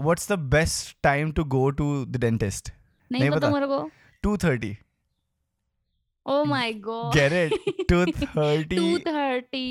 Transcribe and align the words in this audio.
What's 0.00 0.32
the 0.32 0.38
best 0.38 0.96
time 1.02 1.32
to 1.32 1.44
go 1.44 1.70
to 1.70 2.04
the 2.04 2.16
dentist 2.16 2.72
नहीं 3.12 3.30
पता? 3.30 3.50
मेरे 3.50 3.66
को। 3.66 3.90
Two 4.22 4.36
thirty 4.36 4.76
oh 6.26 6.44
my 6.44 6.72
God 6.72 7.14
get 7.14 7.32
it 7.32 7.86
two 7.88 8.04
thirty 8.06 8.76
two 8.76 8.98
thirty 8.98 9.70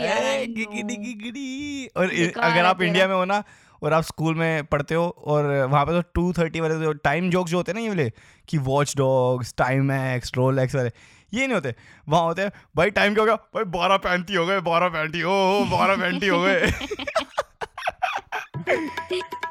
और 1.88 2.10
अगर 2.44 2.66
आप 2.66 2.82
इंडिया 2.82 3.08
में 3.08 3.16
हो 3.16 3.26
ना 3.26 3.44
और 3.84 3.94
आप 3.94 4.04
स्कूल 4.04 4.36
में 4.36 4.66
पढ़ते 4.66 4.96
हो 4.96 5.04
और 5.26 5.46
वहाँ 5.66 5.86
पे 5.86 5.92
तो 5.92 6.02
टू 6.14 6.34
थर्टी 6.34 6.60
वाले 6.60 6.80
जो 6.80 6.94
टाइम 6.94 7.30
जोक्स 7.30 7.52
जो 7.52 7.58
होते 7.58 7.72
हैं 7.72 7.76
ना 7.76 7.82
ये 7.82 7.90
वाले 7.90 8.12
कि 8.50 8.58
Watch 8.58 8.94
Dogs 8.98 9.54
time 9.58 9.92
X 9.92 10.32
role 10.38 10.60
X 10.60 10.76
वाले 10.76 10.92
ये 11.34 11.48
नहीं 11.48 11.56
होते। 11.56 11.76
वहाँ 12.10 12.24
होते 12.24 12.42
हैं 12.42 12.52
भाई 12.76 12.90
टाइम 12.90 13.14
क्या 13.14 13.22
हो 13.22 13.26
गया? 13.26 13.36
भाई 13.36 13.64
बारह 13.64 13.98
पैंती 13.98 14.34
हो 14.34 14.46
गए 14.46 14.60
बारह 14.62 14.90
पैंती 14.90 15.24
ओ, 15.24 15.66
बारह 15.66 15.96
पैंती 15.96 16.28
हो 16.28 16.42
गए। 16.42 16.72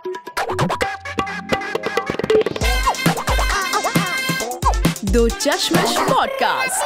Do 5.13 5.29
Chashmish 5.29 5.97
podcast 6.11 6.83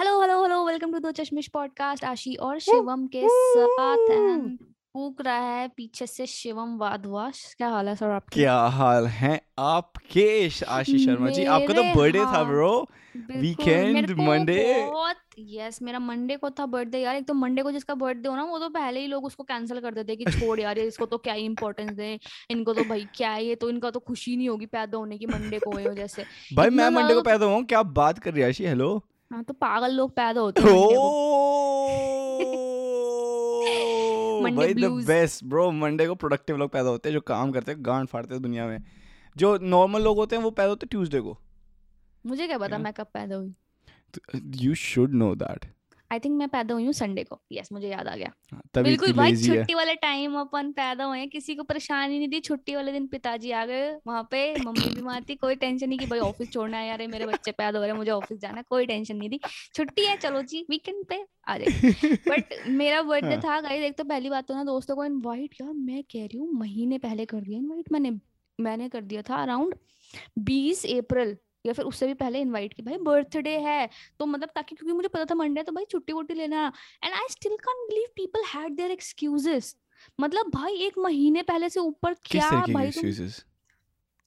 hello 0.00 0.20
hello 0.20 0.42
hello 0.42 0.64
welcome 0.66 0.92
to 0.92 0.98
Do 0.98 1.10
Chashmish 1.10 1.48
podcast 1.48 2.04
आशी 2.04 2.34
और 2.34 2.58
शिवम 2.58 3.06
के 3.16 3.22
साथ 3.28 4.73
पूक 4.94 5.20
रहा 5.22 5.34
है 5.34 5.68
पीछे 5.68 6.06
से 6.06 6.26
शिवम 6.26 6.76
वादवाश 6.78 7.54
क्या 7.58 7.68
हाल 7.68 7.88
है 7.88 7.94
सर 7.96 8.10
आपके? 8.10 8.40
क्या 8.40 8.56
हाल 8.56 9.06
है 9.06 9.40
आपके 9.58 10.48
आशीष 10.68 11.04
शर्मा 11.06 11.30
जी? 11.30 11.44
आपका 11.44 11.74
तो 11.74 11.82
बर्थडे 11.94 12.18
था 12.18 12.42
ब्रो। 12.44 12.88
Monday। 13.16 14.92
बहुत 14.92 15.16
यस 15.38 15.82
मेरा 15.82 15.98
मंडे 15.98 16.36
को 16.36 16.50
था 16.50 16.66
बर्थडे 16.66 16.98
यार। 16.98 17.16
एक 17.16 17.26
तो 17.28 17.34
मंडे 17.34 17.62
को 17.62 17.72
जिसका 17.72 17.94
बर्थडे 17.94 18.28
हो 18.28 18.36
ना 18.36 18.44
वो 18.44 18.58
तो 18.58 18.68
पहले 18.68 19.00
ही 19.00 19.06
लोग 19.06 19.24
उसको 19.24 19.42
कैंसिल 19.42 19.80
कर 19.80 19.94
देते 19.94 20.16
कि 20.16 20.24
छोड़ 20.30 20.60
यार 20.60 20.78
ये 20.78 20.86
इसको 20.86 21.06
तो 21.06 21.18
क्या 21.18 21.34
ही 21.34 21.44
इंपॉर्टेंस 21.44 21.90
दे 21.90 22.18
इनको 22.50 22.74
तो 22.74 22.84
भाई 22.84 23.06
क्या 23.14 23.30
है 23.30 23.44
ये 23.44 23.54
तो 23.54 23.70
इनका 23.70 23.90
तो 23.90 24.00
खुशी 24.00 24.36
नहीं 24.36 24.48
होगी 24.48 24.66
पैदा 24.66 24.98
होने 24.98 25.18
की 25.18 25.26
मंडे 25.26 25.58
को 25.58 25.70
हुए 25.70 25.84
हो 25.84 25.94
जैसे 25.94 26.24
भाई 26.54 26.70
मैं 26.70 26.88
मंडे 26.90 27.14
को 27.14 27.22
पैदा 27.22 27.46
हुआ 27.46 27.54
हूँ 27.54 27.64
क्या 27.64 27.82
बात 27.82 28.18
कर 28.18 28.32
रही 28.32 28.42
है 28.42 28.48
आशी? 28.48 28.64
हेलो 28.64 28.96
हाँ 29.32 29.42
तो 29.42 29.54
पागल 29.54 29.92
लोग 29.92 30.10
पैदा 30.10 30.40
होते 30.40 30.62
हैं 30.62 30.68
मंडे 34.50 34.88
बेस्ट 35.06 35.44
ब्रो 35.44 35.70
मंडे 35.70 36.06
को 36.06 36.14
प्रोडक्टिव 36.14 36.56
लोग 36.56 36.70
पैदा 36.70 36.88
होते 36.88 37.08
हैं 37.08 37.14
जो 37.14 37.20
काम 37.20 37.52
करते 37.52 37.72
हैं 37.72 37.84
गांड 37.86 38.08
फाड़ते 38.08 38.34
हैं 38.34 38.42
दुनिया 38.42 38.66
में। 38.66 38.82
जो 39.36 39.58
नॉर्मल 39.58 40.02
लोग 40.02 40.16
होते 40.16 40.36
हैं 40.36 40.42
वो 40.42 40.50
पैदा 40.50 40.68
होते 40.68 40.84
हैं 40.84 40.88
ट्यूसडे 40.90 41.20
को। 41.20 41.38
मुझे 42.26 42.46
क्या 42.46 42.58
पता 42.58 42.78
मैं 42.78 42.92
कब 42.92 43.06
पैदा 43.14 43.36
हुई। 43.36 43.54
You 44.56 44.74
should 44.74 45.14
know 45.14 45.34
that 45.34 45.64
I 46.10 46.18
think 46.20 46.36
मैं 46.38 46.48
पैदा 46.48 46.74
हुई 46.74 46.84
हूँ 46.84 46.92
संडे 46.92 47.22
को। 47.24 47.40
यस 47.52 47.60
yes, 47.60 47.72
मुझे 47.72 47.88
याद 47.88 48.08
आ 48.08 48.14
गया। 48.16 48.32
तभी 48.74 48.82
बिल्कुल 48.82 49.12
भाई 49.12 49.30
है। 49.30 49.46
छुट्टी 49.46 49.74
वाले 49.74 49.94
टाइम 49.94 50.34
अपन 50.40 50.70
पैदा 50.72 51.04
हुए 51.04 51.26
किसी 51.26 51.54
को 51.54 51.62
परेशानी 51.62 52.18
नहीं 52.18 52.28
थी 52.28 52.40
छुट्टी 52.40 52.74
वाले 52.74 52.92
दिन 52.92 53.06
पिताजी 53.06 53.50
आ 53.50 53.64
गए 53.66 53.90
वहाँ 54.06 54.22
पे 54.30 54.42
मम्मी 54.64 54.94
बीमार 54.94 55.24
थी 55.28 55.34
कोई 55.34 55.54
टेंशन 55.54 55.88
नहीं 55.88 55.98
कि 55.98 56.06
भाई 56.06 56.18
ऑफ़िस 56.18 56.52
छोड़ना 56.52 56.78
है 56.78 56.88
यार 56.88 57.06
मेरे 57.08 57.26
बच्चे 57.26 57.52
पैदा 57.52 57.78
हो 57.78 57.84
रहे 57.84 57.90
हैं 57.90 57.98
मुझे 57.98 58.10
ऑफ़िस 58.10 58.38
जाना 58.38 58.56
है 58.56 58.64
कोई 58.68 58.86
टेंशन 58.86 59.16
नहीं 59.16 59.30
थी। 59.30 59.40
छुट्टी 59.74 60.04
है 60.06 60.16
चलो 60.16 60.42
जी 60.42 60.64
वीकेंड 60.70 61.04
पे 61.04 61.24
आ 61.48 61.58
जाए 61.58 62.16
बट 62.28 62.54
मेरा 62.68 63.02
बर्थडे 63.02 63.34
हाँ। 63.34 63.40
था 63.40 63.60
गाइस 63.60 63.82
एक 63.84 63.96
तो 63.98 64.04
पहली 64.04 64.30
बात 64.30 64.46
तो 64.46 64.54
ना 64.54 64.64
दोस्तों 64.64 64.96
को 64.96 65.04
इनवाइट 65.04 65.54
यार 65.60 65.72
मैं 65.72 66.02
कह 66.02 66.24
रही 66.24 66.38
हूँ 66.38 66.50
महीने 66.52 66.98
पहले 66.98 67.24
कर 67.24 67.40
दिया 67.40 67.58
इनवाइट 67.58 67.92
मैंने 67.92 68.10
मैंने 68.58 68.88
कर 68.88 69.00
दिया 69.02 69.22
था 69.22 69.42
अराउंड 69.42 69.74
20 70.48 70.84
अप्रैल। 70.98 71.36
या 71.66 71.72
फिर 71.72 71.84
उससे 71.84 72.06
भी 72.06 72.14
पहले 72.14 72.40
इनवाइट 72.40 72.72
की 72.72 72.82
भाई 72.82 72.96
बर्थडे 72.98 73.56
है। 73.58 73.88
तो 74.18 74.26
मतलब 74.26 74.48
ताकि 74.54 74.74
क्योंकि 74.74 74.92
मुझे 74.92 75.08
पता 75.08 75.24
था 75.24 75.34
मंडे 75.34 75.62
तो 75.62 75.72
भाई 75.72 75.84
छुट्टी 75.84 76.12
वुट्टी 76.12 76.34
लेना। 76.34 76.72
And 77.04 77.14
I 77.14 77.28
still 77.30 77.56
can't 77.56 77.88
believe 77.88 78.06
people 78.16 78.44
had 78.54 78.72
their 78.72 78.90
excuses 78.90 79.76
मतलब 80.20 80.50
भाई 80.54 80.74
एक 80.76 80.98
महीने 80.98 81.42
पहले 81.42 81.68
से 81.68 81.80
ऊपर 81.80 82.14
क्या 82.24 82.50
भाई 82.50 82.72
तुम 82.72 82.82
एक्सक्यूजेस 82.82 83.44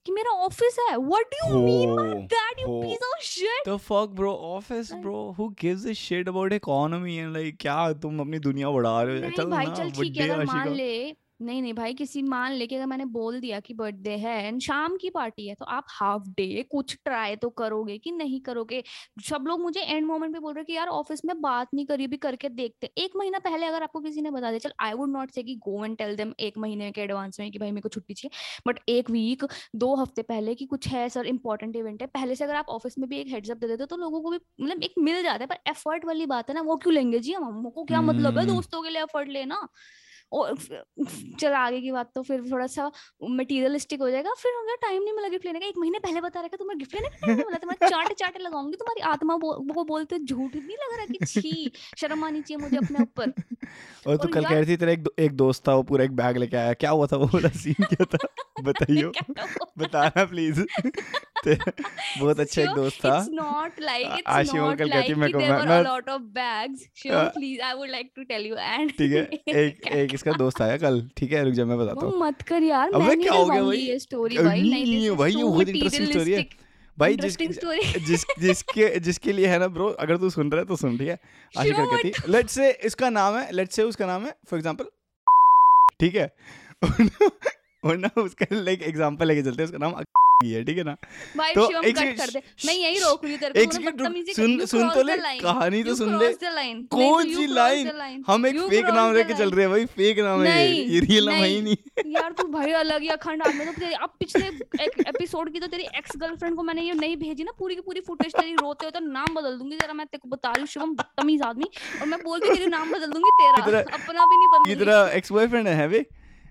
कि 0.06 0.12
मेरा 0.12 0.32
ऑफ़िस 0.32 0.78
है। 0.80 0.98
What 0.98 1.34
do 1.34 1.48
you 1.50 1.66
mean 1.66 1.96
by 1.96 2.08
who 2.08 2.20
that 2.34 2.60
you 2.60 2.68
piece 2.82 3.00
of 3.04 3.24
shit 3.24 3.70
fuck 3.88 4.14
bro? 4.20 4.34
Office 4.50 4.92
Like- 4.92 5.02
bro? 5.04 5.22
Who 5.38 5.48
gives 5.64 5.86
a 5.86 5.96
shit 6.02 6.30
about 6.32 6.54
economy 6.58 7.16
and 7.24 7.36
like 7.38 7.58
क्या 7.62 7.94
तुम 7.94 8.20
अपनी 8.20 8.40
दुनिया 8.40 8.70
बढ़ा 8.70 9.02
रहे 9.02 9.20
हो? 9.20 9.32
चल 9.38 9.46
भाई 9.46 9.66
चल 9.66 9.92
ठीक 9.92 10.18
है 10.18 10.30
अगर 10.30 10.46
मान 10.46 10.74
ले 10.74 11.16
नहीं 11.40 11.62
नहीं 11.62 11.74
भाई 11.74 11.94
किसी 11.94 12.22
मान 12.22 12.52
लेके 12.52 12.76
अगर 12.76 12.86
मैंने 12.86 13.06
बोल 13.06 13.40
दिया 13.40 13.60
कि 13.60 13.74
बर्थडे 13.74 14.16
है 14.18 14.48
एंड 14.48 14.62
शाम 14.62 14.96
की 14.98 15.10
पार्टी 15.10 15.48
है 15.48 15.56
तो 15.56 15.66
आप 15.66 15.86
हाफ़ 15.90 16.30
डे 16.30 16.64
कुछ 16.72 16.96
ट्राई 17.06 17.36
तो 17.36 17.50
करोगे 17.50 17.98
कि 17.98 18.12
नहीं 18.12 18.40
करोगे? 18.42 18.84
सब 19.30 19.46
लोग 19.48 19.60
मुझे 19.62 19.82
एंड 19.82 20.06
मोमेंट 20.08 20.34
पे 20.34 20.40
बोल 20.40 20.54
रहे 20.54 20.60
हैं 20.62 20.66
कि 20.66 20.74
यार 20.74 20.88
ऑफ़िस 20.88 21.26
में 21.26 21.42
बात 21.42 21.68
नहीं 21.74 21.86
करी 21.86 22.08
भी 22.08 22.18
करके 22.18 22.50
देखते 22.50 22.90
एक 22.98 23.12
महीना 23.16 23.40
पहले 23.40 23.66
अगर 23.66 23.84
आपको 23.84 24.00
किसी 24.00 24.22
ने 24.22 24.32
बता 24.32 24.50
दिया 24.52 24.60
चल 24.60 24.72
आई 24.80 24.94
वुड 24.94 25.10
नॉट 25.10 25.32
से 25.32 25.44
कि 25.44 25.56
गो 25.56 25.86
एंड 25.86 25.98
टेल 25.98 26.16
देम 26.16 26.34
एक 26.40 26.58
महीने 26.58 26.92
के 26.92 27.02
एडवांस 27.02 27.40
में 27.40 27.52
कि 27.52 27.60
भाई 27.60 27.72
मेरे 27.72 27.82
को 27.82 27.90
छुट्टी 27.90 28.14
चाहिए 28.14 28.62
बट 28.68 28.80
एक 28.90 29.10
वीक 29.10 29.46
दो 29.76 29.96
हफ़्ते 29.96 30.22
पहले 30.22 30.56
कि 30.56 30.66
कुछ 30.66 30.88
है 30.88 31.08
सर 31.10 31.26
इंपॉर्टेंट 31.26 31.76
इवेंट 31.76 32.02
है 32.02 32.08
पहले 32.08 32.36
से 32.36 32.44
अगर 32.44 32.56
आप 32.56 32.70
ऑफ़िस 32.70 32.98
में 33.00 33.10
भी 33.10 33.20
एक 33.20 33.28
हेड्स 33.28 33.52
अप 33.52 33.58
दे 33.58 33.68
देते 33.68 33.84
हो 33.84 33.88
तो 33.88 33.98
लोगों 33.98 34.22
को 34.22 34.32
भी 34.32 34.40
मतलब 34.62 34.84
एक 34.84 34.94
मिल 35.00 35.24
जाता 35.24 35.44
है 35.44 35.48
पर 35.48 35.70
एफर्ट 35.70 36.06
वाली 36.06 36.26
बात 36.26 36.50
है 36.50 36.56
ना 36.56 36.62
वो 36.62 36.76
क्यों 36.76 36.94
लेंगे? 36.94 37.20
जी 37.20 37.34
हम 37.34 37.44
हमको 37.44 37.84
क्या 37.84 38.02
मतलब 38.02 38.38
है 38.38 38.44
हम्म। 38.44 38.56
दोस्तों 38.56 38.82
के 38.84 38.90
लिए 38.90 39.02
एफर्ट 39.04 39.30
लेना? 39.30 39.68
चल 41.40 41.54
आगे 41.54 41.82
की 41.82 41.92
बात 41.92 42.12
तो 42.16 42.22
फिर 42.22 42.42
थोड़ा 42.52 42.68
सा 42.68 42.92
मटेरियलिस्टिक 43.24 44.00
हो 44.00 44.10
जाएगा। 44.12 44.34
फिर 44.34 44.52
होगा 44.56 44.76
टाइम 44.76 45.04
नहीं 45.04 45.14
मिला 45.14 45.28
गिफ्ट 45.28 45.46
लेने 45.46 45.60
का। 45.60 45.68
एक 45.68 45.74
महीने 45.78 46.00
पहले 46.00 46.22
बता 46.22 46.40
रखा 46.40 46.58
तुम्हें 46.58 46.78
गिफ्ट 46.80 46.96
लेने 46.96 47.10
का 47.10 47.28
टाइम 47.28 47.38
मिला 47.38 47.58
तो 47.58 47.68
मैं 47.68 47.88
चाटे 47.90 48.14
चाटे 48.14 48.40
लगाऊँगी 48.44 48.78
तुम्हारी 48.78 49.02
आत्मा 49.02 49.38
बो, 49.38 49.74
वो 49.74 49.84
बोलते 49.84 50.20
झूठ 50.20 50.56
नहीं 50.56 50.78
लग 50.78 50.98
रहा 50.98 51.06
कि 51.06 51.26
छी 51.26 51.72
शर्म 51.98 52.24
आनी 52.24 52.42
चाहिए 52.42 52.64
मुझे 52.64 52.78
अपने 52.78 53.02
ऊपर। 53.02 53.30
और 54.08 54.18
तू 54.18 54.28
कल 54.28 54.44
कह 54.46 54.60
रही 54.60 54.66
थी 54.68 54.78
तेरा 54.78 54.92
एक 54.92 55.04
एक 55.20 55.32
दोस्त 55.32 55.68
था 55.68 55.76
वो 55.76 55.84
पूरा 55.84 56.04
एक 56.04 56.12
बैग 56.12 56.38
लेके 56.38 56.58
आया। 56.58 56.74
क्या 56.74 56.90
हुआ 56.90 57.08
था 57.08 57.18
वो 57.18 57.26
वाला 57.26 57.50
सीन 57.50 57.84
क्या 57.84 58.06
था? 58.06 58.28
बताइयो। 58.64 59.12
बताना 59.78 60.26
प्लीज़ 60.26 60.62
बहुत 62.20 62.40
अच्छा 62.40 62.62
एक 62.62 62.70
दोस्त 62.70 62.98
था। 63.06 63.10
It's 63.20 63.34
not 63.40 63.80
like 63.80 64.06
uh- 64.06 64.16
it's 64.16 64.28
आशी 64.28 64.60
वो 64.60 64.70
not 64.70 64.78
कल 64.80 64.90
कहती 64.90 65.08
like 65.08 65.18
मेरे 65.18 65.34
कि 65.34 65.34
को 65.34 65.40
there 65.40 65.52
मैं- 65.52 65.62
were 65.62 65.70
मैं- 65.70 65.86
a 65.86 65.90
lot 65.90 66.10
of 66.14 66.24
bags. 66.38 66.86
Shivam, 67.02 67.16
हाँ। 67.16 67.32
please, 67.34 67.62
I 67.68 67.74
would 67.80 67.92
like 67.96 68.10
to 68.18 68.26
tell 68.32 68.48
you. 68.48 68.58
And 68.70 68.98
ठीक 68.98 69.12
है 69.12 69.24
एक 69.62 69.88
एक 69.88 70.17
इसका 70.18 70.32
दोस्त 70.32 70.62
आया 70.62 70.78
कल। 70.78 71.10
ठीक 71.18 71.32
है 71.32 71.44
रुक 71.46 71.54
जा 71.54 71.66
मैं 71.66 71.78
बताता 71.78 72.06
हूँ। 72.06 72.20
मत 72.20 72.42
कर 72.42 72.64
यार 72.64 72.92
अबे 72.92 73.16
क्या 73.16 73.34
हो 73.34 73.46
गया 73.46 73.64
भाई? 73.64 73.78
ये 73.78 74.00
स्टोरी 74.00 74.38
भाई 74.38 74.62
नहीं, 74.62 75.12
भाई, 75.12 75.32
ये 75.32 75.44
बहुत 75.44 75.68
interesting 75.68 76.12
story 76.12 76.38
है। 76.38 76.50
भाई 77.00 77.16
जिस 77.16 77.38
जिस 78.08 78.26
जिसके 78.40 79.00
जिसके 79.00 79.32
लिए 79.32 79.48
है 79.48 79.60
ना 79.60 79.68
ब्रो 79.68 79.88
अगर 79.88 80.18
तू 80.18 80.30
सुन 80.30 80.52
रहा 80.52 80.62
है 80.62 80.68
तो 80.68 80.76
सुन 80.76 80.98
ठीक 80.98 81.08
है? 81.08 81.20
आशी 81.58 81.70
Sure, 81.70 81.80
कर 81.80 81.98
कहती 81.98 82.32
लेट्स 82.32 82.52
से 82.52 82.72
इसका 82.72 83.10
नाम 83.10 83.38
है 83.38 83.52
लेट्स 83.52 83.76
से 83.76 83.84
उसका 83.84 84.06
नाम 84.06 84.26
है 84.26 84.36
फॉर 84.50 84.60
एग्जांपल 84.60 84.86
ठीक 86.00 86.16
है? 86.16 86.36
और 87.84 87.98
ना 87.98 88.10
उसका 88.22 88.56
लाइक 88.56 88.84
एग्जांपल 88.84 89.28
लेके 89.28 89.42
चलते 89.42 89.62
हैं 89.62 89.66
उसका 89.66 89.78
नाम 89.78 89.94
ही 90.44 90.64
ठीक 90.64 90.78
है 90.78 90.84
ना? 90.84 90.96
भाई 91.38 91.54
तो 91.54 91.66
शिवम 91.68 91.84
कट 91.84 92.18
कर 92.18 92.32
दे। 92.32 92.42
मैं 92.66 92.74
यही 92.74 93.00
रोक 93.00 93.24
रही 93.26 93.38
तेरे 93.38 93.66
को 93.66 93.80
बदतमीजी 93.84 94.34
सुन 94.34 94.66
सुन 94.66 94.90
तो 94.90 95.02
ले 95.04 95.16
कहानी 95.40 95.82
तो 95.84 95.96
सुन 95.96 96.18
ले। 96.20 96.28
कौन 96.92 97.34
सी 97.36 97.46
लाइन 97.48 98.24
हम 98.28 98.46
एक 98.46 98.60
फेक 98.70 98.86
नाम 98.96 99.14
लेके 99.14 99.34
चल 99.34 99.52
रहे 99.52 99.66
हैं 99.66 99.72
भाई 99.72 99.86
फेक 99.96 100.20
नाम 100.20 100.44
है 100.44 100.68
ये 100.70 101.00
रियल 101.00 101.26
नाम 101.26 101.36
है 101.36 101.48
ही 101.48 101.62
नहीं। 101.62 102.14
यार 102.14 102.32
तू 102.38 102.48
भाई 102.50 102.72
अलग 102.82 103.02
ही 103.02 103.08
अखंड 103.18 103.44
आदमी 103.44 103.66
तो 103.66 103.72
तेरी 103.80 103.94
अब 103.94 104.14
पिछले 104.20 104.46
एक 104.84 105.02
एपिसोड 105.08 105.52
की 105.54 105.60
तो 105.60 105.68
तेरी 105.68 105.88
एक्स 105.98 106.18
गर्लफ्रेंड 106.18 106.56
को 106.56 106.64
मैंने 106.64 106.82
ये 106.82 106.94
नहीं 106.94 107.18
भेजी 107.18 107.44
ना 107.44 107.52
पूरी 107.60 107.76
की 107.76 107.82
पूरी 107.82 108.02
फुटेज 108.08 108.36
तेरी 108.36 108.54
रोते 108.54 108.86
हो 108.86 108.92
तो 108.92 109.00
नाम 109.08 109.34
बदल 109.36 109.58
दूँगी 109.58 109.76
जरा 109.78 109.94
मैं 109.94 110.06
तेरे 110.06 110.22
को 110.24 110.30
बता 110.36 110.52
रही 110.52 110.62
हूँ 110.62 110.68
शिवम 110.68 110.96
बदतमीज 110.96 111.42
आदमी 111.50 111.72
और 112.02 112.08
मैं 112.08 112.20
हूँ 112.28 112.40
तेरी 112.40 112.68
नाम 112.68 112.94
बदल 112.94 113.12
दूँगी 113.12 113.36
तेरा 113.42 113.82
अपना 113.82 114.26
भी 114.26 114.46
नहीं 114.46 114.76
तेरा 114.76 115.02
एक्स 115.18 115.32
बॉयफ्रेंड 115.32 115.68
है 115.68 115.88
बे 115.90 116.06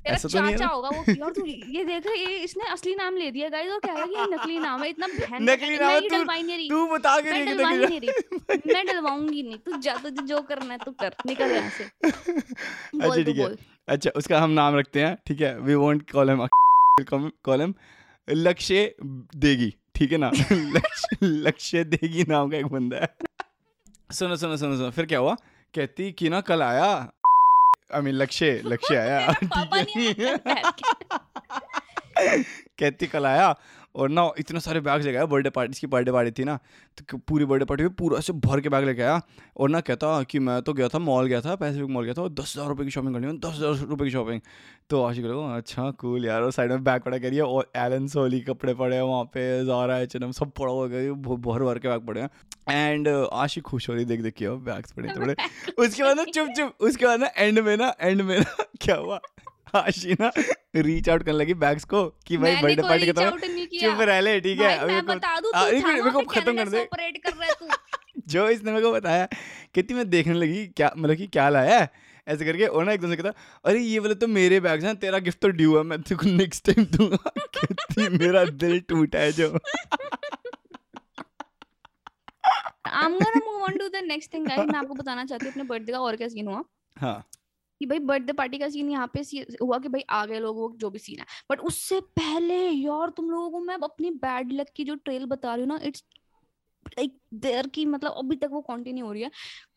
तेरा 0.07 0.15
ऐसा 0.15 0.29
तो 0.29 0.41
नहीं 0.41 0.57
चाचा 0.57 0.67
होगा 0.67 0.89
वो 0.89 1.05
यार 1.09 1.31
तू। 1.31 1.45
ये 1.47 1.85
देख 1.85 2.07
ये 2.07 2.37
इसने 2.39 2.69
असली 2.73 2.95
नाम 2.95 3.17
ले 3.17 3.31
दिया 3.31 3.49
गाइस 3.49 3.71
और 3.73 3.79
कह 3.79 3.93
रहा 3.93 4.01
है? 4.01 4.07
कि 4.07 4.15
ये 4.15 4.27
नकली 4.27 4.59
नाम 4.59 4.83
है 4.83 4.89
इतना 4.91 5.07
बहन 5.07 5.51
नकली 5.51 5.79
नाम 5.79 6.01
तू- 6.01 6.71
तू 6.71 6.87
बता 6.87 7.21
के 7.21 7.31
नहीं 7.31 8.01
नहीं। 8.01 8.75
मैं 8.75 8.87
डलवाऊँगी 8.87 9.43
नहीं। 9.43 9.59
तू 9.59 9.77
जा 9.77 9.95
तुझे 9.97 10.23
जो 10.27 10.41
करना 10.43 10.73
है 10.73 10.79
तू 10.85 10.91
कर। 10.91 11.15
निकल 11.27 11.51
यहाँ 11.51 11.71
से। 11.71 11.85
अच्छा 13.01 13.23
ठीक 13.23 13.37
है। 13.39 13.55
अच्छा 13.89 14.11
उसका 14.17 14.41
हम 14.41 14.51
नाम 14.51 14.77
रखते 14.77 15.01
हैं 15.01 15.17
ठीक 15.27 15.41
है? 15.41 15.59
We 15.61 15.75
won't 15.75 16.11
call 16.11 16.31
him 16.31 16.47
call 17.45 17.61
him 17.61 17.75
Lakshya 18.31 18.95
देगी 19.37 19.75
ठीक 19.95 20.13
है 20.13 20.19
ना? 20.19 20.31
लक्ष्य 21.23 21.85
देगी 21.85 22.25
नाम 22.29 22.51
का 22.51 22.57
एक 22.57 22.67
बंदा 22.67 22.97
है। 22.97 23.15
सुनो 24.13 24.37
सुनो 24.37 24.57
सुनो 24.57 24.77
सुनो 24.77 24.91
फिर 24.91 25.07
क्या 25.07 25.19
हुआ? 25.19 25.35
कहती 25.75 26.13
कि 26.13 26.29
ना 26.29 26.41
कल 26.41 26.63
आया 26.63 26.87
आई 27.95 28.01
मीन 28.01 28.15
लक्ष्य 28.15 28.63
लक्ष्य 28.65 28.97
आया। 28.97 29.35
कहती 32.79 33.07
कल 33.13 33.27
आया 33.27 33.55
और 33.97 34.09
ना 34.11 34.31
इतने 34.39 34.61
सारे 34.61 34.81
बैग 34.81 35.03
लेके 35.03 35.17
आया 35.17 35.27
बर्थडे 35.27 35.51
पार्टी 35.51 35.73
इसकी 35.73 35.87
बर्थडे 35.87 36.13
पार्टी 36.13 36.31
थी 36.39 36.45
ना 36.45 36.59
तो 36.99 37.19
पूरी 37.19 37.45
बर्थडे 37.45 37.65
पार्टी 37.65 37.85
में 37.85 37.93
पूरा 37.95 38.19
ऐसे 38.19 38.33
भर 38.47 38.61
के 38.61 38.69
बैग 38.69 38.85
लेके 38.85 39.03
आया 39.03 39.21
और 39.57 39.71
ना 39.71 39.81
कहता 39.81 40.23
कि 40.23 40.39
मैं 40.39 40.61
तो 40.63 40.73
गया 40.73 40.89
था 40.89 40.99
मॉल 41.01 41.27
गया 41.27 41.41
था 41.41 41.55
पैसिफिक 41.57 41.89
मॉल 41.91 42.05
गया 42.05 42.15
था 42.15 42.23
और 42.23 42.31
दस 42.31 42.53
हज़ार 42.57 42.69
रुपये 42.69 42.85
की 42.87 42.91
शॉपिंग 42.91 43.15
करनी 43.15 43.27
है 43.27 43.37
दस 43.39 43.57
हज़ार 43.57 43.87
रुपये 43.89 44.07
की 44.07 44.13
शॉपिंग 44.13 44.41
तो 44.91 45.03
आशिक 45.03 45.25
लोगो 45.25 45.47
अच्छा 45.55 45.91
कूल 46.01 46.27
यार। 46.27 46.43
और 46.43 46.51
साइड 46.53 46.71
में 46.71 46.85
बैग 46.85 47.03
पड़ा 47.03 47.19
करिए 47.19 47.41
और 47.41 47.71
एलन 47.77 48.07
सोली 48.09 48.41
कपड़े 48.41 48.75
पड़े 48.75 48.97
हैं 48.97 49.03
वहाँ 49.03 49.25
पे 49.35 49.65
जारा 49.67 49.99
एच 49.99 50.17
एन 50.17 50.31
सब 50.33 50.51
पड़ा 50.59 50.73
हुआ 50.73 50.89
है 50.89 51.11
भर 51.23 51.63
भर 51.63 51.79
के 51.79 51.89
बैग 51.89 52.07
पड़े 52.07 52.21
हैं। 52.21 52.31
एंड 52.71 53.09
आशिक 53.09 53.65
खुश 53.65 53.89
हो 53.89 53.95
रही 53.95 54.05
देख 54.05 54.21
देख 54.23 54.35
के 54.35 54.49
बैग्स 54.67 54.93
पड़े 54.93 55.09
थे 55.09 55.21
बड़े। 55.21 55.35
उसके 55.79 56.03
बाद 56.03 56.17
ना 56.17 56.25
चुप 56.25 56.49
चुप 56.57 56.73
उसके 56.81 57.07
बाद 57.07 57.21
ना 57.21 57.31
एंड 57.37 57.59
में 57.59 57.77
ना 57.77 57.95
एंड 58.01 58.23
में 58.23 58.39
ना 58.39 58.65
क्या 58.81 58.97
हुआ? 58.97 59.21
आशीना 59.75 60.31
रीच 60.77 61.09
आउट 61.09 61.23
करने 61.23 61.39
लगी 61.39 61.55
बैग्स 61.55 61.85
को 61.85 62.05
कि 62.27 62.37
भाई 62.37 62.57
बर्थडे 62.57 62.83
पार्टी 62.83 63.07
के 63.07 63.13
चुप 63.81 64.01
रह 64.01 64.21
ले 64.21 64.41
ठीक 64.41 64.61
है? 64.61 64.77
अभी 64.79 65.01
बता 65.01 65.41
दूँ 65.41 65.53
तू 65.53 65.89
मेरे 65.89 66.11
को 66.11 66.21
खत्म 66.21 66.57
कर 66.57 66.69
दे। 66.69 66.83
ऑपरेट 66.83 67.23
कर 67.23 67.33
रहा 67.33 67.45
है 67.45 67.55
तू? 67.55 67.69
जो 68.27 68.49
इसने 68.49 68.73
मेरे 68.73 68.85
को 68.85 68.93
बताया 68.93 69.27
कहती 69.75 69.95
मैं 69.95 70.11
देखने 70.11 70.35
लगी 70.35 70.67
क्या 70.67 70.91
मतलब 70.97 71.17
कि 71.17 71.27
क्या 71.27 71.49
लाया 71.49 71.79
है? 71.79 71.91
ऐसे 72.29 72.45
करके 72.45 72.67
और 72.67 72.85
ना 72.85 72.93
एकदम 72.93 73.11
से 73.11 73.17
कहता 73.17 73.33
अरे 73.65 73.81
ये 73.81 73.99
वाले 73.99 74.15
तो 74.15 74.27
मेरे 74.27 74.61
बैग्स 74.61 74.85
हैं 74.85 74.97
तेरा 74.97 75.19
गिफ्ट 75.19 75.41
तो 75.41 75.49
ड्यू 75.49 75.77
है 75.77 75.83
मैं 75.83 76.03
तेरे 76.03 76.17
को 76.17 76.37
नेक्स्ट 76.37 76.71
टाइम 76.71 76.87
दूँगा। 76.87 77.17
कहती 77.39 78.09
मेरा 78.09 78.45
दिल 78.45 78.81
टूटा 78.81 79.19
है 79.19 79.33
जो। 79.33 79.59
I'm 82.87 83.15
gonna 83.19 83.41
move 83.45 83.63
on 83.69 83.75
to 83.79 83.87
the 83.91 84.03
next 84.09 84.31
thing 84.33 84.45
guys. 84.49 84.67
मैं 84.67 84.79
आपको 84.79 84.95
बताना 84.95 85.25
चाहती 85.25 85.45
हूँ 85.45 85.53
अपने 85.53 85.65
बर्थडे 85.65 85.93
का 85.93 85.99
और 85.99 86.17
क्या 86.17 86.29
सीन 86.29 86.49
हुआ? 86.49 86.65
हाँ। 86.99 87.25
कि 87.81 87.87
भाई 87.87 87.99
बर्थडे 87.99 88.33
पार्टी 88.33 88.59
का 88.59 88.69
सीन 88.69 88.91
यहाँ 88.91 89.11
पे 89.15 89.25
सी- 89.25 89.57
हुआ 89.63 89.79
कि 89.79 89.89
भाई 89.89 90.05
आ 90.11 90.27
गए 90.27 90.39
लोग 90.39 90.57
वो 90.57 90.75
जो 90.77 90.91
भी 90.91 90.99
सीन 90.99 91.19
है। 91.19 91.27
बट 91.51 91.61
उससे 91.61 92.01
पहले 92.01 92.69
यार 92.69 93.11
तुम 93.11 93.31
लोगों 93.31 93.51
को 93.51 93.61
मैं 93.61 93.75
अपनी 93.75 94.11
बैड 94.11 94.53
लक 94.53 94.67
की 94.77 94.85
जो 94.85 94.95
ट्रेल 94.95 95.25
बता 95.25 95.55
रही 95.55 95.65
हूँ 95.65 95.69
ना 95.69 95.81
इट्स 95.83 96.05
लाइक 96.99 97.19
देयर 97.35 97.67
की 97.67 97.87
मतलब 97.87 98.11
अभी 98.11 98.37
तक 98.37 98.49
वो 98.53 98.61
कंटिन्यू 98.61 99.07
हो 99.07 99.13
रही 99.13 99.23
है। 99.23 99.31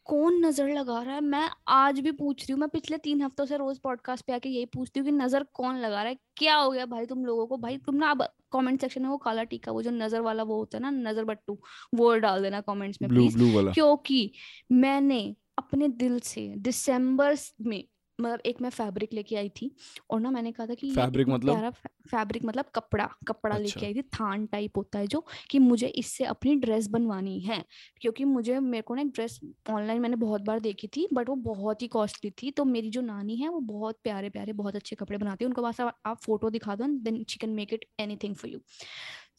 कौन 0.05 0.45
नज़र 0.45 0.69
लगा 0.69 1.01
रहा 1.01 1.15
है? 1.15 1.21
मैं 1.21 1.49
आज 1.67 1.99
भी 1.99 2.11
पूछ 2.11 2.41
रही 2.41 2.51
हूँ 2.53 2.59
मैं 2.59 2.69
पिछले 2.69 2.97
तीन 2.97 3.21
हफ्तों 3.21 3.45
से 3.45 3.57
रोज 3.57 3.79
पॉडकास्ट 3.79 4.25
पे 4.25 4.33
आके 4.33 4.49
यही 4.49 4.65
पूछती 4.65 4.99
हूँ 4.99 5.05
कि 5.05 5.11
नज़र 5.11 5.45
कौन 5.53 5.75
लगा 5.75 6.01
रहा 6.03 6.11
है? 6.11 6.17
क्या 6.37 6.55
हो 6.55 6.71
गया 6.71 6.85
भाई 6.85 7.05
तुम 7.05 7.25
लोगों 7.25 7.47
को? 7.47 7.57
भाई 7.57 7.77
तुम 7.77 7.95
ना 7.95 8.11
अब 8.11 8.23
कमेंट 8.51 8.81
सेक्शन 8.81 9.01
में 9.01 9.09
वो 9.09 9.17
काला 9.17 9.43
टीका 9.43 9.71
वो 9.71 9.83
जो 9.83 9.91
नज़र 9.91 10.21
वाला 10.21 10.43
वो 10.43 10.57
होता 10.57 10.77
है 10.77 10.81
ना 10.81 11.11
नज़र 11.11 11.23
बट्टू 11.23 11.59
वो 11.95 12.15
डाल 12.15 12.41
देना 12.41 12.61
कमेंट्स 12.61 13.01
में 13.01 13.09
ब्लू 13.09 13.21
प्लीज़ 13.21 13.37
ब्लू 13.37 13.55
वाला। 13.55 13.71
क्योंकि 13.71 14.31
मैंने 14.71 15.35
अपने 15.59 15.87
दिल 15.87 16.19
से 16.19 16.53
दिसंबर 16.57 17.37
में 17.61 17.83
मतलब 18.21 18.41
एक 18.45 18.61
मैं 18.61 18.69
फैब्रिक 18.69 19.13
लेके 19.13 19.35
आई 19.35 19.49
थी 19.49 19.75
और 20.09 20.19
ना 20.19 20.31
मैंने 20.31 20.51
कहा 20.51 20.67
था 20.67 20.73
कि 20.73 20.87
इतना 20.87 21.05
मतलब? 21.35 21.73
फैब्रिक 22.11 22.45
मतलब 22.45 22.65
कपड़ा 22.75 23.09
कपड़ा 23.27 23.55
अच्छा। 23.55 23.79
लेके। 23.79 23.85
आई 23.85 23.93
थी 23.93 24.01
थान 24.01 24.45
टाइप 24.45 24.77
होता 24.77 24.99
है 24.99 25.07
जो 25.07 25.25
कि 25.49 25.59
मुझे 25.59 25.87
इससे 25.87 26.23
अपनी 26.23 26.55
ड्रेस 26.55 26.87
बनवानी 26.87 27.39
है 27.39 27.63
क्योंकि 28.01 28.23
मुझे 28.23 28.59
मेरे 28.59 28.81
को 28.81 28.95
ना 28.95 29.01
एक 29.01 29.07
ड्रेस 29.07 29.39
ऑनलाइन 29.69 30.01
मैंने 30.01 30.15
बहुत 30.15 30.41
बार 30.41 30.59
देखी 30.59 30.87
थी 30.87 31.07
बट 31.13 31.29
वो 31.29 31.35
बहुत 31.35 31.81
ही 31.81 31.87
कॉस्टली 31.87 32.31
थी 32.31 32.51
तो 32.51 32.65
मेरी 32.65 32.89
जो 32.89 33.01
नानी 33.01 33.35
है 33.35 33.49
वो 33.49 33.59
बहुत 33.59 33.99
प्यारे 34.03 34.29
प्यारे 34.29 34.53
बहुत 34.53 34.75
अच्छे 34.75 34.95
कपड़े 34.95 35.17
बनाती 35.17 35.45
है 35.45 35.47
उनके 35.47 35.61
पास 35.61 35.81
आप, 35.81 36.17
फ़ोटो 36.23 36.49
दिखा 36.49 36.75
दो 36.75 36.85
then 36.87 37.25
she 37.29 37.37
can 37.37 37.49
make 37.49 37.73
it 37.73 37.85
anything 37.99 38.35
for 38.35 38.51
you 38.51 38.59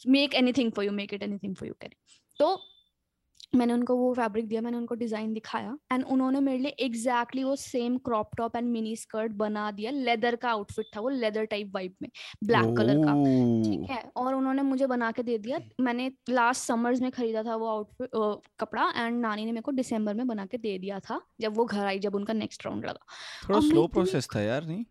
make 0.08 0.34
anything 0.34 0.72
for 0.72 0.84
you 0.84 0.92
make 0.92 1.14
it 1.14 1.22
anything 1.22 1.54
for 1.54 1.68
you 1.68 1.74
कह 1.80 1.88
तो 2.38 2.60
मैंने 3.52 3.72
उनको 3.72 3.94
वो 3.96 4.12
फैब्रिक 4.14 4.46
दिया 4.48 4.60
मैंने 4.60 4.76
उनको 4.76 4.94
डिज़ाइन 4.94 5.32
दिखाया 5.34 5.76
एंड 5.92 6.04
उन्होंने 6.04 6.40
मेरे 6.40 6.58
लिए 6.58 6.70
एग्जैक्टली 6.80 7.40
exactly 7.40 7.44
वो 7.44 7.56
same 7.56 7.96
crop 7.98 8.34
top 8.36 8.56
and 8.56 8.68
mini 8.72 8.94
skirt 8.96 9.32
बना 9.36 9.70
दिया 9.70 9.90
लेदर 9.90 10.36
का 10.36 10.50
आउटफिट 10.50 10.86
था 10.96 11.00
वो 11.00 11.08
लेदर 11.08 11.44
टाइप 11.44 11.70
वाइब 11.74 11.94
में 12.02 12.08
ब्लैक 12.44 12.76
कलर 12.76 12.98
का 13.04 13.14
ठीक 13.64 13.90
है? 13.90 14.02
और 14.16 14.34
उन्होंने 14.34 14.62
मुझे 14.62 14.86
बना 14.86 15.10
के 15.12 15.22
दे 15.22 15.38
दिया 15.38 15.58
मैंने 15.80 16.10
लास्ट 16.30 16.66
समर्स 16.66 17.00
में 17.00 17.10
खरीदा 17.10 17.42
था 17.42 17.56
वो 17.56 17.68
आउटफिट 17.68 18.10
कपड़ा 18.60 18.88
एंड 18.96 19.20
नानी 19.20 19.44
ने 19.44 19.52
मेरे 19.52 19.62
को 19.62 19.72
दिसंबर 19.72 20.14
में 20.14 20.26
बना 20.26 20.46
के 20.46 20.58
दे 20.58 20.78
दिया 20.78 21.00
था 21.00 21.20
जब 21.40 21.56
वो 21.56 21.64
घर 21.64 21.84
आई 21.86 21.98
जब 21.98 22.14
उनका 22.14 22.32
नेक्स्ट 22.32 22.66
राउंड 22.66 22.84
लगा। 22.86 23.06
थोड़ा 23.48 23.60
स्लो 23.60 23.86
प्रोसेस 23.88 24.28
था 24.34 24.40
यार 24.40 24.66
नहीं? 24.66 24.84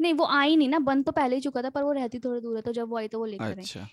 नहीं 0.00 0.14
वो 0.14 0.24
आई 0.30 0.56
नहीं 0.56 0.68
ना 0.68 0.78
बंद 0.86 1.04
तो 1.04 1.12
पहले 1.12 1.34
ही 1.34 1.40
चुका 1.40 1.62
था 1.62 1.70
पर 1.70 1.82
वो 1.82 1.92
रहती 1.92 2.18
थोड़ी 2.18 2.40
दूर 2.40 2.56
है 2.56 2.62
तो 2.62 2.72
जब 2.72 2.88
वो 2.88 2.96
आई 2.96 3.08
तो 3.08 3.18
वो 3.18 3.24
लेकर 3.26 3.58
अच्छा। 3.58 3.86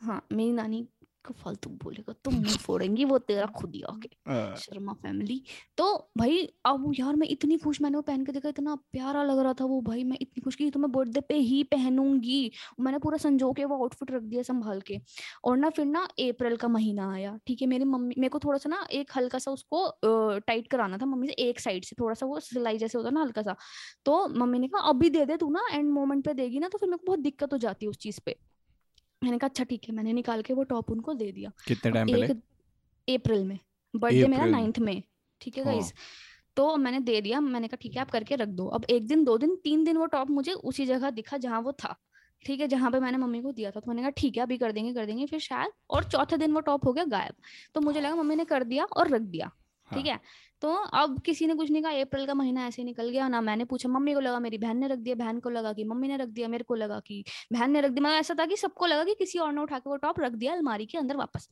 हाँ 0.00 0.20
मेरी 0.32 0.52
नानी 0.52 0.86
फालतू 1.34 1.70
बोलेगा 1.82 2.14
तुम 2.24 2.34
मुँह 2.34 2.56
फोड़ेंगी 2.56 3.04
वो 3.04 3.18
तेरा 3.18 3.46
खुद 3.56 3.74
ही 3.74 3.82
आके 3.82 4.08
शर्मा 4.56 4.92
फैमिली 4.92 5.42
तो 5.78 5.86
भाई 6.18 6.38
अब 6.66 6.92
यार 6.98 7.16
मैं 7.16 7.28
इतनी 7.28 7.56
खुश 7.58 7.80
मैंने 7.80 7.96
वो 7.96 8.02
पहन 8.02 8.24
के 8.24 8.32
देखा 8.32 8.48
इतना 8.48 8.74
प्यारा 8.92 9.22
लग 9.22 9.38
रहा 9.38 9.52
था 9.52 9.64
वो 9.64 9.80
भाई 9.80 10.04
मैं 10.04 10.18
इतनी 10.20 10.40
खुश 10.40 10.54
की 10.54 10.70
तो 10.70 10.80
मैं 10.80 10.90
बर्थडे 10.92 11.20
पे 11.20 11.34
ही 11.36 11.62
पहनूँगी। 11.64 12.50
मैंने 12.80 12.98
पूरा 12.98 13.18
संजो 13.18 13.52
के 13.52 13.64
वो 13.64 13.76
आउटफिट 13.76 14.10
रख 14.10 14.22
दिया 14.22 14.42
संभाल 14.42 14.80
के। 14.80 15.00
और 15.44 15.56
ना 15.56 15.70
फिर 15.70 15.86
ना 15.86 16.02
अप्रैल 16.20 16.56
का 16.56 16.68
महीना 16.68 17.10
आया 17.12 17.38
ठीक 17.46 17.62
है? 17.62 17.68
मेरी 17.68 17.84
मम्मी 17.84 18.14
मेरे 18.18 18.28
को 18.28 18.38
थोड़ा 18.38 18.58
सा 18.58 18.68
ना 18.68 18.86
एक 18.92 19.10
हल्का 19.16 19.38
सा 19.38 19.50
उसको 19.50 20.38
टाइट 20.38 20.68
कराना 20.70 20.98
था 20.98 21.06
मम्मी 21.06 21.26
से 21.26 21.32
एक 21.48 21.60
साइड 21.60 21.84
से 21.84 21.96
थोड़ा 22.00 22.14
सा 22.14 22.26
वो 22.26 22.40
सिलाई 22.40 22.78
जैसे 22.78 22.98
होता 22.98 23.08
है 23.08 23.14
ना 23.14 23.22
हल्का 23.22 23.42
सा। 23.42 23.56
तो 24.04 24.26
मम्मी 24.28 24.58
ने 24.58 24.68
कहा 24.68 24.88
अभी 24.88 25.10
दे 25.10 25.24
दे 25.24 25.36
तू 25.36 25.50
ना 25.50 25.66
एंड 25.72 25.90
मोमेंट 25.90 26.24
पे 26.24 26.34
देगी 26.34 26.58
ना 26.58 26.68
तो 26.68 26.78
फिर 26.78 26.88
मेरे 26.88 26.98
को 26.98 27.06
बहुत 27.06 27.20
दिक्कत 27.20 27.52
हो 27.52 27.58
जाती 27.58 27.86
है 27.86 27.90
उस 27.90 27.98
चीज़ 27.98 28.20
पे। 28.26 28.36
मैंने 29.22 29.38
कहा 29.38 29.48
अच्छा 29.48 29.64
ठीक 29.64 29.88
है। 29.88 29.94
मैंने 29.94 30.12
निकाल 30.12 30.42
के 30.42 30.54
वो 30.54 30.62
टॉप 30.64 30.90
उनको 30.90 31.14
दे 31.14 31.30
दिया। 31.32 31.52
कितने 31.66 31.92
टाइम 31.92 32.08
पहले? 32.08 32.26
अप्रैल 33.08 33.44
में। 33.44 33.58
बर्थडे 33.94 34.26
मेरा 34.28 34.44
नाइन्थ 34.46 34.78
में 34.78 35.02
ठीक 35.40 35.58
है 35.58 35.64
हाँ। 35.64 35.72
गाइस 35.72 35.92
तो 36.56 36.76
मैंने 36.76 37.00
दे 37.00 37.20
दिया। 37.20 37.40
मैंने 37.40 37.68
कहा 37.68 37.78
ठीक 37.82 37.94
है 37.94 38.00
आप 38.00 38.10
करके 38.10 38.36
रख 38.36 38.48
दो। 38.48 38.66
अब 38.66 38.84
एक 38.90 39.06
दिन 39.06 39.24
दो 39.24 39.36
दिन 39.38 39.56
तीन 39.64 39.84
दिन 39.84 39.96
वो 39.96 40.06
टॉप 40.06 40.30
मुझे 40.30 40.52
उसी 40.52 40.86
जगह 40.86 41.10
दिखा 41.10 41.36
जहाँ 41.36 41.60
वो 41.60 41.72
था 41.72 41.96
ठीक 42.44 42.60
है 42.60 42.66
जहाँ 42.68 42.90
पे 42.90 43.00
मैंने 43.00 43.18
मम्मी 43.18 43.40
को 43.42 43.52
दिया 43.52 43.70
था। 43.70 43.80
तो 43.80 43.90
मैंने 43.90 44.02
कहा 44.02 44.10
ठीक 44.10 44.36
है 44.36 44.42
अभी 44.42 44.58
कर 44.58 44.72
देंगे 44.72 44.92
कर 44.94 45.06
देंगे। 45.06 45.26
फिर 45.26 45.40
शायद 45.40 45.72
और 45.90 46.04
चौथे 46.04 46.36
दिन 46.36 46.52
वो 46.52 46.60
टॉप 46.60 46.86
हो 46.86 46.92
गया 46.92 47.04
गायब। 47.04 47.34
तो 47.74 47.80
मुझे 47.80 48.00
लगा 48.00 48.14
मम्मी 48.14 48.36
ने 48.36 48.44
कर 48.44 48.64
दिया 48.64 48.84
और 48.84 49.08
रख 49.08 49.22
दिया। 49.22 49.50
ठीक 49.90 50.06
हाँ। 50.06 50.20
तो 50.62 50.72
अब 50.72 51.20
किसी 51.20 51.46
ने 51.46 51.54
कुछ 51.54 51.70
नहीं 51.70 51.82
कहा, 51.82 51.92
अप्रैल 51.92 52.26
का 52.26 52.34
महीना 52.34 52.66
ऐसे 52.66 52.84
निकल 52.84 53.08
गया, 53.08 53.28
ना 53.28 53.40
मैंने 53.40 53.64
पूछा, 53.64 53.88
मम्मी 53.88 54.14
को 54.14 54.20
लगा, 54.20 54.38
मेरी 54.40 54.58
बहन 54.58 54.78
ने 54.78 54.88
रख 54.88 54.98
दिया, 54.98 55.14
बहन 55.14 55.40
को 55.40 55.50
लगा 55.50 55.72
कि 55.72 55.84
मम्मी 55.84 56.08
ने 56.08 56.16
रख 56.16 56.28
दिया, 56.28 56.48
मेरे 56.48 56.64
को 56.64 56.74
लगा 56.74 57.00
कि 57.00 57.24
बहन 57.52 57.70
ने 57.70 57.80
रख 57.80 57.90
दिया 57.90 58.04
मतलब 58.04 58.18
ऐसा 58.18 58.34
था 58.34 58.46
कि 58.46 58.56
सबको 58.56 58.86
लगा 58.86 59.04
कि 59.04 59.14
किसी 59.14 59.38
और 59.38 59.52
ने 59.52 59.60
उठा 59.60 59.78
के 59.78 59.90
वो 59.90 59.96
टॉप 59.96 60.20
रख 60.20 60.32
दिया 60.32 60.52
अलमारी 60.52 60.86
के 60.86 60.98
अंदर 60.98 61.16
वापस। 61.16 61.48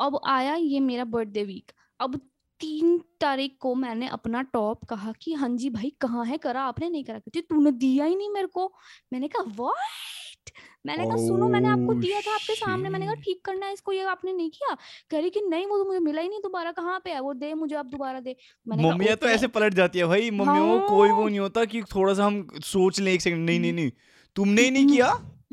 अब 0.00 0.20
आया 0.26 0.54
ये 0.54 0.80
मेरा 0.80 1.04
बर्थडे 1.04 1.44
वीक 1.44 1.72
अब 2.00 2.20
तीन 2.60 2.98
तारीख 3.20 3.56
को 3.60 3.74
मैंने 3.74 4.08
अपना 4.08 4.42
टॉप 4.42 4.84
कहा 4.84 5.12
कि 5.12 5.32
हाँ 5.32 5.48
जी 5.48 5.70
भाई, 5.70 5.92
कहाँ 6.00 6.24
है, 6.24 6.38
करा, 6.38 6.62
आपने 6.62 6.88
नहीं 6.90 7.04
करा, 7.04 7.18
कहती, 7.18 7.40
तूने 7.40 7.72
दिया 7.72 8.04
ही 8.04 8.16
नहीं 8.16 8.30
मेरे 8.30 8.46
को। 8.46 8.72
मैंने 9.12 9.28
कहा 9.28 9.42
व्हाट 9.56 10.19
मैंने 10.84 11.06
कहा 11.06 11.16
सुनो 11.16 11.48
मैंने 11.48 11.68
आपको 11.68 11.94
दिया 11.94 12.20
था 12.20 12.34
आपके 12.34 12.54
सामने 12.54 12.88
मैंने 12.88 13.06
कहा 13.06 13.14
ठीक 13.14 13.40
करना 13.44 13.66
है 13.66 13.72
इसको 13.72 13.92
ये 13.92 14.02
आपने 14.10 14.32
नहीं 14.32 14.50
किया। 14.50 14.74
कह 15.10 15.18
रही 15.18 15.30
कि 15.30 15.40
नहीं 15.48 15.66
वो 15.66 15.78
तो 15.78 15.84
मुझे 15.84 15.98
मिला 16.00 16.22
ही 16.22 16.28
नहीं 16.28 16.40
दोबारा 16.40 16.72
कहाँ 16.72 16.98
पे 17.04 17.10
है? 17.10 17.20
वो 17.20 17.34
दे 17.34 17.52
मुझे 17.54 17.74
आप 17.76 17.86
दोबारा 17.86 18.20
दे। 18.20 18.36
मैंने 18.66 19.04
कहा 19.04 19.14
तो 19.14 19.26
ऐसे 19.28 19.46
पलट 19.48 19.74
जाती 19.74 19.98
है 19.98 20.06
भाई 20.06 20.30
मम्मियों 20.30 20.80
कोई 20.80 21.08
वो 21.08 21.20
हाँ। 21.20 21.28
नहीं 21.30 21.40
होता 21.40 21.64
कि 21.64 21.82
थोड़ा 21.94 22.14
सा 22.14 22.24
हम 22.24 22.46
सोच 22.64 23.00
लें 23.00 23.12
एक 23.12 23.22
सेकंड 23.22 23.46
नहीं 23.46 23.60
नहीं 23.60 23.72
नहीं 23.72 23.90
तुमने 24.36 24.62
ही 24.62 24.70
नहीं 24.70 24.86
किया? 24.86 25.06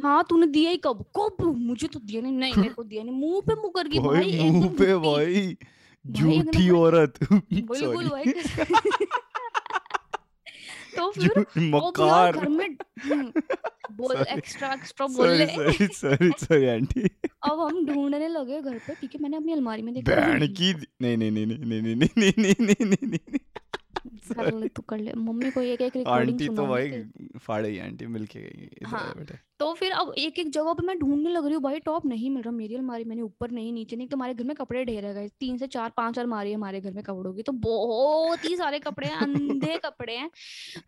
हाँ 0.03 0.23
तूने 0.29 0.47
दिया 0.47 0.71
ही 0.71 0.77
कब? 0.77 1.05
कब? 1.17 1.43
मुझे 1.57 1.87
तो 1.87 1.99
दिया 1.99 2.21
नहीं 2.21 2.31
नहीं 2.33 2.53
मेरे 2.57 2.73
को 2.73 2.83
दिया 2.83 3.03
नहीं। 3.03 3.15
मुँह 3.15 3.41
पे 3.47 3.55
मुकर 3.61 3.87
गई 3.87 3.99
भाई 3.99 4.49
मुँह 4.49 4.69
पे 4.79 4.95
भाई 5.05 5.57
झूठी 6.05 6.69
औरत। 6.71 7.17
बिल्कुल 7.33 8.07
भाई। 8.07 8.33
तो 10.97 11.09
फिर 11.11 11.39
अब 11.39 11.57
मकार 11.75 12.37
घर 12.37 12.47
में 12.49 12.67
हम्म, 12.67 13.31
बोल 13.97 14.15
एक्स्ट्रा 14.27 14.73
एक्स्ट्रा 14.73 15.07
बोल 15.17 15.29
ले 15.37 15.45
सॉरी 15.47 15.87
सॉरी 16.01 16.29
सॉरी 16.45 16.67
आंटी 16.69 17.09
अब 17.49 17.59
हम 17.59 17.85
ढूँढने 17.85 18.27
लगे 18.27 18.61
घर 18.61 18.77
पे 18.87 18.93
ठीक 19.01 19.15
है 19.15 19.21
मैंने 19.21 19.37
अपनी 19.37 19.53
अलमारी 19.53 19.81
में 19.81 19.93
देखा 19.93 20.15
बहन 20.15 20.37
नहीं 20.39 20.53
की 20.55 20.73
नहीं 21.01 21.17
नहीं 21.17 21.31
नहीं 21.31 21.45
नहीं 21.45 21.81
नहीं 21.81 21.95
नहीं 21.95 22.33
नहीं 22.37 22.55
नहीं 22.59 22.85
नहीं 22.85 23.07
नहीं 23.07 23.39
कर 24.33 24.53
ले 24.53 24.67
तू 24.67 24.81
कर 24.81 24.97
ले 24.97 25.13
मम्मी 25.13 25.51
को 25.51 25.61
एक 25.61 25.81
एक 25.81 25.95
रिकॉर्डिंग 25.95 26.41
आंटी 26.41 26.55
तो 26.55 26.65
भाई 26.67 26.89
तेरी। 26.91 27.27
फाड़े 27.39 27.69
ही 27.69 27.79
आंटी 27.79 28.05
मिलके 28.07 28.39
गई 28.39 28.69
हाँ। 28.85 29.25
तो 29.59 29.73
फिर 29.73 29.91
अब 29.91 30.13
एक 30.17 30.39
एक 30.39 30.49
जगह 30.49 30.73
पे 30.73 30.85
मैं 30.87 30.97
ढूँढने 30.99 31.29
लग 31.29 31.45
रही 31.45 31.53
हूँ 31.53 31.61
भाई 31.63 31.79
टॉप 31.79 32.05
नहीं 32.05 32.29
मिल 32.29 32.43
रहा 32.43 32.51
मेरी 32.51 32.75
अलमारी 32.75 33.03
मैंने 33.03 33.21
ऊपर 33.21 33.51
नहीं 33.51 33.73
नीचे 33.73 33.95
नहीं 33.95 34.07
तो 34.07 34.17
हमारे 34.17 34.33
घर 34.33 34.43
में 34.43 34.55
कपड़े 34.55 34.85
ढेर 34.85 35.05
है 35.05 35.15
guys। 35.15 35.37
तीन 35.39 35.57
से 35.57 35.67
चार 35.67 35.91
पाँच 35.97 36.19
अलमारी 36.19 36.49
है 36.49 36.55
हमारे 36.55 36.81
घर 36.81 36.93
में 36.93 37.03
कपड़ों 37.03 37.33
की 37.33 37.41
तो 37.41 37.51
बहुत 37.51 38.45
ही 38.45 38.55
सारे 38.57 38.79
कपड़े 38.79 39.07
हैं 39.07 39.17
अंधे 39.17 39.77
कपड़े 39.85 40.15
हैं 40.15 40.29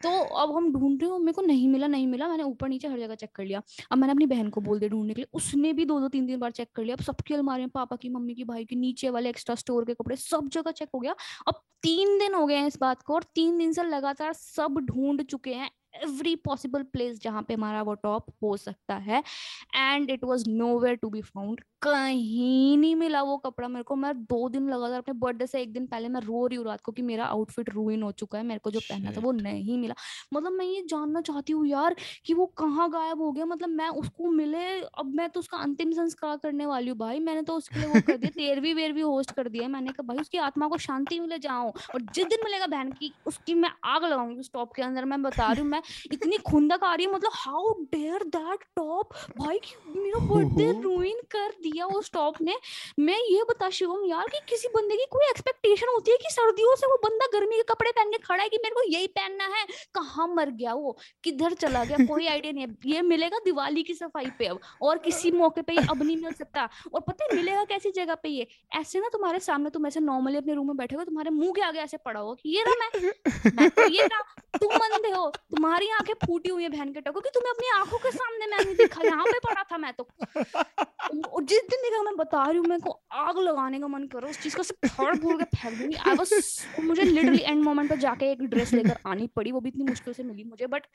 तो 0.04 0.10
अब 0.36 0.56
हम 0.56 0.72
ढूंढ 0.74 1.02
रहे 1.02 1.12
हो 1.12 1.20
मेरे 1.20 1.34
को 1.34 1.42
नहीं 1.42 1.68
मिला 1.68 1.88
नहीं 1.88 2.08
मिला 2.08 2.28
मैंने 2.28 2.44
ऊपर 2.44 2.70
नीचे 2.70 2.88
हर 2.88 3.00
जगह 3.00 3.16
चेक 3.16 3.32
कर 3.36 3.46
लिया 3.46 3.62
अब 3.92 3.98
मैंने 3.98 4.12
अपनी 4.12 4.26
बहन 4.26 4.50
को 4.50 4.62
बोल 4.62 4.80
दिया 4.80 4.90
ढूँढने 4.90 5.14
के 5.14 5.22
लिए 5.22 5.28
उसने 5.34 5.74
भी 5.74 5.86
दो 5.86 6.00
दो 6.00 6.08
तीन 6.08 6.28
तीन 6.28 6.40
बार 6.40 6.52
चेक 6.52 6.70
कर 6.76 6.84
लिया 6.84 6.96
अब 6.96 7.04
सबकी 7.04 7.34
अलमारी 7.34 7.62
में 7.62 7.70
पापा 7.70 7.96
की 7.96 8.10
मम्मी 8.10 8.34
की 8.34 8.44
भाई 8.44 8.66
की 8.66 8.76
नीचे 8.76 9.10
वाले 9.10 9.30
एक्स्ट्रा 9.30 9.56
स्टोर 9.56 9.86
के 9.86 9.94
कपड़े 9.94 10.16
सब 10.16 10.50
जगह 10.50 10.72
चेक 10.72 10.90
हो 10.96 11.00
गया 11.00 11.16
अब 11.48 11.62
तीन 11.84 12.18
दिन 12.20 12.34
हो 12.34 12.46
गए 12.46 12.56
हैं 12.56 12.68
इस 12.68 12.78
बात 12.82 13.02
और 13.10 13.24
तीन 13.36 13.58
दिन 13.58 13.74
से 13.74 13.84
लगातार 13.84 14.34
सब 14.34 14.80
ढूंढ 14.86 15.22
चुके 15.24 15.54
हैं 15.54 15.70
एवरी 15.96 16.36
पॉसिबल 16.36 16.84
प्लेस 16.84 17.20
जहाँ 17.22 17.42
पे 17.44 17.54
हमारा 17.54 17.82
वो 17.82 17.94
टॉप 17.94 18.26
हो 18.44 18.56
सकता 18.58 18.96
है 19.00 19.24
and 19.76 20.10
it 20.12 20.24
was 20.24 20.50
nowhere 20.80 20.96
to 20.96 21.10
be 21.10 21.22
found 21.22 21.62
कहीं 21.82 22.78
नहीं 22.78 22.96
मिला 22.96 23.22
वो 23.24 23.36
कपड़ा 23.38 23.68
मेरे 23.68 23.84
को। 23.84 23.96
मैं 23.96 24.14
दो 24.24 24.48
दिन 24.50 24.70
लगातार 24.70 24.98
अपने 24.98 25.14
बर्थडे 25.20 25.46
से 25.48 25.62
एक 25.62 25.72
दिन 25.74 25.86
पहले 25.88 26.08
मैं 26.10 26.22
रो 26.22 26.46
रही 26.48 26.58
हूँ 26.58 26.66
रात 26.66 26.82
को 26.82 26.92
कि 26.92 27.02
मेरा 27.02 27.26
आउटफिट 27.26 27.70
रूइन 27.70 28.02
हो 28.04 28.12
चुका 28.12 28.38
है 28.38 28.44
मेरे 28.46 28.60
को 28.64 28.72
जो 28.72 28.80
पहनना 28.80 29.12
था 29.12 29.22
वो 29.22 29.32
नहीं 29.32 29.78
मिला। 29.78 29.96
मतलब 30.34 30.52
मैं 30.52 30.66
ये 30.66 30.82
जानना 30.90 31.22
चाहती 31.22 31.54
हूँ 31.54 31.66
यार 31.68 31.96
कि 32.26 32.34
वो 32.34 32.46
कहाँ 32.58 32.90
गायब 32.92 33.22
हो 33.22 33.32
गया? 33.32 33.46
मतलब 33.46 33.70
मैं 33.70 33.88
उसको 34.02 34.32
मिले 34.32 34.66
अब 34.80 35.14
मैं 35.16 35.30
तो 35.30 35.40
उसका 35.40 35.58
अंतिम 35.58 35.92
संस्कार 35.92 36.38
करने 36.38 36.66
वाली 36.66 36.90
हूँ 36.90 36.98
भाई। 36.98 37.20
मैंने 37.20 37.42
तो 37.42 37.56
उसके 37.56 37.80
लिए 37.80 37.88
वो 37.90 38.02
कर 38.08 38.18
दिया 38.18 38.32
तेरहवीं 38.32 38.74
वेरवी 38.74 39.02
होस्ट 39.02 39.32
कर 39.32 39.50
दिया 39.50 39.68
मैंने 39.68 39.92
कहा 39.92 40.08
भाई 40.08 40.18
उसकी 40.18 40.38
आत्मा 40.40 40.68
को 40.68 40.78
शांति 40.78 41.20
मिले 41.20 41.40
जाओ। 41.40 41.70
और 41.70 42.02
जिस 42.14 42.26
दिन 42.26 42.40
मिलेगा 42.46 42.68
बहन 42.68 42.92
की 42.92 43.12
उसकी 43.28 43.54
मैं 43.54 43.72
आग 43.86 44.04
लगाऊँगी 44.06 44.40
उस 44.40 44.52
टॉप 44.54 44.74
के 44.76 44.82
अंदर। 44.82 45.06
मैं 45.06 45.22
बता 45.22 45.52
रही 45.52 45.62
हूँ 45.62 45.70
मैं 45.70 45.82
इतनी 46.12 46.38
खुंदक 46.50 46.84
आ 46.84 46.94
रही 46.94 47.06
है 47.06 47.14
मतलब 47.14 47.32
हाउ 47.36 47.74
डेयर 47.94 48.24
दैट 48.36 48.64
टॉप 48.76 49.14
भाई 49.38 49.60
मेरा 49.96 50.20
बर्थडे 50.30 50.72
रूइन 50.82 51.22
कर 51.32 51.50
दिया 51.50 51.68
वो 51.74 52.02
स्टॉप 52.02 52.42
ने। 52.42 52.56
मैं 53.00 53.18
ये 53.18 53.44
बता 53.44 53.70
शिवम 53.70 54.06
यार 54.06 54.28
कि 54.28 54.40
किसी 54.50 54.68
बंदे 54.68 54.96
की 54.96 55.06
कोई 55.06 55.30
एक्सपेक्टेशन 55.30 55.88
होती 55.88 56.12
है 56.12 56.18
कि 56.18 56.30
सर्दियों 56.32 56.76
से 56.76 56.88
वो 56.88 56.96
बंदा 56.96 57.40
गर्मी 57.40 57.56
के 57.56 57.64
कपड़े 57.64 57.92
पहन 57.92 58.12
के 58.12 58.18
खड़ा 58.18 58.44
है 58.44 58.50
कि 58.50 58.58
मेरे 58.58 58.76
को 58.76 58.84
यही 58.92 59.08
पहनना 59.08 59.44
है? 59.44 59.66
कहाँ 59.96 60.28
मर 60.28 60.50
गया 60.50 60.74
वो? 60.74 60.98
किधर 61.24 61.54
चला 61.54 61.84
गया? 61.84 61.98
कोई 62.08 62.28
आइडिया 62.28 62.54
नहीं 62.54 62.68
है। 62.68 62.76
ये 62.86 63.02
मिलेगा 63.02 63.38
दिवाली 63.38 63.84
की 63.84 63.94
सफ़ाई 63.94 64.26
पे 64.40 64.46
अब, 64.46 64.60
और 64.82 64.98
किसी 64.98 65.32
मौके 65.32 65.62
पे 65.62 65.76
अब 65.76 66.04
नहीं 66.04 66.18
मिल 66.18 66.34
सकता। 66.34 66.70
और 66.94 67.02
पता 67.02 67.24
है 67.24 67.36
मिलेगा 67.36 67.64
कैसी 67.64 67.92
जगह 67.92 68.16
पे 68.16 68.30
ये? 68.30 68.48
ऐसे 68.76 69.00
ना 69.00 69.08
तुम्हारे 69.08 69.40
सामने 69.40 69.70
तुम 69.70 69.88
ऐसे 69.88 70.00
नॉर्मली 70.00 70.38
अपने 70.38 70.54
रूम 70.54 70.68
में 70.68 70.78
बैठे 70.78 70.96
हो, 70.96 71.04
तुम्हारे 71.04 71.30
मुँह 71.30 71.52
के 71.52 71.62
आगे 71.62 71.80
ऐसे 71.80 71.98
पड़ा 71.98 72.20
हो 72.20 72.34
कि 72.34 72.50
ये 72.50 72.64
रहा 72.64 73.00
मैं। 73.00 73.12
मैं 73.56 73.70
तो 73.70 73.88
ये 73.90 74.06
रहा। 74.06 74.24
तुम 74.54 74.72
अंधे 74.76 75.10
हो। 75.10 75.30
तुम्हारी 75.30 75.90
आँखें 75.92 76.14
फूटी 76.26 76.50
हुई 76.50 76.64
है 76.64 76.70
बहन 76.70 76.94
के 76.94 77.02
टको 77.02 77.20
कि। 77.20 77.30
तुम्हें 77.30 77.52
अपनी 77.52 77.70
आँखों 77.72 77.98
के 77.98 78.12
सामने 78.12 78.46
मैं 78.48 78.58
नहीं 78.58 78.76
दिखा, 78.76 79.02
यहाँ 79.06 79.26
पे 79.26 79.40
पड़ा 79.40 79.64
था 79.72 79.78
मैं 79.78 79.94
तो। 79.94 80.08
और 81.26 81.44
जिस 81.44 81.62
दिन 81.64 81.82
देखा 81.82 82.02
मैं 82.04 82.16
बता 82.18 82.44
रही 82.44 82.58
हूँ, 82.58 82.66
मेरे 82.68 82.82
को 82.82 83.00
आग 83.20 83.38
लगाने 83.40 83.80
का 83.80 83.88
मन 83.88 84.08
करो 84.08 84.30
उस 84.30 84.42
चीज़ 84.44 84.56
को 84.58 84.64
सिर्फ़ 84.64 84.96
फाड़ 84.96 85.16
फूड़ 85.18 85.38
के 85.38 85.44
फेंक 85.56 85.78
दूँगी। 85.80 85.96
आई 85.96 86.16
वाज 86.16 86.34
मुझे 86.82 87.04
लिटरली 87.04 87.42
एंड 87.42 87.64
मोमेंट 87.64 87.90
पर 87.90 87.98
जाके 88.00 88.32
एक 88.32 88.42
ड्रेस 88.46 88.74
लेकर 88.74 88.98
आनी 89.08 89.28
पड़ी, 89.36 89.52
वो 89.52 89.60
भी 89.60 89.70
इतनी 89.70 89.84
मुश्किल 89.86 90.14
से 90.14 90.24
मिली 90.24 90.44
मुझे 90.44 90.68
but 90.68 90.88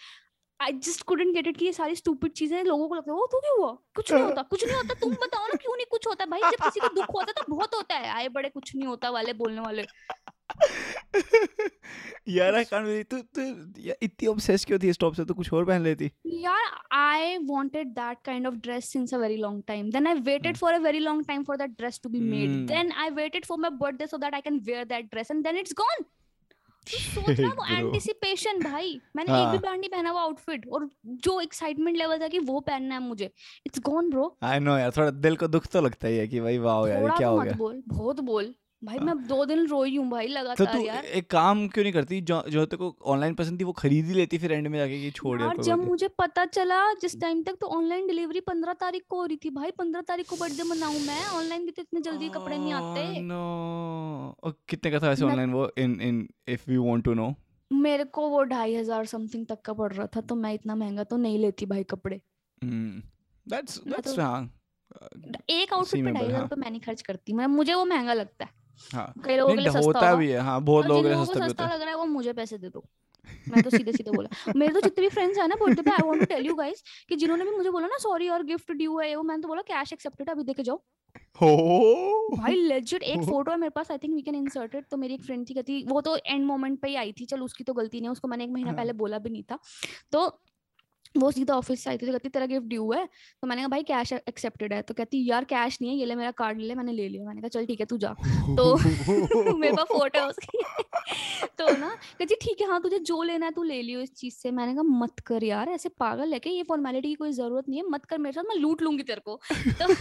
I 0.61 0.73
just 0.85 1.03
couldn't 1.03 1.35
get 1.35 1.47
it 1.47 1.57
कि 1.57 1.65
ये 1.65 1.73
सारी 1.73 1.95
स्टूपिड 1.97 2.33
चीज़ें 2.33 2.63
लोगों 2.65 2.89
को 2.89 2.95
लगता 2.95 3.11
है, 3.11 3.17
वो 3.17 3.27
तो 3.27 3.41
क्या 3.41 3.53
हुआ? 3.53 3.71
कुछ 3.97 4.13
नहीं 4.13 4.23
होता, 4.25 4.43
कुछ 4.43 4.65
नहीं 4.65 4.77
होता। 4.77 4.95
तुम 4.95 5.15
बताओ 5.15 5.47
ना, 5.47 5.57
क्यों 5.63 5.75
नहीं 5.77 5.87
कुछ 5.91 6.07
होता? 6.07 6.27
भाई, 6.27 6.41
जब 6.41 6.63
किसी 6.65 6.81
को 6.81 6.89
दुख 6.95 7.15
होता 7.15 7.27
है 7.29 7.33
तो 7.39 7.53
बहुत 7.55 7.75
होता 7.75 7.95
है। 7.95 8.11
आए 8.11 8.29
बड़े 8.29 8.49
कुछ 8.49 8.75
नहीं 8.77 8.87
होता 8.87 9.11
वाले, 9.11 9.33
बोलने 9.33 9.61
वाले। 9.61 9.85
यार 12.29 12.65
कान 12.65 12.83
में 12.83 13.05
तू 13.05 13.19
तू 13.19 13.43
इतनी 14.03 14.27
ऑब्सेस 14.27 14.65
क्यों 14.65 14.79
थी 14.79 14.89
इस 14.89 14.99
से? 15.03 15.25
तो 15.25 15.35
कुछ 15.35 15.53
और 15.53 15.65
पहन 15.65 15.83
लेती। 15.83 16.11
यार 16.27 16.79
I 16.93 17.37
wanted 17.37 17.89
that 17.89 18.19
kind 18.25 18.47
of 18.47 18.55
dress 18.55 18.93
since 18.93 19.15
a 19.15 19.19
very 19.19 19.37
long 19.37 19.63
time 19.67 19.91
then 19.91 20.07
I 20.07 20.15
waited 20.15 20.57
for 20.57 20.73
a 20.73 20.79
very 20.79 20.99
long 20.99 21.27
time 21.27 21.45
for 21.45 21.57
that 21.57 21.71
dress 21.71 22.01
to 22.03 22.09
be 22.09 22.21
made 22.21 22.67
then 22.67 22.93
I 22.93 23.11
waited 23.11 23.47
for 23.47 23.59
my 23.59 23.71
birthday 23.71 24.07
so 24.07 24.17
that 24.17 24.35
I 24.35 24.41
can 24.41 24.59
wear 24.59 24.85
that 24.85 25.05
dress 25.05 25.31
and 25.31 25.45
then 25.45 25.57
it's 25.57 25.73
gone 25.73 26.05
भाई। 28.63 29.01
मैंने 29.17 29.33
हाँ. 29.33 29.55
एक 29.55 29.61
भी 29.61 29.69
हाँ। 29.69 30.91
जो 31.07 31.41
excitement 31.41 31.97
level 31.97 32.19
था 32.19 32.29
वो 32.39 32.61
पहनना 32.61 32.95
है 32.95 33.01
मुझे। 33.01 33.31
बहुत 37.89 38.21
बोल। 38.21 38.55
भाई 38.85 38.97
हाँ। 38.97 39.07
मैं 39.07 39.17
दो 39.29 39.45
दिन 39.45 39.67
रोई 39.67 39.97
हूँ 39.97 40.09
भाई 40.11 40.27
तो 40.27 40.33
लगातार 40.33 40.73
तू 40.73 40.79
यार। 40.81 41.05
एक 41.19 41.31
काम 41.31 41.67
क्यों 41.69 41.85
नहीं 41.85 41.93
करती? 41.93 42.21
जो 42.23 42.43
जो 42.49 42.65
तेरे 42.67 42.77
को 42.79 42.97
ऑनलाइन 43.13 43.35
पसंद 43.35 43.61
थी 43.61 43.65
वो 43.65 43.73
खरीद 43.75 44.07
ही 44.07 44.15
लेती 44.15 44.39
फिर 44.39 44.53
एंड 44.53 44.69
में 44.69 44.79
जाके 44.79 45.01
कि 45.01 45.11
छोड़ 45.11 45.41
यार 45.41 45.49
यार 45.49 45.63
जब 45.65 45.85
मुझे 45.85 46.09
पता 46.19 46.45
चला 46.47 46.81
जिस 47.03 47.21
टाइम 47.21 47.43
तक 47.43 47.57
तो 47.61 47.67
ऑनलाइन 47.77 48.07
डिलीवरी 48.07 48.41
पंद्रह 48.49 48.73
तारीख 48.81 49.05
को 49.09 49.21
हो 49.21 49.27
रही 49.27 49.37
थी 49.45 49.51
भाई। 49.51 49.71
पंद्रह 49.79 50.01
तारीख 50.09 50.29
को 50.31 50.37
बर्थडे 50.37 50.69
मनाऊं 50.71 50.99
मैं? 51.01 51.25
ऑनलाइन 51.35 51.65
भी 51.67 51.71
तो 51.71 51.83
इतने 51.83 52.01
जल्दी 52.01 52.29
कपड़े 52.31 52.57
नहीं 52.59 52.73
आते। 52.73 53.07
no. 53.23 53.43
और 54.45 54.59
कितने 54.69 54.91
का 54.91 54.99
था 54.99 55.09
वैसे 55.09 55.25
ऑनलाइन 55.25 55.53
वो? 55.53 55.71
In 55.79 56.01
in 56.01 56.29
if 56.49 56.71
we 56.71 56.77
want 56.81 57.05
to 57.05 57.15
know 57.15 57.35
मेरे 57.71 58.05
को 58.05 58.29
वो 58.29 58.43
ढाई 58.45 58.75
हज़ार 58.75 59.07
समथिंग 59.07 59.47
तक 59.47 59.61
का 59.63 59.73
पड़ 59.73 59.93
रहा 59.93 60.07
था 60.07 60.21
तो 60.21 60.35
मैं 60.35 60.53
इतना 60.55 60.75
महँगा 60.75 61.05
तो 61.05 61.17
नहीं 61.17 61.39
लेती 61.39 61.67
भाई 61.67 61.83
कपड़े। 61.91 62.21
दैट्स 62.63 63.81
दैट्स 63.87 64.15
तो- 64.15 65.41
एक 65.51 65.73
आउटफिट 65.73 66.05
पे 66.05 66.11
ढाई 66.11 66.23
हज़ार 66.23 66.33
हाँ। 66.33 66.43
रुपए 66.43 66.61
मैं 66.61 66.71
नहीं 66.71 66.81
खर्च 66.81 67.03
करती 67.03 67.33
मैं 67.33 67.47
मुझे 67.47 67.75
वो 67.75 67.85
महँगा 67.85 68.13
लगता 68.13 68.45
है। 68.45 68.51
हाँ। 68.93 69.13
कई 69.25 69.37
लोगों 69.37 69.55
के 69.55 69.61
लिए 69.61 69.71
सस्ता 69.71 69.87
होता 69.87 70.15
भी 70.15 70.31
है 70.31 70.41
हाँ 70.41 70.61
बहुत 70.63 70.87
लोगों 70.87 71.03
के 71.03 71.09
लिए 71.09 71.25
सस्ता 71.25 71.45
होता 71.45 71.65
है। 71.65 71.75
लग 71.75 71.81
रहा 71.81 71.91
है 71.91 71.97
वो 71.97 72.05
मुझे 72.05 72.33
पैसे 72.33 72.59
दे 72.59 72.69
दो। 72.69 72.85
मैं 73.49 73.63
तो 73.63 73.71
सीधे 73.71 73.93
सीधे 73.93 74.11
बोला। 74.11 74.29
मेरे 74.57 74.73
तो 74.73 74.81
जितने 74.81 75.03
भी 75.03 75.09
फ्रेंड्स 75.09 75.39
हैं 75.39 75.49
ना 75.49 75.55
पे 75.83 75.91
I 75.91 76.09
want 76.09 76.21
to 76.21 76.27
tell 76.27 76.47
you 76.47 76.55
guys 76.55 76.83
कि 77.09 77.17
जिन्होंने 77.17 77.45
भी 77.45 77.51
मुझे 77.51 77.71
बोला 77.71 77.87
ना 77.87 77.99
सॉरी 77.99 78.29
और 78.29 78.43
गिफ्ट 78.43 78.73
ड्यू 78.73 78.99
है 78.99 79.15
वो 79.17 79.23
मैंने 79.23 79.43
तो 79.43 79.49
बोला 79.49 79.63
कैश 79.63 79.93
एक्सेप्टेड 79.93 80.31
अभी 80.31 80.43
देके 80.43 80.63
जाओ। 80.63 80.81
हो। 81.41 82.37
भाई 82.37 82.55
लेजिट 82.55 83.03
एक 83.03 83.23
फ़ोटो 83.23 83.51
है 83.51 83.59
मेरे 83.59 83.71
पास 83.71 83.91
I 83.91 83.99
think 83.99 84.15
we 84.15 84.23
can 84.23 84.35
insert 84.35 84.75
it 84.75 84.85
तो 84.91 84.97
मेरी 84.97 85.15
एक 85.15 85.23
फ्रेंड 85.23 85.49
थी 85.51 85.55
कहती 85.55 85.85
वो 85.89 86.01
तो 86.01 86.17
एंड 86.17 86.45
मोमेंट 86.47 86.81
पे 86.81 86.89
ही 86.89 86.95
आई 86.95 87.13
थी 87.13 87.25
चल 87.25 87.41
उसकी 87.41 87.65
तो 87.65 87.73
गलती 87.73 87.99
नहीं 87.99 88.09
है 88.09 88.13
उसको 88.13 88.29
मैंने 88.29 88.45
एक 88.45 88.51
महीना 88.51 88.71
हाँ। 88.71 88.77
पहले 88.77 88.93
बोला 88.93 89.19
भी 89.19 89.31
नहीं 89.31 89.43
था। 89.43 89.59
तो 90.13 90.41
वो 91.19 91.31
सीधा 91.31 91.55
ऑफ़िस 91.55 91.85
से 91.85 91.91
आई 91.91 91.99
थी 91.99 92.07
तो 92.07 92.13
कहती, 92.13 92.29
तेरा 92.29 92.47
गिफ्ट 92.47 92.67
ड्यू 92.67 92.93
है। 92.93 93.09
तो 93.43 93.47
मैंने 93.47 93.63
कहा, 93.63 93.69
भाई 93.69 93.83
कैश 93.83 94.13
एक्सेप्टेड 94.13 94.73
है। 94.73 94.83
तो 94.83 94.95
कहती, 94.95 95.31
यार 95.31 95.45
कैश 95.45 95.79
नहीं 95.83 95.91
है, 95.91 95.97
ये 95.97 96.07
ले, 96.07 96.15
मेरा 96.15 96.31
कार्ड 96.31 96.61
ले 96.61 96.75
मैंने 96.75 96.93
ले 96.93 97.09
लिया। 97.09 97.25
मैंने 97.25 97.41
कहा, 97.41 97.49
चल, 97.49 97.67
ठीक 97.67 97.81
है, 97.81 97.87
तू 97.87 97.99
जा। 97.99 98.15
तो 98.57 98.75
मेरे 99.57 99.77
पास 99.77 99.87
फ़ोटो 99.87 100.21
है 100.21 100.29
उसकी। 100.29 100.59
तो 101.59 101.77
ना, 101.77 101.89
कहती, 102.19 102.35
ठीक 102.35 102.61
है 102.61 102.67
हाँ 102.69 102.81
तुझे 102.83 102.99
जो 102.99 103.23
लेना 103.23 103.47
है, 103.47 103.53
तू 103.53 103.63
ले 103.63 103.83
लियो 103.83 104.01
इस 104.01 104.15
चीज़ 104.15 104.35
से। 104.35 104.51
मैंने 104.51 104.75
कहा, 104.75 104.83
मत 104.83 105.21
कर 105.21 105.45
यार, 105.45 105.69
ऐसे 105.69 105.89
पागल 105.89 106.33
है 106.33 106.39
क्या? 106.39 106.53
ये 106.53 106.63
फॉर्मेलिटी 106.63 107.09
की 107.09 107.15
कोई 107.15 107.33
ज़रूरत 107.33 107.69
नहीं 107.69 107.81
है, 107.81 107.87
मत 107.91 108.05
कर 108.05 108.19
मेरे 108.19 108.33
साथ, 108.33 108.45
मैं 108.49 108.57
लूट 108.57 108.83
लूँगी 108.83 109.03
तेरे 109.03 109.21
को। 109.21 109.41
तो 109.81 109.95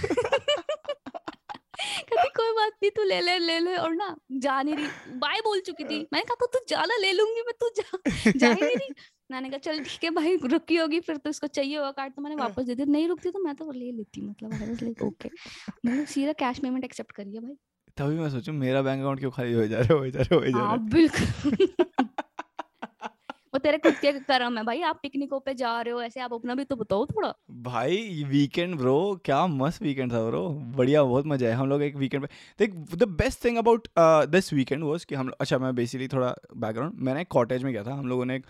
कहती, 1.84 2.30
कोई 2.30 2.52
बात 2.52 2.72
नहीं, 2.84 2.92
तू 2.92 3.04
ले 3.04 3.22
ले 3.22 3.38
ले 3.40 3.60
ले। 3.60 3.76
और 3.76 3.96
ना, 3.96 4.16
जा 4.32 4.62
नहीं 4.62 4.76
रही, 4.76 4.88
बाय 5.16 5.40
बोल 5.40 5.60
चुकी 5.60 5.84
थी। 5.84 6.08
मैंने 6.14 6.26
कहा 6.26 6.36
तो 6.40 6.46
तू 6.46 6.60
ज़्यादा 6.68 6.96
ले 6.96 7.12
लूँगी, 7.12 7.42
मैं 7.42 7.54
तू 7.60 7.70
जा। 7.70 7.98
जा 8.32 8.54
ही 8.54 8.76
नहीं 8.76 8.90
मैंने 9.34 9.50
कहा 9.50 9.58
चल 9.66 9.80
ठीक 9.84 10.04
है 10.04 10.10
भाई 10.16 10.36
रुकी 10.46 10.76
होगी 10.76 11.00
फिर 11.02 11.18
तो 11.18 11.30
इसको 11.30 11.48
चाहिए 11.50 11.78
होगा 11.78 11.92
कार्ड 12.00 12.14
तो 12.14 12.22
मैंने 12.22 12.36
वापस 12.38 12.66
दे 12.66 12.76
दिया 12.76 12.92
नहीं 12.92 13.08
रुकती 13.08 13.32
तो 13.32 13.40
मैं 13.44 13.56
तो 13.56 13.72
ले 13.72 13.92
लेती 13.92 14.22
मतलब 14.22 14.54
आई 14.54 14.70
वाज 14.70 14.84
लाइक 14.84 15.02
ओके 15.04 15.30
मैंने 15.86 16.06
सीधा 16.16 16.34
कैश 16.40 16.60
पेमेंट 16.60 16.84
एक्सेप्ट 16.84 17.12
करिए 17.12 17.40
भाई। 17.40 17.56
तभी 17.98 18.20
मैं 18.20 18.30
सोचूं 18.30 18.54
मेरा 18.56 18.82
बैंक 18.82 19.02
अकाउंट 19.02 19.20
क्यों 19.20 19.32
खाली 19.32 19.54
हो 19.54 19.68
जा 19.68 19.80
रहा 19.80 19.94
है 19.94 20.00
हो 20.00 20.10
जा 20.10 20.20
रहा 20.22 20.36
है 20.36 20.42
हो 20.42 20.52
जा 20.52 20.58
रहा 20.58 20.68
हाँ 20.68 20.78
है। 20.78 20.90
बिल्कुल। 20.90 21.68
वो 23.54 23.60
तेरे 23.60 23.78
खुद 23.78 23.94
के 23.96 24.12
कर्म 24.20 24.58
है 24.58 24.64
भाई 24.66 24.82
आप 24.84 25.00
पिकनिकों 25.02 25.40
पे 25.40 25.54
जा 25.54 25.72
रहे 25.82 25.94
हो 25.94 26.02
ऐसे 26.02 26.20
आप 26.20 26.34
अपना 26.34 26.54
भी 26.56 26.64
तो 26.66 26.76
बताओ 26.76 27.06
थोड़ा। 27.06 27.34
भाई 27.64 28.24
वीकेंड 28.30 28.76
ब्रो 28.78 28.96
क्या 29.26 29.46
मस्त 29.48 29.82
वीकेंड 29.84 30.12
था 30.14 30.24
ब्रो 30.30 30.42
बढ़िया 30.78 31.04
बहुत 31.04 31.26
मज़ा 31.28 31.48
आया 31.48 31.58
हम 31.58 31.70
लोग 31.70 31.82
एक 31.84 31.96
वीकेंड 31.96 32.26
पे 32.26 32.30
देख 32.60 32.74
the 32.96 33.08
best 33.20 33.44
thing 33.46 33.58
about 33.58 33.88
this 34.32 34.52
weekend 34.54 34.84
was 34.84 35.06
कि 35.06 35.16
हम 35.16 35.32
अच्छा 35.40 35.58
मैं 35.60 35.74
बेसिकली 35.76 36.08
थोड़ा 36.08 36.34
बैकग्राउंड 36.58 37.00
मैंने 37.10 37.24
कॉटेज 37.38 37.64
में 37.64 37.72
गया 37.74 37.84
था 37.84 37.94
हम 37.94 38.08
लोगों 38.08 38.26
ने 38.26 38.36
एक 38.36 38.46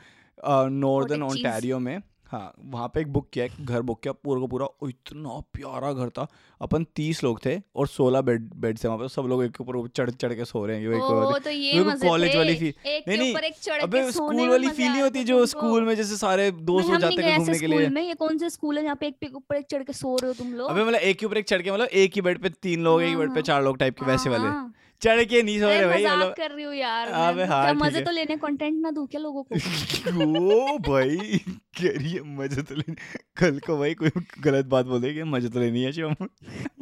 नॉर्दर्न 0.70 1.22
Cottages. 1.22 1.80
में। 1.80 2.02
हाँ 2.26 2.54
वहाँ 2.66 2.88
पे 2.88 3.02
एक 3.02 3.08
बुक 3.14 3.30
किया 3.34 3.46
एक 3.46 3.52
घर 3.62 3.82
बुक 3.82 4.02
किया 4.02 4.14
पूरा 4.14 4.42
का 4.42 4.48
पूरा। 4.48 4.68
इतना 4.90 5.40
प्यारा 5.54 5.94
घर 5.94 6.10
था। 6.10 6.28
अपन 6.62 6.86
तीस 6.96 7.24
लोग 7.24 7.46
थे 7.46 7.62
और 7.76 7.88
सोलह 7.88 8.22
बेड 8.22 8.54
बेड 8.56 8.78
थे 8.84 8.88
वहाँ 8.88 9.00
पे। 9.00 9.08
सब 9.08 9.22
लोग 9.22 9.44
एक 9.44 9.52
के 9.52 9.64
ऊपर 9.64 9.88
चढ़ 9.88 10.10
चढ़ 10.10 10.34
के 10.34 10.46
सो 10.46 10.66
रहे 10.66 10.80
हैं। 10.80 10.88
ओ 10.88 11.40
तो 11.40 11.50
ये 11.50 11.84
को 11.84 11.92
थे। 11.92 12.08
वाली 12.08 12.54
एक 12.88 13.08
नहीं, 13.08 13.18
नहीं, 13.18 13.80
अबे 13.80 14.12
स्कूल 14.12 14.50
वाली 14.50 14.70
फील 14.70 14.92
नहीं 14.92 15.02
होती 15.02 15.24
जो 15.24 15.46
स्कूल 15.46 15.84
में 15.84 15.96
जैसे 15.96 16.18
सारे 16.18 16.52
दोस्त 16.52 16.90
हो 16.90 16.98
जाते 16.98 17.22
हैं 17.22 17.40
घूमने 17.40 17.60
के 17.60 17.68
लिए। 17.68 17.80
स्कूल 17.80 17.94
में। 17.94 18.02
ये 18.02 18.14
कौन 18.14 18.38
से 18.38 18.50
स्कूल 18.50 18.78
है 18.78 18.84
जहाँ 18.84 18.96
पे 18.96 19.08
एक 19.08 19.18
पे 19.22 19.28
ऊपर 19.36 19.56
एक 19.56 19.66
चढ़ 19.66 19.84
के 19.84 19.94
सो 19.94 20.16
रहे 20.16 20.28
हो 20.28 20.34
तुम 20.34 20.54
लोग? 20.54 20.70
अबे 20.70 20.84
मतलब 20.84 21.00
एक 21.02 21.20
के 21.20 21.26
ऊपर 21.26 21.38
एक 21.38 21.46
चढ़ 21.46 21.62
के 21.62 21.72
मतलब 21.72 21.88
एक 21.88 22.12
ही 22.16 22.22
बेड 22.22 22.42
पे 22.42 22.50
तीन 22.50 22.84
लोग 22.84 23.02
एक 23.02 23.08
ही 23.08 23.14
हाँ, 23.14 23.20
बेड 23.20 23.30
पे 23.30 23.34
हाँ। 23.34 23.42
चार 23.42 23.64
लोग 23.64 23.78
टाइप 23.78 24.00
के 24.00 24.06
वैसे 24.06 24.30
वाले। 24.30 24.44
हाँ, 24.44 24.74
चढ़ 25.04 25.24
के 25.24 25.42
नहीं 25.44 25.60
सो 25.60 25.68
रहे 25.68 25.86
भाई 25.86 26.04
मज़ाक 26.04 26.36
कर 26.38 26.52
रही 26.52 26.64
हूँ 26.66 26.74
यार 26.76 27.08
अबे 27.08 27.44
हाँ, 27.44 27.64
क्या 27.64 27.74
मज़े 27.74 28.02
तो 28.02 28.12
लेने 28.12 28.36
कंटेंट 28.38 28.82
ना 28.82 28.92
दूँ 28.92 29.06
क्या 29.08 29.22
लोगों 29.22 29.44
को? 29.44 29.56
ओ 30.54 30.78
भाई? 30.88 31.40
करिए 31.80 32.22
मज़े 32.38 32.62
तो 32.62 32.76
लेने। 32.76 32.96
कल 33.38 33.60
को 33.60 33.78
भाई 33.78 33.94
कोई 33.94 34.10
गलत 34.44 34.66
बात 34.66 34.86
बोल 34.86 35.02
देगी 35.02 35.24
मज़े 35.24 35.50
तो 35.50 35.60
लेनी 35.60 35.84
है 35.84 35.92
शिवम। 35.92 36.16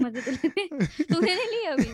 मज़े 0.01 0.21
तो 0.21 0.31
लेने। 0.31 0.85
तूने 1.03 1.35
नहीं 1.35 1.47
लिया 1.47 1.71
अभी? 1.73 1.89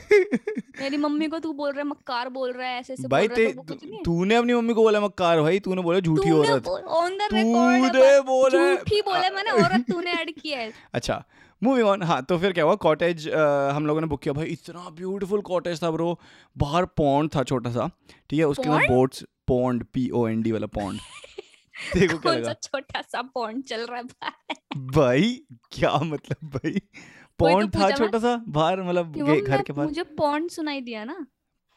मेरी 0.81 0.98
मम्मी 0.98 1.27
को 1.27 1.39
तू 1.39 1.53
बोल 1.53 1.72
रहा 1.72 1.81
है 1.81 1.88
मक्कार 1.88 2.29
बोल 2.29 2.51
रहा 2.51 2.67
है 2.67 2.79
ऐसे 2.79 2.93
ऐसे 2.93 3.07
भाई 3.07 3.27
बोल 3.27 3.36
ते 3.36 3.43
रहा 3.43 3.74
है 3.74 3.77
है। 3.93 4.03
तूने 4.03 4.36
अपनी 4.36 4.53
मम्मी 4.53 4.74
को 4.74 4.81
बोला 4.84 5.01
मक्कार 5.01 5.41
भाई? 5.41 5.60
तूने 5.60 5.81
बोला 5.81 6.00
झूठी 6.00 6.31
औरत। 6.31 6.67
ऑन 6.67 7.17
द 7.17 7.29
रिकॉर्ड 7.34 7.93
तूने 7.93 8.19
बोला 8.22 8.75
झूठी 8.75 9.01
बोले 9.01 9.29
मैंने 9.29 9.51
औरत 9.63 9.86
तूने 9.91 10.12
ऐड 10.12 10.31
किया 10.41 10.60
है। 10.60 10.72
अच्छा 10.93 11.24
मूविंग 11.61 11.87
ऑन 11.87 12.03
हाँ 12.03 12.21
तो 12.23 12.37
फिर 12.39 12.53
क्या 12.53 12.63
हुआ? 12.63 12.75
कॉटेज 12.77 13.27
हम 13.29 13.85
लोगों 13.87 14.01
ने 14.01 14.07
बुक 14.07 14.21
किया। 14.21 14.33
भाई 14.33 14.45
इतना 14.47 14.89
ब्यूटीफुल 14.95 15.41
कॉटेज 15.43 15.81
था 15.83 15.91
ब्रो 15.91 16.19
बाहर 16.55 16.85
पॉन्ड 16.97 17.35
था 17.35 17.43
छोटा 17.43 17.71
सा 17.71 17.89
ठीक 18.29 18.39
है? 18.39 18.45
उसके 18.45 18.69
अंदर 18.69 18.87
boats 18.89 19.23
pond 19.47 19.83
P 19.93 20.09
O 20.09 20.27
N 20.27 20.41
D 20.41 20.51
वाला 20.51 20.67
पॉन्ड 20.75 20.99
देखो 21.93 22.17
क्या 22.17 22.33
लगा। 22.33 22.53
छोटा 22.53 23.01
सा 23.01 23.21
पॉइंट 23.33 23.65
चल 23.65 23.85
रहा 23.85 23.97
है 23.97 24.03
भाई 24.03 24.55
भाई 24.95 25.39
क्या 25.71 25.97
मतलब 26.03 26.49
भाई? 26.49 26.71
तो 26.71 27.45
पॉन्ड 27.45 27.75
था 27.75 27.89
छोटा 27.91 28.19
सा 28.19 28.35
बाहर 28.49 28.81
मतलब 28.83 29.17
घर 29.41 29.61
के 29.61 29.73
बाहर। 29.73 29.87
मुझे 29.87 30.03
पॉन्ड 30.17 30.51
सुनाई 30.51 30.81
दिया 30.81 31.03
ना। 31.05 31.25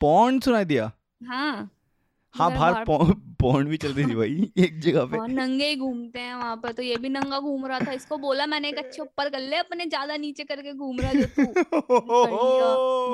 पॉन्ड 0.01 0.43
सुनाई 0.43 0.65
दिया? 0.65 0.91
हाँ। 1.25 1.71
हाँ 2.35 2.51
बाहर 2.51 2.85
पॉन्ड 3.41 3.69
भी 3.69 3.77
चलती 3.77 4.05
थी 4.05 4.15
भाई 4.15 4.51
एक 4.65 4.79
जगह 4.81 5.05
पे। 5.07 5.19
और 5.19 5.29
नंगे 5.29 5.67
ही 5.69 5.77
घूमते 5.77 6.21
हैं 6.21 6.35
वहाँ 6.35 6.57
पर 6.57 6.73
तो 6.73 6.83
ये 6.83 6.97
भी 6.97 7.09
नंगा 7.09 7.39
घूम 7.41 7.67
रहा 7.67 7.79
था। 7.81 7.93
इसको 7.93 8.17
बोला 8.19 8.47
मैंने 8.47 8.69
एक 8.69 8.79
अच्छे 8.79 9.03
ऊपर 9.03 9.29
कर 9.29 9.41
ले 9.41 9.57
अपने 9.57 9.87
ज़्यादा 9.87 10.17
नीचे 10.17 10.45
करके 10.45 10.73
घूम 10.73 11.01
रहा 11.01 11.13
जो 11.13 11.27
तू। 11.27 11.45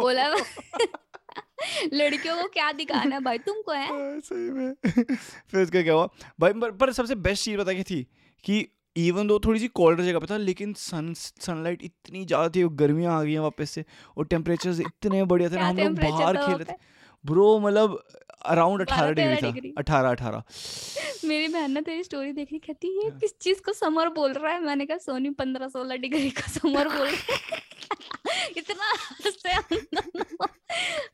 बोला 0.00 0.28
लड़कियों 1.92 2.36
को 2.36 2.48
क्या 2.48 2.70
दिखाना 2.72 3.14
है 3.16 3.20
भाई 3.22 3.38
तुमको 3.38 3.72
है? 3.72 3.86
हाँ, 3.86 4.20
सही 4.20 4.50
में। 4.50 4.74
फिर 5.50 5.60
उसका 5.62 5.82
क्या 5.82 5.94
हुआ? 5.94 6.08
भाई 6.40 6.52
पर, 6.52 6.70
पर 6.70 6.92
सबसे 6.92 7.14
बेस्ट 7.16 7.44
चीज़ 7.44 7.58
पता 7.58 7.72
क्या 7.72 7.82
थी? 7.82 8.02
कि 8.44 8.66
इवन 8.96 9.26
दो 9.26 9.38
थोड़ी 9.44 9.60
सी 9.60 9.68
कोल्डर 9.68 10.02
जगह 10.04 10.18
पे 10.18 10.26
था 10.26 10.36
लेकिन 10.36 10.72
सन 10.78 11.12
सनलाइट 11.14 11.82
इतनी 11.82 12.24
ज़्यादा 12.24 12.48
थी 12.48 12.62
गर्मियाँ 12.76 13.18
आ 13.18 13.22
गई 13.22 13.32
हैं 13.32 13.40
वापस 13.40 13.70
से 13.70 13.84
और 14.16 14.26
टेम्परेचर 14.26 14.80
इतने 14.82 15.24
बढ़िया 15.24 15.50
थे 15.50 15.56
ना 15.56 15.68
हम 15.68 15.76
लोग 15.78 15.98
बाहर 16.00 16.36
खेल 16.36 16.54
रहे 16.54 16.64
थे। 16.64 16.76
ब्रो 17.26 17.58
मतलब 17.58 18.02
अराउंड 18.46 18.80
अठारह 18.80 19.12
डिग्री। 19.12 19.70
था। 19.70 19.74
अठारह 19.78 20.10
अठारह। 20.10 20.42
मेरी 21.28 21.48
बहन 21.48 21.72
ने 21.72 21.80
तेरी 21.80 22.02
स्टोरी 22.04 22.32
देखी 22.32 22.58
कहती 22.58 22.88
हाँ। 22.96 23.18
किस 23.18 23.38
चीज़ 23.38 23.62
को 23.62 23.72
समर 23.72 24.08
बोल 24.08 24.32
रहा 24.32 24.52
है? 24.52 24.60
मैंने 24.64 24.86
कहा 24.86 24.98
सोनी 24.98 25.30
पंद्रह 25.30 25.68
सोलह 25.68 25.96
डिग्री 25.96 26.30
का 26.30 26.46
समर 26.52 26.88
बोल 26.88 27.06
रहा 27.08 27.36
है। 27.36 27.64
इतना 28.56 28.92
हंसे 29.24 29.52
हम 29.52 29.76
दोनों। 29.94 30.46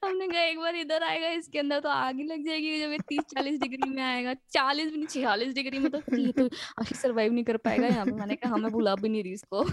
हमने 0.04 0.26
कहा 0.28 0.42
एक 0.42 0.58
बार 0.58 0.76
इधर 0.76 1.02
आएगा 1.02 1.28
इसके 1.28 1.58
अंदर 1.58 1.80
तो 1.80 1.88
आग 1.88 2.16
ही 2.16 2.22
लग 2.22 2.44
जाएगी 2.46 2.80
जब 2.80 2.92
ये 2.92 2.98
तीस 3.08 3.20
चालीस 3.34 3.60
डिग्री 3.60 3.90
में 3.90 4.02
आएगा। 4.02 4.34
चालीस 4.54 4.90
भी 4.90 4.96
नहीं 4.96 5.06
छियालीस 5.06 5.54
डिग्री 5.54 5.78
में 5.78 5.90
तो 5.90 5.98
ये 6.16 6.32
तो 6.32 6.46
आशीष 6.80 6.98
सरवाइव 6.98 7.32
नहीं 7.32 7.44
कर 7.44 7.56
पाएगा 7.56 7.86
यहाँ 7.86 8.04
पे। 8.06 8.12
मैंने 8.12 8.36
कहा 8.36 8.50
हाँ, 8.50 8.58
मैं 8.58 8.72
भुला 8.72 8.94
भी 8.94 9.08
नहीं 9.08 9.22
रही 9.22 9.32
इसको। 9.32 9.64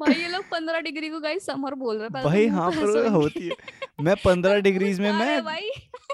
भाई 0.00 0.14
ये 0.14 0.28
लोग 0.28 0.44
पंद्रह 0.44 0.80
डिग्री 0.80 1.08
को 1.08 1.20
गाइस 1.20 1.46
समर 1.46 1.74
बोल 1.74 1.96
रहे 1.96 2.08
हैं 2.14 2.24
भाई 2.24 2.46
हाँ 2.46 2.70
पर। 2.70 3.06
होती 3.08 3.48
है। 3.48 3.56
मैं 4.00 4.14
पंद्रह 4.24 4.60
डिग्रीज 4.60 5.00
में 5.00 5.12
मैं 5.12 5.42
भाई? 5.44 5.70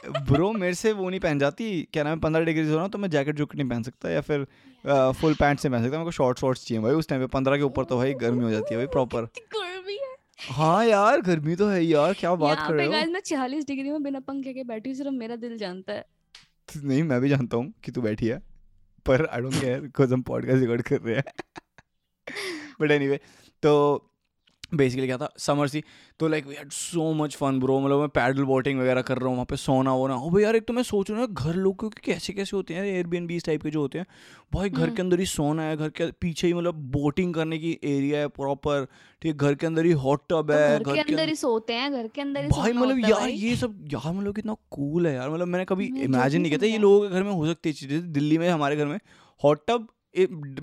ब्रो 0.30 0.52
मेरे 0.52 0.74
से 0.74 0.92
वो 0.92 1.08
नहीं 1.10 1.20
पहन 1.20 1.38
जाती। 1.38 1.70
क्या 1.92 2.02
नाम 2.04 2.14
है? 2.14 2.20
पंद्रह 2.20 2.44
डिग्री 2.44 2.68
हो 2.68 2.76
रहा 2.76 2.88
तो 2.88 2.98
मैं 2.98 3.10
जैकेट 3.10 3.36
जूकेट 3.36 3.60
नहीं 3.60 3.68
पहन 3.68 3.82
सकता 3.82 4.10
या 4.10 4.20
फिर 4.20 4.46
फुल 5.12 5.34
पैंट 5.34 5.58
से 5.60 5.68
पहन 5.68 5.82
सकता। 5.82 5.92
मेरे 5.92 6.04
को 6.04 6.10
शॉर्ट 6.10 6.38
शॉर्ट्स 6.38 6.66
चाहिए 6.66 6.82
भाई 6.82 6.92
उस 6.92 7.08
टाइम 7.08 7.20
पे 7.22 7.26
पंद्रह 7.26 7.56
के 7.56 7.62
ऊपर 7.62 7.84
तो 7.84 7.96
भाई 7.96 8.14
गर्मी 8.14 8.44
हो 8.44 8.50
जाती 8.50 8.74
है 8.74 8.76
भाई 8.76 8.86
प्रॉपर 8.86 9.28
हाँ। 10.50 10.84
यार 10.86 11.20
गर्मी 11.20 11.56
तो 11.56 11.68
है 11.68 11.84
यार 11.84 12.12
क्या 12.12 12.34
बात 12.34 12.58
कर 12.68 12.74
रहे 12.74 12.86
हो? 12.86 12.92
मैं 12.92 13.20
छियालीस 13.20 13.66
डिग्री 13.66 13.90
में 13.90 14.02
बिना 14.02 14.20
पंखे 14.20 14.52
के 14.52 14.64
बैठी 14.64 14.94
सिर्फ़ 14.94 15.10
मेरा 15.10 15.36
दिल 15.36 15.56
जानता 15.58 15.92
है। 15.92 16.04
नहीं 16.76 17.02
मैं 17.02 17.20
भी 17.20 17.28
जानता 17.28 17.56
हूँ 17.56 17.72
कि 17.84 17.92
तू 17.92 18.02
बैठी 18.02 18.26
है 18.26 18.38
पर 19.06 19.26
आई 19.26 19.40
डोंट 19.40 19.54
केयर 19.54 19.80
बिकॉज़ 19.80 20.14
हम 20.14 20.22
पॉडकास्ट 20.22 20.60
रिकॉर्ड 20.60 20.82
कर 20.82 21.00
रहे 21.00 21.16
हैं। 21.16 21.22
बट 22.80 22.90
एनीवे 22.90 23.20
तो 23.62 24.06
बेसिकली 24.72 25.06
क्या 25.06 25.16
था? 25.18 25.28
समर 25.38 25.68
सी 25.68 25.82
तो 26.20 26.28
like 26.28 26.46
we 26.46 26.54
had 26.54 26.70
so 26.72 27.12
much 27.14 27.34
fun 27.36 27.58
bro 27.60 27.78
मतलब 27.80 27.98
मैं 28.00 28.08
पैडल 28.08 28.44
बोटिंग 28.44 28.80
वगैरह 28.80 29.02
कर 29.02 29.18
रहा 29.18 29.28
हूँ 29.28 29.34
वहाँ 29.34 29.46
पे 29.50 29.56
सोना 29.56 29.94
वोना। 29.94 30.14
हो 30.14 30.30
भाई 30.30 30.42
यार 30.42 30.56
एक 30.56 30.66
तो 30.66 30.72
मैं 30.72 30.82
सोच 30.82 31.10
रहा 31.10 31.20
हूँ 31.20 31.28
घर 31.28 31.54
लोग 31.54 31.78
क्योंकि 31.78 32.00
कैसे 32.04 32.32
कैसे 32.32 32.56
होते 32.56 32.74
हैं? 32.74 32.84
एयरबीएनबी 32.84 33.36
इस 33.36 33.44
टाइप 33.44 33.62
के 33.62 33.70
जो 33.70 33.80
होते 33.80 33.98
हैं। 33.98 34.06
भाई 34.52 34.70
घर 34.70 34.90
के 34.90 35.02
अंदर 35.02 35.20
ही 35.20 35.26
सोना 35.26 35.62
है 35.62 35.76
घर 35.76 35.88
के 35.90 36.10
पीछे 36.20 36.46
ही 36.46 36.52
मतलब 36.54 36.74
बोटिंग 36.92 37.34
करने 37.34 37.58
की 37.58 37.78
एरिया 37.84 38.20
है 38.20 38.28
प्रॉपर 38.30 38.84
ठीक 39.22 39.32
है 39.32 39.36
घर 39.38 39.54
के 39.54 39.66
अंदर 39.66 39.84
ही 39.84 39.92
हॉट 40.04 40.22
टब 40.30 40.52
तो 40.52 40.58
है 40.58 40.78
घर 40.78 40.94
के 40.94 41.00
अंदर 41.00 41.28
ही 41.28 41.34
सोते 41.36 41.74
हैं 41.74 41.92
घर 41.92 42.08
के 42.08 42.20
अंदर 42.20 42.42
ही 42.42 42.48
भाई 42.50 42.72
मतलब 42.72 43.08
यार 43.08 43.28
ये 43.28 43.56
सब 43.56 43.84
यार 43.92 44.12
मतलब 44.12 44.34
कितना 44.34 44.56
कूल 44.70 45.06
है 45.06 45.14
यार। 45.14 45.30
मतलब 45.30 45.48
मैंने 45.48 45.64
कभी 45.64 45.86
इमेजिन 45.98 46.42
नहीं 46.42 46.50
किया 46.50 46.62
था 46.62 46.72
ये 46.72 46.78
लोगों 46.78 47.00
के 47.00 47.14
घर 47.14 47.22
में 47.22 47.32
हो 47.32 47.46
सकती 47.46 47.68
है 47.68 47.74
चीज़ें। 47.74 48.12
दिल्ली 48.12 48.38
में 48.38 48.48
हमारे 48.48 48.76
घर 48.76 48.86
में 48.86 48.98
हॉट 49.40 49.66
टब 49.68 49.88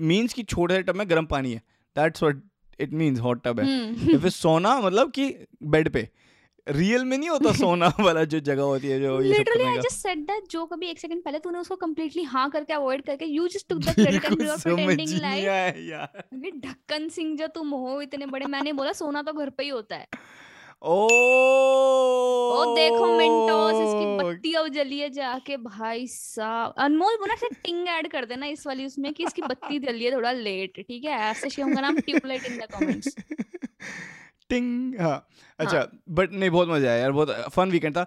मीन्स 0.00 0.32
कि 0.34 0.42
छोटे 0.44 0.74
से 0.74 0.82
टब 0.82 0.96
में 0.96 1.08
गर्म 1.10 1.26
पानी 1.26 1.52
है। 1.52 1.62
That's 1.96 2.22
what 2.22 2.42
it 2.80 2.92
means 2.92 3.20
hot 3.20 3.42
tub 3.44 3.60
है। 3.60 3.66
हम्म। 3.66 4.10
या 4.10 4.18
फिर 4.18 4.30
सोना 4.30 4.80
मतलब 4.80 5.10
कि 5.10 5.34
बेड 5.62 5.88
पे। 5.92 6.08
रियल 6.66 7.04
में 7.04 7.16
नहीं 7.18 7.28
होता 7.28 7.52
सोना 7.52 7.86
वाला 8.00 8.22
जो 8.24 8.38
जगह 8.40 8.62
होती 8.62 8.88
है 8.88 9.00
जो 9.00 9.18
literally 9.18 9.64
I 9.64 9.76
just 9.78 9.96
said 9.98 10.18
that 10.18 10.48
जो 10.50 10.64
कभी 10.66 10.86
एक 10.86 10.98
सेकंड 10.98 11.22
पहले 11.22 11.38
तूने 11.38 11.58
उसको 11.58 11.76
कंप्लीटली 11.76 12.22
हाँ 12.22 12.48
करके 12.50 12.72
अवॉइड 12.72 13.02
करके 13.02 13.24
you 13.24 13.46
just 13.48 13.68
took 13.68 13.78
the 13.78 13.94
credit 13.94 14.24
and 14.24 14.42
you 14.42 14.50
are 14.50 14.58
pretending 14.58 15.20
like 15.20 15.44
यार। 15.44 16.24
ढक्कन 16.66 17.08
सिंह 17.08 17.36
जो 17.36 17.46
तुम 17.54 17.70
हो 17.70 18.00
इतने 18.02 18.26
बड़े 18.26 18.46
मैंने 18.46 18.72
बोला 18.72 18.92
सोना 18.92 19.22
तो 19.22 19.32
घर 19.32 19.50
पे 19.50 19.62
ही 19.62 19.68
होता 19.68 19.96
है। 19.96 20.06
ओ 20.82 21.06
देखो 22.74 23.06
मिंटोस 23.18 23.74
इसकी 23.82 24.16
बत्ती 24.18 24.52
अब 24.54 24.68
जली 24.74 24.98
है 24.98 25.08
जाके 25.10 25.56
भाई 25.58 26.06
साहब। 26.08 26.74
अनमोल 26.78 27.16
बोला 27.20 27.34
से 27.36 27.48
टिंग 27.64 27.88
ऐड 27.88 28.08
कर 28.12 28.24
देना 28.24 28.46
इस 28.46 28.66
वाली 28.66 28.86
उसमें 28.86 29.12
कि 29.14 29.24
इसकी 29.24 29.42
बत्ती 29.42 29.78
जली 29.86 30.04
है 30.04 30.12
थोड़ा 30.12 30.32
लेट 30.32 30.72
ठीक 30.78 31.04
है? 31.04 31.18
ऐसे 31.30 31.50
शिवम 31.50 31.74
का 31.74 31.80
नाम 31.80 31.98
ट्यूबलाइट 32.00 32.44
इन 32.44 32.58
द 32.58 32.66
कमेंट्स 32.74 33.14
टिंग 34.50 35.00
हाँ 35.00 35.26
अच्छा 35.58 35.86
बट 36.08 36.32
नहीं 36.32 36.50
बहुत 36.50 36.68
मज़ा 36.68 36.88
आया 36.90 36.98
यार 36.98 37.12
बहुत 37.12 37.30
फन 37.54 37.70
वीकेंड 37.70 37.96
था। 37.96 38.02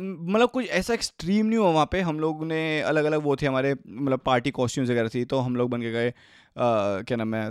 मतलब 0.00 0.50
कुछ 0.50 0.68
ऐसा 0.70 0.94
एक्सट्रीम 0.94 1.46
नहीं 1.46 1.58
हुआ 1.58 1.70
वहाँ 1.70 1.88
पे? 1.92 2.00
हम 2.00 2.20
लोग 2.20 2.44
ने 2.46 2.60
अलग 2.82 3.04
अलग 3.04 3.22
वो 3.22 3.36
थे 3.36 3.46
हमारे 3.46 3.74
मतलब 3.86 4.20
पार्टी 4.26 4.50
कॉस्ट्यूम्स 4.50 4.90
वगैरह 4.90 5.08
थी 5.14 5.24
तो 5.24 5.38
हम 5.38 5.56
लोग 5.56 5.70
बन 5.70 5.82
के 5.82 5.92
गए 5.92 6.12
क्या 6.58 7.16
नाम 7.16 7.34
है 7.34 7.50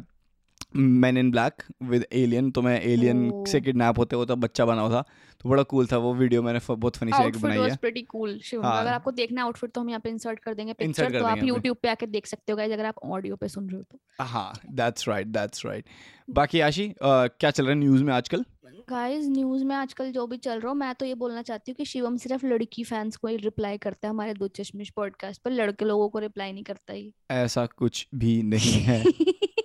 man 0.76 1.18
in 1.18 1.32
black 1.32 1.64
with 1.84 2.06
alien 2.14 2.52
तो 2.52 2.62
मैं 2.62 2.82
एलियन 2.82 3.32
oh. 3.32 3.48
से। 3.48 3.62
किडनैप 3.62 4.00
होते 4.00 4.16
होता 4.16 4.36
बच्चा 4.36 4.66
बना 4.66 4.82
हुआ 4.82 4.90
था 4.90 5.02
तो 5.42 5.50
बड़ा 5.50 5.64
कूल 5.64 5.88
था 5.88 5.98
वो 5.98 6.14
वीडियो 6.14 6.44
मैंने 6.44 6.60
बहुत 6.76 6.96
फनी 6.96 7.12
से 7.12 7.28
एक 7.28 7.38
बनाई 7.38 7.58
है। 7.58 7.76
प्रीटी 7.76 8.02
कूल 8.02 8.40
शिवम 8.40 8.64
हाँ। 8.64 8.82
अगर 8.82 8.94
आपको 8.94 9.12
देखना 9.12 9.42
है 9.42 9.46
आउटफिट 9.46 9.72
तो 9.72 9.82
हम 9.82 9.90
यहाँ 9.90 10.02
पे 10.02 10.10
इंसर्ट 10.10 10.40
कर 10.40 10.54
देंगे 10.54 10.74
पिक्चर 10.74 11.20
तो 11.20 11.26
आप 11.26 11.38
YouTube 11.38 11.76
पे 11.82 11.88
आके 11.88 12.06
देख 12.06 12.26
सकते 12.26 12.52
हो 12.52 12.58
गाइस 12.58 12.72
अगर 12.72 12.86
आप 12.86 12.96
ऑडियो 13.04 13.36
पे 13.36 13.48
सुन 13.48 13.70
रहे 13.70 13.78
हो 13.78 13.84
तो। 13.84 14.24
हाँ 14.24 14.54
दैट्स 14.70 15.08
राइट 15.08 15.28
दैट्स 15.28 15.66
राइट 15.66 15.86
बाकी 16.30 16.60
आशी 16.60 16.90
आ, 16.90 17.28
क्या 17.28 17.52
चल 17.52 17.64
रहा 17.64 17.74
है 17.74 17.80
न्यूज़ 17.80 18.04
में 18.04 18.14
आजकल? 18.14 18.46
गाइस 18.90 19.28
न्यूज़ 19.28 19.66
में 19.66 19.76
आजकल 19.76 20.12
जो 20.12 20.28
भी 20.28 20.38
चल 20.38 20.60
रहा 20.60 20.68
हो 20.68 20.74
मैं 20.74 20.96
तो 20.96 21.06
ये 21.06 21.16
बोलना 21.16 21.42
चाहती 21.42 21.72
हूँ 21.72 21.76
कि 21.76 21.86
शिवम 21.86 22.18
सिर्फ़ 22.18 22.46
लड़की 22.46 22.84
फैंस 22.84 23.16
को 23.16 23.28
ही 23.28 23.38
रिप्लाई 23.38 23.78
करता 23.78 24.08
है 24.08 24.10
हमारे 24.10 24.34
दो 24.34 24.48
चश्मिश 24.48 24.90
पॉडकास्ट 24.90 25.42
पर 25.42 25.52
लड़के 25.52 25.86
लोगों 25.86 26.10
को 26.10 26.20
रिप्लाई 26.20 26.52
नहीं 26.52 26.64
करता 26.64 26.94
ही 26.94 27.14
ऐसा 27.32 27.66
कुछ 27.66 28.08
भी 28.16 28.44
नहीं 28.44 28.82
है। 28.82 29.04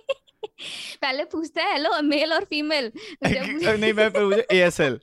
पहले 1.01 1.23
पूछता 1.23 1.63
है 1.63 1.73
हेलो 1.73 2.01
मेल 2.01 2.33
और 2.33 2.43
फीमेल 2.43 2.91
नहीं 3.25 3.93
मैं 3.93 4.23
मुझे 4.23 4.45
ASL 4.53 4.97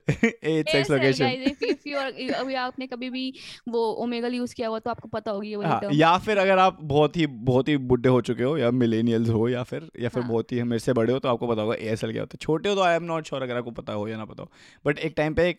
एज 0.45 0.69
सेक्स 0.69 0.91
लोकेशन 0.91 2.33
अभी 2.35 2.55
आपने 2.55 2.87
कभी 2.87 3.11
भी 3.11 3.35
वो 3.69 3.93
ओमेगल 3.93 4.35
यूज़ 4.35 4.55
किया 4.55 4.69
हुआ 4.69 4.79
तो 4.79 4.91
आपको 4.91 5.09
पता 5.09 5.31
होगी 5.31 5.49
ये 5.49 5.57
हाँ, 5.57 5.81
या 5.93 6.19
फिर 6.19 6.39
अगर 6.39 6.59
आप 6.59 6.79
बहुत 6.83 7.17
ही 7.17 7.27
बहुत 7.27 7.69
ही 7.69 7.77
बुढ़े 7.77 8.09
हो 8.09 8.21
चुके 8.21 8.43
हो 8.43 8.59
या 8.59 8.71
मिलेनियल्स 8.71 9.29
हो 9.29 9.49
या 9.49 9.63
फिर 9.63 9.89
या 10.01 10.09
फिर 10.09 10.23
हाँ। 10.23 10.31
बहुत 10.33 10.53
ही 10.53 10.63
मेरे 10.63 10.79
से 10.79 10.93
बड़े 10.93 11.13
हो 11.13 11.19
तो 11.19 11.29
आपको 11.29 11.47
पता 11.47 11.63
होगा 11.63 11.75
एएसएल 11.75 12.13
क्या 12.13 12.23
होता 12.23 12.35
है। 12.35 12.39
छोटे 12.41 12.69
हो 12.69 12.75
तो 12.75 12.81
आई 12.81 12.97
एम 12.97 13.03
नॉट 13.03 13.25
श्योर 13.25 13.43
अगर 13.43 13.57
आपको 13.57 13.71
पता 13.71 13.93
हो 13.93 14.09
या 14.09 14.17
ना 14.17 14.25
पता 14.25 14.43
हो। 14.43 14.51
बट 14.87 14.99
एक 14.99 15.15
टाइम 15.17 15.35
पे 15.35 15.49
एक 15.49 15.59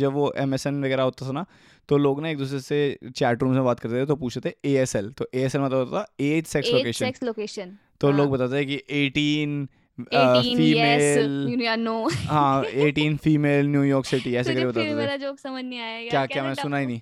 जब 0.00 0.12
वो 0.12 0.34
एमएसएन 0.36 0.84
वगैरह 0.84 1.02
होता 1.02 1.28
था 1.28 1.32
ना 1.32 1.46
तो 1.88 1.96
लोग 1.96 2.22
ना 2.22 2.28
एक 2.28 2.38
दूसरे 2.38 2.60
से 2.60 2.98
चैट 3.16 3.42
रूम 3.42 3.52
में 3.52 3.64
बात 3.64 3.80
करते 3.80 4.02
थे 4.02 4.06
तो 4.06 4.16
पूछते 4.16 4.50
थे 4.50 4.54
ए 4.64 4.74
एस 4.76 4.96
एल 4.96 5.10
तो 5.10 5.28
ए 5.34 5.42
एस 5.42 5.54
एल 5.54 5.60
मतलब 5.60 5.78
होता 5.78 6.02
था 6.02 6.06
एज 6.20 6.46
सेक्स 6.46 7.22
लोकेशन 7.22 7.78
तो 8.02 8.08
हाँ। 8.08 8.16
लोग 8.18 8.30
बताते 8.30 8.56
हैं 8.56 8.66
कि 8.66 8.82
एटीन 8.90 9.68
18 9.98 10.56
फीमेल 10.56 11.80
नो 11.80 12.08
हाँ 12.10 12.64
eighteen 12.64 13.16
female 13.16 13.66
New York 13.66 14.06
city 14.06 14.34
ऐसे 14.34 14.54
करके 14.54 14.66
बताते 14.66 14.90
थे। 14.90 14.94
मेरा 14.94 15.16
जोक 15.16 15.38
समझ 15.38 15.64
नहीं 15.64 15.78
आया 15.78 16.08
क्या 16.10 16.26
क्या 16.26 16.42
मैं 16.44 16.54
सुना 16.54 16.76
ही 16.76 16.86
नहीं। 16.86 17.00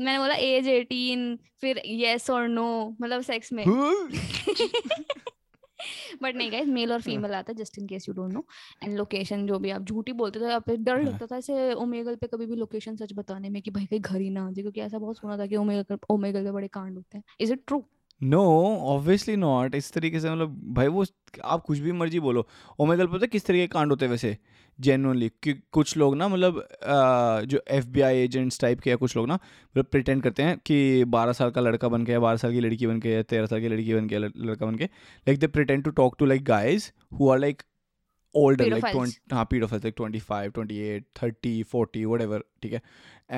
मैंने 0.00 0.18
बोला 0.18 0.34
एज 0.34 0.68
18 0.68 1.36
फिर 1.60 1.82
यस 1.86 2.30
और 2.36 2.48
नो 2.48 2.96
मतलब 3.02 3.22
सेक्स 3.22 3.52
में। 3.52 3.64
बट 6.22 6.36
नहीं 6.36 6.52
गाइस 6.52 6.68
मेल। 6.68 6.92
और 6.92 7.00
फीमेल 7.00 7.32
आता 7.32 7.52
है 7.52 7.58
just 7.58 7.78
in 7.78 7.86
case 7.86 8.08
you 8.08 8.14
don't 8.14 8.32
know 8.32 8.44
and 8.84 8.96
location 8.96 9.46
जो 9.46 9.58
भी 9.58 9.70
आप 9.70 9.82
झूठी 9.82 10.12
बोलते 10.12 10.40
थे 10.40 10.52
आप 10.52 10.70
डर 10.70 10.96
हाँ। 10.96 11.02
लगता 11.02 11.26
था 11.26 11.36
ऐसे 11.36 11.72
ओमेगल 11.74 12.14
पे 12.14 12.26
कभी 12.26 12.46
भी 12.46 12.56
लोकेशन 12.56 12.96
सच 12.96 13.12
बताने 13.12 13.48
में 13.48 13.62
कि 13.62 13.70
भाई 13.70 13.86
कहीं 13.86 14.00
घर 14.00 14.20
ही 14.20 14.30
ना 14.30 14.46
आ 14.46 14.50
जाए 14.50 14.62
क्योंकि 14.62 14.80
ऐसा 14.80 14.98
बहुत 14.98 15.16
सुना 15.18 15.38
था 15.38 15.46
कि 15.46 15.56
ओमेगल 15.56 15.98
ओमेगल 16.10 16.44
पे 16.44 16.50
बड़े 16.50 16.68
कांड 16.68 16.96
होते 16.96 17.18
हैं। 17.18 17.24
Is 17.40 17.52
it 17.52 17.60
true 17.66 17.84
no 18.20 18.40
obviously 18.94 19.34
not 19.36 19.74
इस 19.74 19.92
तरीके 19.92 20.20
से 20.20 20.30
मतलब 20.30 20.60
भाई 20.74 20.86
वो 20.88 21.04
आप 21.44 21.62
कुछ 21.66 21.78
भी 21.78 21.92
मर्ज़ी 21.92 22.20
बोलो। 22.20 22.46
ओमेगल 22.80 23.06
पता 23.06 23.18
है 23.22 23.28
किस 23.28 23.46
तरीके 23.46 23.66
के 23.66 23.72
कांड 23.72 23.90
होते 23.90 24.04
हैं 24.04 24.10
वैसे? 24.10 24.36
जेनुअनली 24.78 25.28
कि 25.42 25.52
कुछ 25.72 25.96
लोग 25.96 26.14
ना 26.16 26.28
मतलब 26.28 26.66
जो 27.50 27.60
F 27.70 27.86
B 27.86 28.00
I 28.00 28.18
agents 28.18 28.60
type 28.60 28.80
के 28.80 28.90
या 28.90 28.96
कुछ 28.96 29.16
लोग 29.16 29.26
ना 29.28 29.34
मतलब 29.34 29.84
प्रिटेंड 29.92 30.22
करते 30.22 30.42
हैं 30.42 30.56
कि 30.66 31.04
बारह 31.16 31.32
साल 31.32 31.50
का 31.50 31.60
लड़का 31.60 31.88
बन 31.88 32.04
के 32.06 32.18
बारह 32.18 32.36
साल 32.36 32.52
की 32.52 32.60
लड़की 32.60 32.86
बन 32.86 33.00
के 33.00 33.10
या 33.10 33.22
तेरह 33.22 33.46
साल 33.46 33.60
की 33.60 33.68
लड़की 33.68 33.94
बन 33.94 34.08
के 34.08 34.18
लड़का 34.18 34.66
बन 34.66 34.76
के 34.76 34.84
like 34.84 35.38
they 35.38 35.46
pretend 35.46 35.84
to 35.84 35.90
talk 35.90 36.16
to 36.18 36.26
like 36.26 36.44
guys 36.44 36.90
who 37.20 37.30
are 37.30 37.38
like 37.38 37.62
older 38.34 38.68
like 38.70 38.84
Pedophiles. 38.84 39.14
हाँ 39.32 39.46
pedophiles 39.52 39.84
like 39.84 39.96
twenty 39.96 40.18
five 40.18 40.50
twenty 40.50 40.78
eight 40.88 41.04
thirty 41.22 41.62
forty 41.72 42.04
whatever 42.22 42.44
ठीक 42.62 42.72
है? 42.72 42.80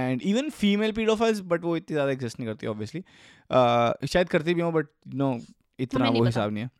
And 0.01 0.25
even 0.33 0.51
female 0.59 0.95
pedophiles 0.99 1.41
but 1.53 1.65
वो 1.65 1.77
इतनी 1.77 1.95
ज़्यादा 1.95 2.13
exist 2.13 2.41
नहीं 2.41 2.49
करती 2.49 2.67
obviously. 2.67 3.03
uh, 3.51 4.07
शायद 4.07 4.29
करती 4.29 4.55
भी 4.55 4.61
हो 4.61 4.71
but 4.73 4.87
no 5.23 5.39
इतना 5.81 6.09
वो 6.09 6.25
हिसाब 6.25 6.53
नहीं 6.53 6.65
है। 6.65 6.71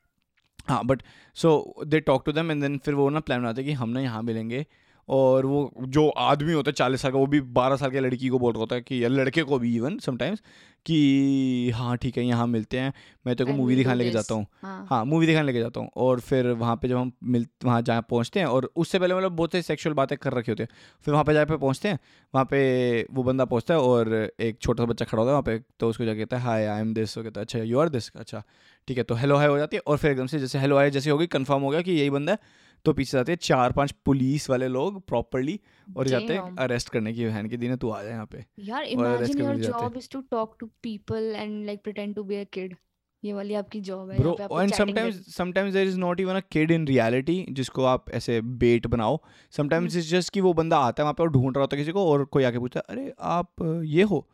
हाँ 0.69 0.85
but 0.87 1.03
so 1.37 1.75
they 1.87 2.01
talk 2.01 2.23
to 2.27 2.33
them 2.33 2.51
and 2.51 2.63
then 2.63 2.79
फिर 2.85 2.95
वो 2.95 3.09
ना 3.11 3.21
प्लान 3.21 3.41
बनाते 3.41 3.61
हैं 3.61 3.71
कि 3.71 3.75
हम 3.75 3.89
ना 3.89 4.01
यहाँ 4.01 4.23
मिलेंगे 4.23 4.65
और 5.09 5.47
वो 5.47 5.73
जो 5.89 6.09
आदमी 6.09 6.53
होता 6.53 6.69
है 6.69 6.73
चालीस 6.73 7.01
साल 7.01 7.13
का 7.13 7.19
वो 7.19 7.27
भी 7.27 7.41
बारह 7.41 7.77
साल 7.77 7.91
की 7.91 8.01
लड़की 8.01 8.29
को 8.29 8.39
बोल 8.39 8.53
रहा 8.53 8.61
होता 8.61 8.75
है 8.77 8.81
कि 8.83 9.03
या 9.05 9.09
लड़के 9.09 9.43
को 9.43 9.59
भी 9.59 9.75
इवन 9.77 9.99
समटाइम्स 9.99 10.43
कि 10.87 11.71
हाँ 11.75 11.97
ठीक 11.97 12.17
है 12.19 12.25
यहाँ 12.25 12.47
मिलते 12.47 12.79
हैं 12.79 12.93
मैं 13.27 13.35
तेरे 13.37 13.51
को 13.51 13.57
मूवी 13.57 13.77
दिखाने 13.77 13.95
लेके 13.95 14.11
जाता 14.11 14.35
हूँ। 14.35 14.47
हाँ। 14.63 14.87
हाँ 14.91 15.05
मूवी 15.05 15.27
दिखाने 15.27 15.47
लेके 15.47 15.61
जाता 15.61 15.81
हूँ 15.81 15.89
और 15.97 16.21
फिर 16.21 16.47
वहाँ 16.53 16.77
पे 16.77 16.89
जब 16.89 16.97
हम 16.97 17.13
मिल 17.25 17.47
वहाँ 17.65 17.83
जहाँ 17.83 18.03
पहुँचते 18.11 18.41
हैं 18.41 18.47
और 18.47 18.71
उससे 18.77 18.99
पहले 18.99 19.15
मतलब 19.15 19.33
बहुत 19.33 19.53
से 19.53 19.63
सेक्सुअल 19.63 19.95
बातें 19.95 20.17
कर 20.19 20.33
रखी 20.33 20.51
होती 20.53 20.63
हैं। 20.63 20.69
फिर 21.07 21.13
वहाँ 21.13 21.25
पे 21.25 21.35
जाके 21.35 21.57
पहुँचते 21.57 21.89
हैं 21.89 21.99
वहाँ 22.35 22.45
पे 22.45 23.03
वो 23.13 23.23
बंदा 23.23 23.45
पहुँचता 23.45 23.75
है 23.75 23.81
और 23.81 24.13
एक 24.41 24.59
छोटा 24.61 24.85
सा 24.85 24.89
बच्चा 24.89 25.05
खड़ा 25.05 25.21
होता 25.23 25.31
है 25.31 25.33
वहाँ 25.33 25.43
पे 25.43 25.59
तो 25.81 25.89
उसको 25.89 26.05
जाके 26.05 26.19
कहता 26.19 26.37
है 26.37 26.43
हाय 26.43 26.67
आई 26.67 26.81
एम 26.81 26.95
दिस 26.95 27.15
कहता 27.15 27.41
है 27.41 27.45
अच्छा 27.45 27.59
यू 27.59 27.79
आर 27.79 27.89
दिस 27.89 28.11
अच्छा 28.17 28.43
ठीक 28.89 28.99
है 28.99 29.05
तो 29.05 29.15
हेलो 29.15 29.37
हाई 29.37 29.47
हो 29.47 29.59
जाती 29.59 29.77
है 29.77 29.83
और 29.87 29.97
फिर 29.97 30.11
एकदम 30.11 30.27
से 30.27 30.39
जैसे 30.39 30.59
हेलो 30.59 30.77
हाय 30.77 30.91
जैसे 30.91 31.11
होगी 31.11 31.27
कन्फर्म 31.27 31.63
हो 31.63 31.71
गया 31.71 31.83
कि 31.83 31.93
यही 31.93 32.11
बंदा 32.11 32.33
है 32.33 32.61
तो 32.85 32.93
पीछे 32.93 33.11
जाते 33.13 33.33
हैं 33.33 33.39
चार 33.43 33.73
पाँच 33.73 33.93
पुलिस 34.05 34.49
वाले 34.51 34.69
लोग 34.69 35.01
प्रॉपरली 35.07 35.59
और 35.89 36.09
जाते 36.09 36.35
हैं 36.35 36.57
अरेस्ट 36.59 36.89
करने 36.89 37.13
की 37.13 37.27
बहन 37.27 37.49
की 37.49 37.57
दिन 37.57 37.77
तू 37.77 37.91
आ 37.91 38.03
जा 38.03 38.11
यहाँ 38.11 38.27
पे। 38.27 38.45
यार 38.61 38.85
imagine 38.85 39.41
your. 39.41 39.57
Job 39.57 39.97
is 39.97 40.09
to 40.13 40.21
talk 40.31 40.57
to 40.61 40.67
people 40.83 41.33
and 41.37 41.65
like 41.67 41.83
pretend 41.85 42.15
to 42.15 42.23
be 42.23 42.37
a 42.37 42.45
kid 42.53 42.77
ये 43.23 43.33
वाली 43.33 43.55
आपकी 43.55 43.81
जॉब 43.81 44.11
है 44.11 44.19
bro 44.19 44.61
and 44.61 44.73
sometimes 44.75 45.35
sometimes 45.35 45.73
there 45.73 45.89
is 45.89 45.99
not 45.99 46.21
even 46.21 46.35
a 46.35 46.41
kid 46.53 46.71
in 46.71 46.87
reality 46.87 47.45
जिसको 47.51 47.85
आप 47.85 48.11
ऐसे 48.11 48.41
बेट 48.63 48.87
बनाओ। 48.87 49.19
समटाइम्स 49.53 49.97
इट्स 49.97 50.09
जस्ट 50.11 50.33
कि 50.33 50.41
वो 50.41 50.53
बंदा 50.55 50.79
आता 50.79 51.03
है 51.03 51.05
वहाँ 51.05 51.15
पे 51.15 51.23
और 51.23 51.31
ढूंढ 51.31 51.57
रहा 51.57 51.63
होता 51.63 51.77
है 51.77 51.83
किसी 51.83 51.93
को 51.93 52.07
और 52.13 52.25
कोई 52.27 52.45
आके 52.45 52.59
पूछता 52.59 52.81
है 52.81 52.97
अरे 52.97 53.13
आप 53.21 53.83
ये 53.87 54.03
हो? 54.03 54.27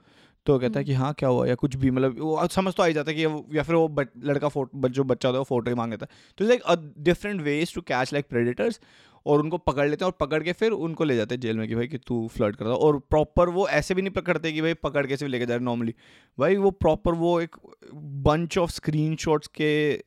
तो 0.49 0.59
कहता 0.59 0.79
है 0.81 0.85
कि 0.85 0.93
हाँ 0.93 1.13
क्या 1.15 1.29
हुआ? 1.29 1.47
या 1.47 1.55
कुछ 1.55 1.77
भी 1.77 1.91
मतलब 1.91 2.21
वो 2.21 2.47
समझ 2.49 2.75
तो 2.75 2.83
आ 2.83 2.87
ही 2.87 2.93
जाता 2.93 3.11
है 3.11 3.17
कि 3.17 3.57
या 3.57 3.63
फिर 3.63 3.75
वो 3.75 3.89
बच- 3.89 4.25
लड़का 4.25 4.49
फ़ोटो 4.49 4.89
जो 4.89 5.05
बच्चा 5.05 5.29
होता 5.29 5.37
है 5.37 5.39
वो 5.39 5.45
फ़ोटो 5.45 5.71
ही 5.71 5.75
मांग 5.75 5.91
लेता 5.91 6.07
है। 6.11 6.35
तो 6.39 6.45
like 6.45 6.93
different 6.99 7.41
ways 7.41 7.75
to 7.75 7.81
catch 7.81 8.13
like 8.13 8.27
predators 8.29 8.81
और 9.27 9.41
उनको 9.41 9.59
पकड़ 9.59 9.89
लेते 9.89 10.05
हैं 10.05 10.13
और 10.13 10.27
पकड़ 10.27 10.43
के 10.43 10.53
फिर 10.53 10.73
उनको 10.73 11.05
ले 11.05 11.17
जाते 11.17 11.35
हैं 11.35 11.41
जेल 11.41 11.57
में 11.57 11.69
कि 11.69 11.75
भाई 11.75 11.87
कि 11.87 11.99
तू 11.99 12.29
फ्लर्ट 12.29 12.57
करता 12.57 12.71
है। 12.71 12.77
और 12.77 12.99
प्रॉपर 12.99 13.49
वो 13.49 13.69
ऐसे 13.69 13.95
भी 13.95 14.03
नहीं 14.03 14.13
पकड़ते 14.13 14.53
कि 14.53 14.61
भाई 14.61 14.75
पकड़ 14.75 15.07
के 15.07 15.17
सिर्फ़ 15.17 15.31
लेके 15.31 15.47
जा 15.47 15.55
रहे 15.55 15.65
नॉर्मली 15.65 15.95
भाई 16.39 16.57
वो 16.57 16.71
प्रॉपर 16.71 17.13
वो 17.13 17.41
एक 17.41 17.57
बंच 17.95 18.59
ऑफ़ 18.59 18.71
स्क्रीन 18.71 19.17
के 19.31 19.97
अ, 19.97 20.03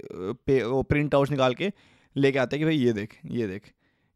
प्रिंट 0.82 1.16
आउट्स 1.16 1.32
निकाल 1.32 1.54
के 1.54 1.72
लेके 2.18 2.40
आते 2.40 2.56
हैं 2.56 2.62
कि 2.62 2.66
भाई 2.66 2.76
ये 2.76 2.94
देख 2.94 3.18
ये 3.26 3.48
देख 3.48 3.62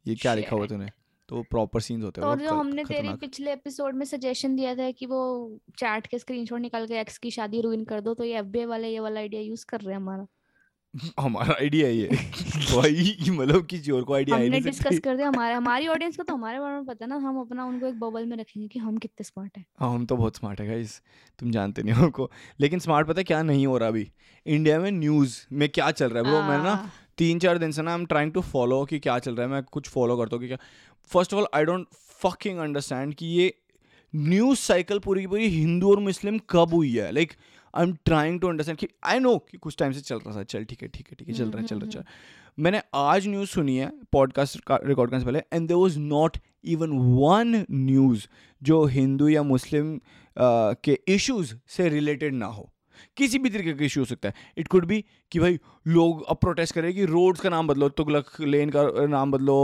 ये 0.08 0.16
क्या 0.16 0.34
लिखा 0.34 0.56
हुआ 0.56 0.66
तूने? 0.66 1.05
तो 1.30 1.44
प्रॉपर 1.44 1.82
सीन्स 1.82 2.04
होते 2.04 2.22
तो 2.22 2.28
हैं 2.28 2.34
और 2.34 2.42
जो 2.42 2.52
हमने 2.52 2.84
तेरी 2.84 3.14
पिछले 3.14 3.54
एपिसोड 3.54 3.96
में 3.96 4.06
सजेशन 4.06 4.56
दिया 4.56 4.76
था 4.76 4.92
कि 4.92 5.06
वो 5.06 5.60
चैट 5.78 6.08
के 6.08 6.20
स्क्रीनशॉट 6.20 6.62
निकाल 6.62 6.88
के 6.88 7.00
एक्स 7.00 7.18
की 7.18 7.32
शादी 7.32 7.62
रुइन 7.62 7.84
कर 7.84 8.02
दो 8.02 8.14
तो 8.14 8.24
ये 8.24 8.40
एफबीआई 8.40 8.66
वाले 8.66 8.88
ये 8.88 9.00
वाला 9.00 9.20
आइडिया 9.20 9.42
यूज़ 9.42 9.66
कर 9.70 9.80
रहे 9.80 9.96
हैं 9.96 10.02
हमारा। 10.02 10.28
हमारा 11.20 11.54
आइडिया 11.54 11.90
ये। 11.90 12.08
भाई 12.76 13.18
मतलब 13.30 13.66
किसी 13.66 13.92
और 13.92 14.04
को 14.04 14.14
आइडिया 14.14 14.38
हमने 14.38 14.60
डिस्कस 14.60 15.00
कर 15.00 15.18
दिया 15.18 15.28
हमारे 15.28 15.54
हमारी 15.54 15.88
ऑडियंस 15.88 16.18
को 16.18 16.24
तो 16.24 16.34
हमारे 16.34 16.60
बारे 16.60 16.76
में 16.76 16.86
पता 16.86 17.06
ना 17.06 17.16
हम 17.16 17.40
अपना 17.40 17.66
उनको 17.66 17.86
एक 17.86 18.00
बबल 18.00 18.26
में 18.26 18.38
रखेंगे 18.38 18.68
कि 18.68 18.80
हम 18.80 18.98
कितने 18.98 19.24
स्मार्ट 19.24 19.58
हैं। 19.58 19.66
हाँ 19.80 19.94
हम 19.94 20.06
तो 20.06 20.18
बहुत 20.18 20.36
स्मार्ट 20.36 20.62
है 20.62 20.68
गाइस 20.68 21.02
तुम 21.40 21.52
जानते 21.52 21.84
नहीं 21.84 21.94
हो 21.94 22.04
हमको 22.04 22.32
लेकिन 22.60 22.80
स्मार्ट 22.80 23.08
पता 23.08 23.20
है 23.20 23.24
क्या 23.24 23.44
नहीं 23.44 23.68
हो 23.68 23.78
रहा 23.78 23.88
अभी? 23.90 24.12
इंडिया 24.46 24.80
में 24.80 24.92
न्यूज़ 24.92 25.48
में 25.52 25.70
क्या 25.70 25.92
चल 25.92 26.10
रहा 26.10 26.24
है? 26.24 26.30
ब्रो 26.30 26.42
मैं 26.42 26.58
ना 26.58 26.92
तीन 27.18 27.40
चार 27.40 27.58
दिन 27.58 27.72
से 27.72 27.82
ना 27.82 27.92
I 27.92 28.00
am 28.00 28.06
trying 28.06 28.34
to 28.34 28.42
follow 28.42 28.86
कि 28.86 29.00
क्या 29.00 29.20
चल 29.20 29.36
रहा 29.36 29.48
है 29.48 29.52
मैं 29.54 29.64
कुछ 29.64 29.90
फॉलो 29.90 30.18
करता 30.18 30.36
हूँ 30.36 30.42
कि 30.42 30.48
क्या 30.48 30.58
first 31.10 31.34
of 31.34 31.42
all 31.42 31.48
I 31.56 31.66
don't 31.66 31.88
fucking 32.22 32.60
understand 32.60 33.14
कि 33.14 33.26
ये 33.28 33.54
न्यूज़ 34.14 34.60
साइकिल 34.60 35.00
पूरी 35.00 35.22
की 35.22 35.28
पूरी 35.28 35.48
हिंदू 35.50 35.92
और 35.92 36.00
मुस्लिम 36.00 36.40
कब 36.50 36.74
हुई 36.74 36.96
है? 36.96 37.12
Like 37.12 37.34
I 37.74 37.84
am 37.84 37.94
trying 38.06 38.40
to 38.40 38.48
understand 38.48 38.78
कि 38.78 38.88
आई 39.06 39.20
नो 39.20 39.38
कि 39.52 39.58
कुछ 39.58 39.78
टाइम 39.78 39.92
से 39.92 40.02
चल 40.02 40.16
रहा 40.18 40.36
था। 40.36 40.44
चल, 40.44 40.64
ठीक 40.64 40.82
है 40.82 40.88
ठीक 40.88 41.08
है 41.10 41.16
ठीक 41.16 41.28
है, 41.28 41.34
चल 41.34 41.50
रहा 41.50 41.62
है, 41.62 41.68
चल 41.68 41.80
रहा 41.80 41.86
है, 41.86 41.92
चल 41.92 42.04
मैंने 42.60 42.82
आज 42.96 43.28
न्यूज़ 43.28 43.50
सुनी 43.50 43.78
है 43.78 43.92
पॉडकास्ट 44.12 44.60
रिकॉर्ड 44.72 45.10
करने 45.10 45.20
से 45.20 45.26
पहले 45.26 45.40
and 45.54 45.68
there 45.68 45.78
was 45.78 45.98
not 46.00 46.38
even 46.66 46.92
one 47.18 47.66
news 47.72 48.28
जो 48.62 48.84
हिंदू 48.86 49.28
या 49.28 49.44
मुस्लिम 49.44 50.00
के 50.38 51.00
इश्यूज़ 51.08 51.54
से 51.68 51.90
रिलेटेड 51.90 52.34
ना 52.34 52.46
हो। 52.46 52.70
किसी 53.18 53.40
भी 53.40 53.50
तरीके 53.50 53.74
का 53.74 53.86
इशू 53.86 54.02
हो 54.02 54.06
सकता 54.06 54.30
है। 54.30 54.34
इट 54.58 54.68
कुड 54.68 54.86
बी 54.86 55.04
कि 55.32 55.40
भाई 55.40 55.60
लोग 55.88 56.24
अब 56.26 56.38
प्रोटेस्ट 56.38 56.76
करें 56.76 56.94
कि 56.94 57.06
रोड्स 57.06 57.42
का 57.42 57.50
नाम 57.50 57.68
बदलो 57.68 57.90
तुगलक 57.90 58.32
लेन 58.42 58.70
का 58.70 58.84
नाम 59.08 59.32
बदलो 59.32 59.56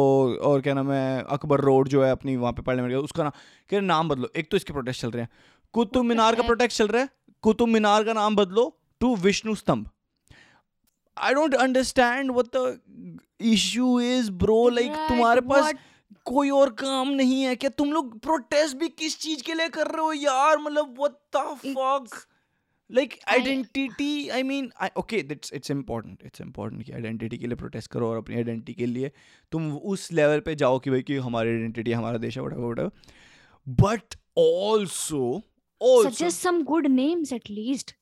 और 0.41 0.61
क्या 0.61 0.73
नाम 0.73 0.91
है 0.91 1.23
अकबर 1.29 1.61
रोड 1.61 1.87
जो 1.87 2.03
है 2.03 2.11
अपनी 2.11 2.35
वहाँ 2.35 2.53
पे 2.53 2.61
पार्लियामेंट 2.61 2.95
का 2.95 2.99
उसका 2.99 3.23
नाम 3.23 3.31
क्या 3.69 3.79
नाम 3.79 4.09
बदलो। 4.09 4.29
एक 4.35 4.51
तो 4.51 4.57
इसके 4.57 4.73
प्रोटेस्ट 4.73 5.01
चल 5.01 5.11
रहे 5.11 5.23
हैं। 5.23 5.29
कुतुब 5.73 6.05
मीनार 6.05 6.35
का 6.35 6.43
प्रोटेस्ट 6.43 6.77
चल 6.77 6.87
रहा 6.87 7.01
है। 7.01 7.09
कुतुब 7.41 7.69
मीनार 7.69 8.03
का 8.03 8.13
नाम 8.13 8.35
बदलो 8.35 8.65
to 9.01 9.15
Vishnu 9.15 9.55
Stambh. 9.55 9.89
I 11.17 11.33
don't 11.33 11.53
understand 11.55 12.31
what 12.31 12.55
the 12.55 13.19
issue 13.41 13.99
is 13.99 14.31
bro 14.31 14.67
like 14.69 14.91
तुम्हारे 15.09 15.41
पास 15.41 15.73
कोई 16.25 16.49
और 16.49 16.69
काम 16.79 17.09
नहीं 17.09 17.41
है। 17.43 17.55
क्या 17.55 17.69
तुम 17.69 17.91
लोग 17.93 18.19
प्रोटेस्ट 18.19 18.77
भी 18.77 18.87
किस 18.89 19.17
चीज़ 19.19 19.43
के 19.43 19.53
लिए 19.53 19.69
कर 19.69 19.87
रहे 19.87 20.01
हो 20.01 20.13
यार? 20.13 20.57
मतलब 20.57 20.95
what 20.97 21.11
the 21.35 21.57
fuck 21.57 22.19
like 22.91 23.19
identity 23.27 24.29
I 24.29 24.43
mean 24.43 24.71
okay 24.97 25.23
that's 25.23 25.53
it's 25.53 25.71
important 25.71 26.19
it's 26.25 26.41
important 26.41 26.83
कि 26.83 26.91
आइडेंटिटी 26.91 27.37
के 27.37 27.47
लिए 27.47 27.55
प्रोटेस्ट 27.55 27.91
करो 27.91 28.07
और 28.07 28.17
अपनी 28.17 28.35
आइडेंटिटी 28.35 28.73
के 28.73 28.85
लिए 28.85 29.11
तुम 29.51 29.77
उस 29.77 30.11
लेवल 30.11 30.39
पे 30.39 30.55
जाओ 30.55 30.79
कि 30.79 30.89
भाई 30.89 31.01
कि 31.01 31.15
हमारी 31.15 31.49
आइडेंटिटी 31.49 31.91
हमारा 31.91 32.17
देश 32.17 32.37
है 32.37 32.43
whatever 32.43 32.67
whatever. 32.67 32.91
बट 33.67 34.01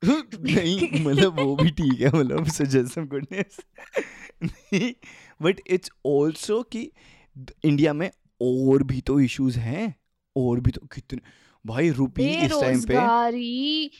नहीं 0.39 1.05
मतलब 1.05 1.39
वो 1.39 1.55
भी 1.55 1.71
ठीक 1.71 2.01
है 2.01 2.07
मतलब 2.07 2.47
सजेस्ट 2.47 2.93
सम 2.93 3.07
इट्स 5.67 5.91
कि 6.51 6.91
इंडिया 7.65 7.93
में 7.93 8.11
और 8.41 8.83
भी 8.83 9.01
तो 9.01 9.19
इश्यूज़ 9.19 9.59
हैं 9.59 9.95
और 10.35 10.59
भी 10.59 10.71
तो 10.71 10.81
कितने 10.85 11.21
भाई 11.65 11.89
रुपी 11.91 12.25
इस 12.35 12.51
टाइम 12.51 12.81
पे 12.81 12.93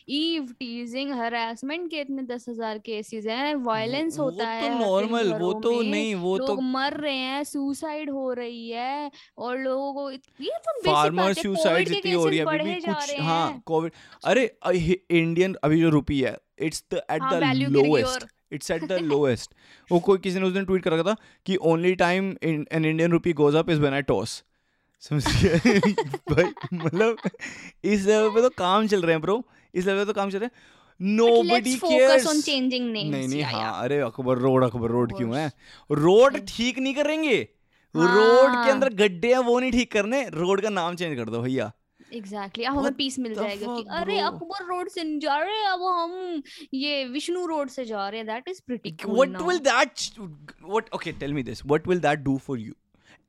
ईव 0.10 0.46
टीजिंग 0.60 1.12
हरासमेंट 1.14 1.90
के 1.92 2.02
इतने 2.02 2.24
दस 2.26 2.46
हज़ार 2.50 2.78
केसेस 2.80 3.26
हैं 3.28 3.56
वायलेंस 3.64 4.20
होता 4.20 4.38
तो 4.38 4.44
है 4.44 4.62
हर 4.62 4.70
दिन 4.70 4.78
नॉर्मल 4.80 5.34
वो 5.34 5.52
तो 5.62 5.82
नहीं 5.82 6.14
वो 6.16 6.38
तो 6.40 6.56
मर 6.70 6.98
रहे 6.98 7.16
हैं 7.16 7.44
सुसाइड 7.44 8.10
हो 8.10 8.32
रही 8.34 8.70
है 8.70 9.12
और 9.38 9.58
लोगों 9.58 9.94
को 9.94 10.10
ये 10.12 10.58
तो 10.60 10.82
फार्मर 10.84 11.34
सुसाइड 11.36 11.90
जितनी 11.90 12.12
हो 12.12 12.26
रही 12.26 12.40
है 12.40 12.46
अभी 12.46 12.64
भी 12.66 12.80
कुछ 12.82 13.16
हाँ। 13.22 13.62
कोविड 13.66 13.92
अरे 14.24 14.50
इंडियन 15.12 15.56
अभी 15.64 15.82
जो 15.82 15.90
रुपी 15.92 16.22
है 16.22 16.38
इट्स 16.62 16.84
द 16.94 17.02
एट 17.12 17.22
हाँ 17.22 17.40
the 17.40 17.54
lowest 17.70 18.28
it's 18.52 18.72
at 18.72 18.84
the 18.84 19.00
lowest 19.04 19.54
वो 19.92 20.00
कोई 20.02 20.18
किसी 20.20 20.40
ने 20.40 20.46
उस 20.46 20.54
दिन 20.54 20.66
ट्वीट 20.66 20.84
कर 20.84 20.94
रखा 20.94 21.12
था 21.12 21.16
कि 21.46 21.56
only 21.68 21.96
time 21.98 22.36
an 22.44 22.66
Indian 22.76 23.12
rupee 23.12 23.34
goes 23.36 23.56
up 23.56 23.70
is 23.70 23.80
when 23.80 23.94
I 23.94 24.02
toss 24.10 24.44
समझ 25.04 25.44
गए 25.44 25.80
भाई 26.32 26.52
मतलब 26.74 27.18
इस 27.84 28.06
लेवल 28.06 28.30
पे 28.30 28.42
तो 28.42 28.50
काम 28.58 28.88
चल 28.88 29.02
रहे 29.02 29.12
हैं 29.12 29.22
ब्रो 29.22 29.44
इस 29.74 29.86
लेवल 29.86 30.00
पे 30.00 30.06
तो 30.06 30.14
काम 30.14 30.30
चल 30.30 30.40
रहे 30.40 30.46
हैं। 30.46 30.78
Nobody 31.00 31.74
on 31.76 31.90
cares 31.90 32.44
changing 32.46 32.92
names 32.92 33.16
नहीं 33.16 33.28
नहीं 33.28 33.44
हाँ 33.44 33.84
अरे 33.84 34.00
अकबर 34.02 34.38
रोड 34.38 34.64
अकबर 34.64 34.90
रोड 34.92 35.16
क्यों 35.18 35.36
है? 35.38 35.52
रोड। 35.92 36.38
ठीक 36.48 36.80
नहीं 36.80 36.94
करेंगे। 36.96 37.38
रोड 37.96 38.50
के 38.50 38.56
हाँ। 38.56 38.72
अंदर 38.72 38.94
गड्ढे 38.94 39.34
हैं 39.34 39.40
वो 39.50 39.60
नहीं 39.60 39.72
ठीक 39.72 39.92
करने। 39.92 40.24
रोड 40.34 40.62
का 40.62 40.70
नाम 40.70 40.96
चेंज 40.96 41.16
कर 41.18 41.30
दो 41.30 41.42
भैया। 41.42 41.72
एग्जैक्टली 42.14 42.64
अब 42.64 42.78
हमें 42.78 42.94
पीस 42.94 43.18
मिल 43.20 43.34
जाएगा 43.36 43.76
कि 43.76 43.86
अरे 43.98 44.20
अकबर 44.20 44.66
रोड 44.66 44.90
से 44.90 45.04
नहीं 45.04 45.20
जा 45.20 45.38
रहे 45.38 45.64
अब 45.66 45.82
हम 45.84 46.44
ये 46.74 47.04
विष्णु 47.06 47.46
रोड 47.48 47.70
से 47.70 47.86
जा 47.86 48.08
रहे 48.10 48.20
हैं। 48.20 48.28
That 48.28 48.50
is 48.50 48.62
pretty 48.68 48.96
what 49.08 49.42
will 49.48 49.64
that 49.70 50.06
what 50.76 50.94
okay 51.00 51.14
tell 51.24 51.40
me 51.40 51.48
this. 51.50 51.66
What 51.74 51.90
will 51.92 52.06
that 52.08 52.24
do 52.30 52.38
for 52.50 52.58
you? 52.58 52.76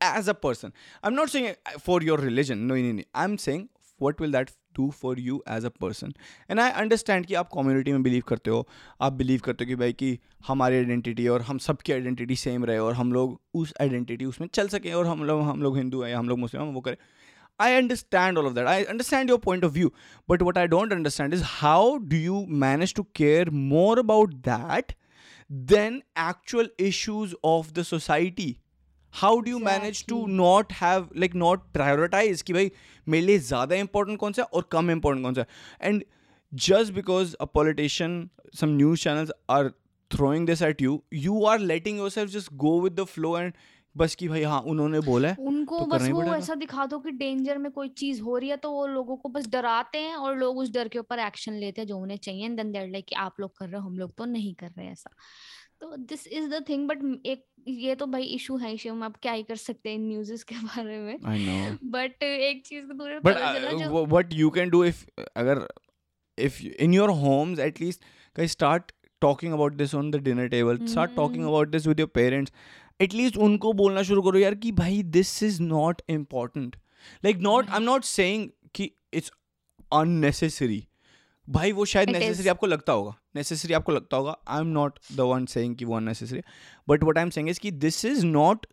as 0.02 0.28
a 0.28 0.34
person 0.34 0.74
i'm 1.04 1.16
not 1.16 1.30
saying 1.30 1.48
uh, 1.48 1.80
for 1.80 2.02
your 2.02 2.18
religion 2.18 2.68
no 2.68 2.76
no 2.76 2.92
no 3.00 3.04
i'm 3.24 3.38
saying 3.48 3.68
what 4.06 4.20
will 4.20 4.32
that 4.38 4.52
do 4.78 4.92
for 4.92 5.16
you 5.26 5.42
as 5.56 5.64
a 5.64 5.72
person 5.84 6.14
and 6.50 6.62
i 6.62 6.70
understand 6.84 7.26
कि 7.28 7.34
आप 7.42 7.50
community 7.54 7.92
में 7.92 8.04
believe 8.04 8.24
करते 8.28 8.52
हो 8.52 8.68
आप 9.02 9.14
believe 9.22 9.42
करते 9.46 9.64
हो 9.64 9.68
कि 9.68 9.76
भाई 9.82 9.94
कि 9.94 10.18
हमारी 10.48 10.76
आइडेंटिटी 10.76 11.28
और 11.36 11.42
हम 11.50 11.58
सबकी 11.68 11.94
आइडेंटिटी 11.94 12.36
सेम 12.36 12.66
रहे 12.66 12.78
और 12.78 12.94
हम 12.94 13.14
लोग 13.14 13.40
उस 13.62 13.74
आइडेंटिटी 13.82 14.26
उसमें 14.26 14.48
चल 14.54 14.68
सकें 14.76 14.94
और 14.94 15.08
हम 15.08 15.24
लोग 15.24 15.42
हम 15.50 15.62
लोग 15.64 15.78
हिंदू 15.78 16.02
हैं 16.04 16.16
हम 16.16 16.30
लोग 16.30 16.40
मुस्लिम 16.40 16.64
हैं 16.64 16.74
वो 16.74 16.82
करें 16.88 16.98
I 17.60 17.76
understand 17.76 18.38
all 18.38 18.48
of 18.48 18.56
that. 18.56 18.68
I 18.68 18.84
understand 18.84 19.30
your 19.30 19.40
point 19.40 19.64
of 19.64 19.72
view. 19.72 19.94
But 20.28 20.42
what 20.42 20.58
I 20.58 20.68
don't 20.68 20.92
understand 20.92 21.34
is 21.34 21.42
how 21.42 22.00
do 22.00 22.18
you 22.18 22.46
manage 22.48 22.94
to 22.96 23.06
care 23.14 23.46
more 23.50 23.98
about 23.98 24.44
that 24.44 24.94
than 25.50 26.04
actual 26.16 26.68
issues 26.78 27.34
of 27.44 27.74
the 27.74 27.86
society? 27.86 28.60
How 29.15 29.41
do 29.41 29.51
you 29.51 29.59
manage 29.59 30.05
to 30.07 30.27
not 30.27 30.73
have 30.73 31.09
like 31.17 31.35
not 31.35 31.63
prioritize 31.73 32.43
कि 32.43 32.53
भाई 32.53 32.71
मेरे 33.07 33.27
लिए 33.27 33.39
ज़्यादा 33.39 33.77
important 33.77 34.19
कौन 34.19 34.33
सा 34.33 34.43
है 34.43 34.49
और 34.55 34.69
कम 34.73 34.91
important 34.91 35.25
कौन 35.25 35.35
सा 35.35 35.41
है? 35.41 35.47
And 35.83 36.05
just 36.53 36.93
because 36.93 37.35
a 37.41 37.45
politician 37.45 38.29
some 38.61 38.69
news 38.69 39.03
channels 39.03 39.33
are 39.51 39.69
throwing 40.11 40.47
this 40.47 40.63
at 40.63 40.83
you 40.83 41.03
you 41.15 41.45
are 41.45 41.59
letting 41.59 41.99
yourself 42.11 42.31
just 42.31 42.53
go 42.55 42.81
with 42.81 43.01
the 43.01 43.05
flow 43.05 43.39
and 43.39 43.53
बस 43.97 44.15
की 44.15 44.29
भाई 44.29 44.43
हाँ 44.43 44.61
उन्होंने 44.61 45.01
बोला 45.01 45.35
उनको 45.39 45.79
तो 45.79 45.85
बस 45.87 46.09
वो 46.11 46.23
ऐसा 46.35 46.55
दिखा 46.55 46.85
दो 46.87 46.99
कि 46.99 47.11
डेंजर 47.11 47.59
में 47.59 47.71
कोई 47.73 47.89
चीज़ 47.89 48.21
हो 48.23 48.37
रही 48.39 48.49
है 48.51 48.57
तो 48.57 48.71
वो 48.71 48.87
लोगों 48.87 49.17
को 49.17 49.29
बस 49.29 49.47
डराते 49.49 49.99
हैं 49.99 50.15
और 50.17 50.37
लोग 50.37 50.59
उस 50.59 50.71
डर 50.73 50.89
के 50.89 50.99
ऊपर 50.99 51.19
एक्शन 51.19 51.53
लेते 51.53 51.81
हैं 51.81 51.87
जो 51.89 51.97
उन्हें 51.97 52.17
चाहिए। 52.17 52.49
देन 52.49 53.01
कि 53.01 53.15
आप 53.15 53.41
लोग 53.41 53.57
कर 53.57 53.69
रहे 53.69 53.81
हो 53.81 53.87
हम 53.89 53.99
लोग 53.99 54.15
तो 54.19 54.25
नहीं 54.25 54.55
कर 54.55 54.69
रहे 54.69 54.87
ऐसा। 54.87 55.11
तो 55.81 55.97
this 55.97 56.27
is 56.27 56.49
the 56.51 56.65
thing 56.69 56.89
but 56.89 57.27
एक 57.27 57.45
ये 57.69 57.95
तो 57.95 58.07
भाई 58.07 58.23
इशू 58.23 58.57
है 58.57 58.73
इशू 58.75 58.91
हम 58.91 59.03
आप 59.03 59.17
क्या 59.23 59.33
ही 59.33 59.43
कर 59.43 59.57
सकते 59.57 59.91
हैं 59.91 59.99
न्यूज़ 59.99 60.45
के 60.45 60.55
बारे 60.67 60.99
में। 60.99 61.19
आई 61.27 61.45
नो 61.47 61.91
बट 61.91 62.23
एक 62.23 62.63
चीज़ 62.67 62.87
को 62.87 62.93
दूर 62.93 63.21
but 63.25 64.09
what 64.09 64.33
you 64.33 64.51
can 64.51 64.71
do 64.71 64.85
if 64.85 65.05
अगर 65.37 65.67
if 66.39 66.63
in 66.63 66.95
your 66.95 67.11
homes 67.11 67.59
at least 67.59 68.05
कई 68.37 68.47
start 68.47 68.93
talking 69.21 69.53
about 69.53 69.75
this 69.75 69.95
on 69.95 70.11
the 70.11 70.17
dinner 70.17 70.49
table 70.49 70.87
start 70.87 71.15
talking 71.17 71.45
about 71.45 71.69
this 71.69 71.87
with 71.87 72.01
your 72.01 72.09
parents 72.09 72.53
at least 73.01 73.37
उनको 73.37 73.73
बोलना 73.73 74.03
शुरू 74.03 74.23
करो 74.23 74.39
यार 74.39 74.55
कि 74.55 74.73
भाई 74.73 75.03
this 75.03 75.43
is 75.43 75.63
not 75.63 76.03
important 76.09 76.77
like 77.25 77.37
not 77.37 77.71
I 77.71 77.77
am 77.77 77.83
not 77.83 78.05
saying 78.05 78.49
कि 78.75 78.91
it's 79.15 79.33
unnecessary 79.93 80.87
भाई 81.51 81.73
वो 81.73 81.85
शायद 81.85 82.11
नेसेसरी 82.11 82.49
आपको 82.49 82.67
लगता 82.67 82.93
होगा। 82.93 83.15
नेसेसरी 83.37 83.75
आपको 83.75 83.93
लगता 83.93 84.17
होगा। 84.17 84.37
I 84.49 84.61
am 84.61 84.67
not 84.67 84.99
the 85.13 85.21
one 85.21 85.47
saying 85.47 85.75
कि 85.77 85.85
वो 85.85 85.97
unnecessary 85.97 86.41
but 86.89 87.03
what 87.03 87.19
I 87.19 87.25
am 87.25 87.31
saying 87.31 87.49
is 87.49 87.61
कि 87.61 87.71
this 87.71 88.05
is 88.05 88.25
not 88.27 88.67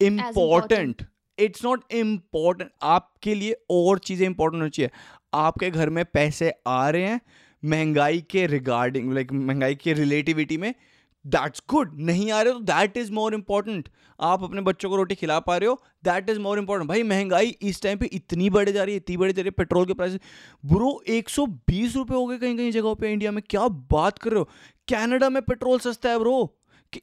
important 0.00 1.06
it's 1.38 1.64
not 1.64 1.92
important 1.92 2.70
आपके 2.82 3.34
लिए 3.34 3.56
और 3.70 3.98
चीज़ें 3.98 4.26
इंपॉर्टेंट 4.26 4.60
होनी 4.60 4.70
चाहिए। 4.70 4.90
आपके 5.34 5.70
घर 5.70 5.90
में 5.90 6.04
पैसे 6.04 6.52
आ 6.66 6.88
रहे 6.90 7.02
हैं 7.02 7.20
महँगाई 7.62 8.20
के 8.30 8.46
रिगार्डिंग 8.46 9.12
लाइक 9.14 9.32
महँगाई 9.32 9.74
के 9.74 9.92
रिलेटिविटी 9.92 10.56
में 10.56 10.74
दैट्स 11.26 11.62
गुड 11.70 11.92
नहीं 12.00 12.30
आ 12.30 12.42
रहे 12.42 12.52
तो 12.52 12.60
दैट 12.60 12.96
इज़ 12.96 13.12
मोर 13.12 13.34
इंपॉर्टेंट 13.34 13.88
आप 14.20 14.42
अपने 14.44 14.60
बच्चों 14.60 14.90
को 14.90 14.96
रोटी 14.96 15.14
खिला 15.14 15.38
पा 15.40 15.56
रहे 15.56 15.68
हो 15.68 15.80
दैट 16.04 16.30
इज़ 16.30 16.38
मोर 16.38 16.58
इंपॉर्टेंट 16.58 16.88
भाई, 16.88 17.02
महँगाई 17.02 17.56
इस 17.62 17.82
टाइम 17.82 17.98
पे 17.98 18.06
इतनी 18.06 18.50
बढ़े 18.50 18.72
जा 18.72 18.84
रही 18.84 18.94
है, 18.94 18.96
इतनी 18.96 19.16
बढ़े 19.16 19.32
जा 19.32 19.42
रही 19.42 19.48
है 19.48 19.54
पेट्रोल 19.58 19.86
के 19.86 19.94
प्राइस 19.94 20.18
ब्रो 20.66 21.00
एक 21.08 21.28
सौ 21.28 21.46
बीस 21.46 21.96
रुपये 21.96 22.16
हो 22.16 22.26
गए 22.26 22.38
कहीं 22.38 22.56
कहीं 22.56 22.70
जगहों 22.72 22.94
पे 22.94 23.12
इंडिया 23.12 23.32
में। 23.32 23.42
क्या 23.50 23.66
बात 23.68 24.18
कर 24.18 24.30
रहे 24.30 24.38
हो? 24.38 24.48
कैनेडा 24.88 25.28
में 25.30 25.42
पेट्रोल 25.42 25.78
सस्ता 25.78 26.10
है 26.10 26.18
ब्रो 26.18 26.56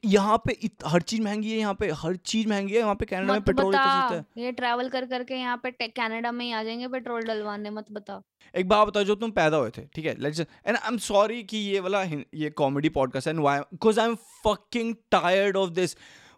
यहाँ 0.06 0.38
पे 0.38 0.54
इत, 0.54 0.76
हर 0.86 1.02
चीज़ 1.02 1.22
महँगी 1.22 1.52
है 1.52 1.58
यहाँ 1.58 1.74
पे 1.74 1.90
हर 1.92 2.16
चीज़ 2.16 2.48
महँगी 2.48 2.74
है 2.74 2.80
यहाँ 2.80 2.96
पे 2.96 3.06
कनाडा 3.06 3.34
में 3.34 3.42
पेट्रोल 3.42 3.76
है 3.76 4.20
ये 4.38 4.52
ट्रैवल 4.52 4.90
कर 4.90 5.06
करके 5.06 5.36
यहाँ 5.36 5.58
पे 5.64 5.72
कनाडा 5.88 6.32
में 6.32 6.46
ही 6.46 6.52
आ 6.52 6.64
जाएँगे 6.64 6.88
पेट्रोल 6.88 7.22
डलवाने 7.22 7.70
मत 7.70 7.92
बता। 7.92 8.22
एक 8.56 8.68
बात 8.70 8.88
बताओ 8.88 9.04
जो 9.04 9.16
तुम 9.16 9.32
पैदा 9.32 9.58
हुए 9.58 9.70
थे 9.70 9.82
ठीक 9.96 10.06
है? 10.06 10.16
Let's 10.20 10.40
and 10.40 10.76
I 10.78 10.88
am 10.88 10.98
sorry 10.98 11.44
कि 11.44 11.58
ये 11.58 11.80
वाला 11.80 12.04
ये 12.04 12.50
कॉमेडी 12.50 12.90
पॉडकास्ट 12.90 13.28
है 13.28 13.34
why 13.34 13.60
because 13.60 14.00
I 14.00 14.08
am 14.08 14.16
fucking 14.48 14.96
tired 15.12 15.58
of 15.58 15.70
this 15.72 15.96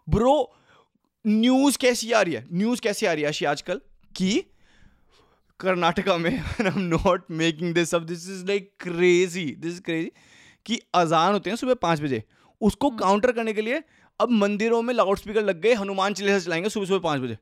bro 0.08 0.34
news 1.24 1.78
कैसी 1.78 2.12
आ 2.12 2.20
रही 2.22 2.34
है? 2.34 2.46
न्यूज़ 2.52 2.80
कैसी 2.80 3.06
आ 3.06 3.12
रही 3.12 3.22
है 3.22 3.28
आशी 3.28 3.44
आजकल? 3.44 3.80
कि 4.16 4.44
कर्नाटका 5.60 6.16
में 6.16 6.30
I 6.30 6.66
am 6.66 6.78
not 6.78 7.24
making 7.30 7.74
this 7.74 7.94
up 7.94 8.02
this 8.02 8.28
is 8.30 8.44
like 8.46 8.70
crazy 8.80 9.44
this 9.58 9.72
is 9.74 9.80
crazy 9.82 10.10
कि 10.66 10.80
अजान 10.94 11.32
होते 11.32 11.50
हैं 11.50 11.56
सुबह 11.56 11.74
पाँच 11.74 12.00
बजे। 12.02 12.22
उसको 12.60 12.88
हम्म। 12.88 12.98
काउंटर 12.98 13.32
करने 13.32 13.52
के 13.52 13.62
लिए 13.62 13.82
अब 14.20 14.30
मंदिरों 14.32 14.82
में 14.82 14.94
लाउड 14.94 15.18
स्पीकर 15.18 15.42
लग 15.44 15.60
गए 15.60 15.74
हनुमान 15.74 16.14
चालीसा 16.14 16.38
चलाएँगे 16.38 16.68
सुबह 16.68 16.86
सुबह 16.86 16.98
पाँच 17.04 17.20
बजे। 17.20 17.36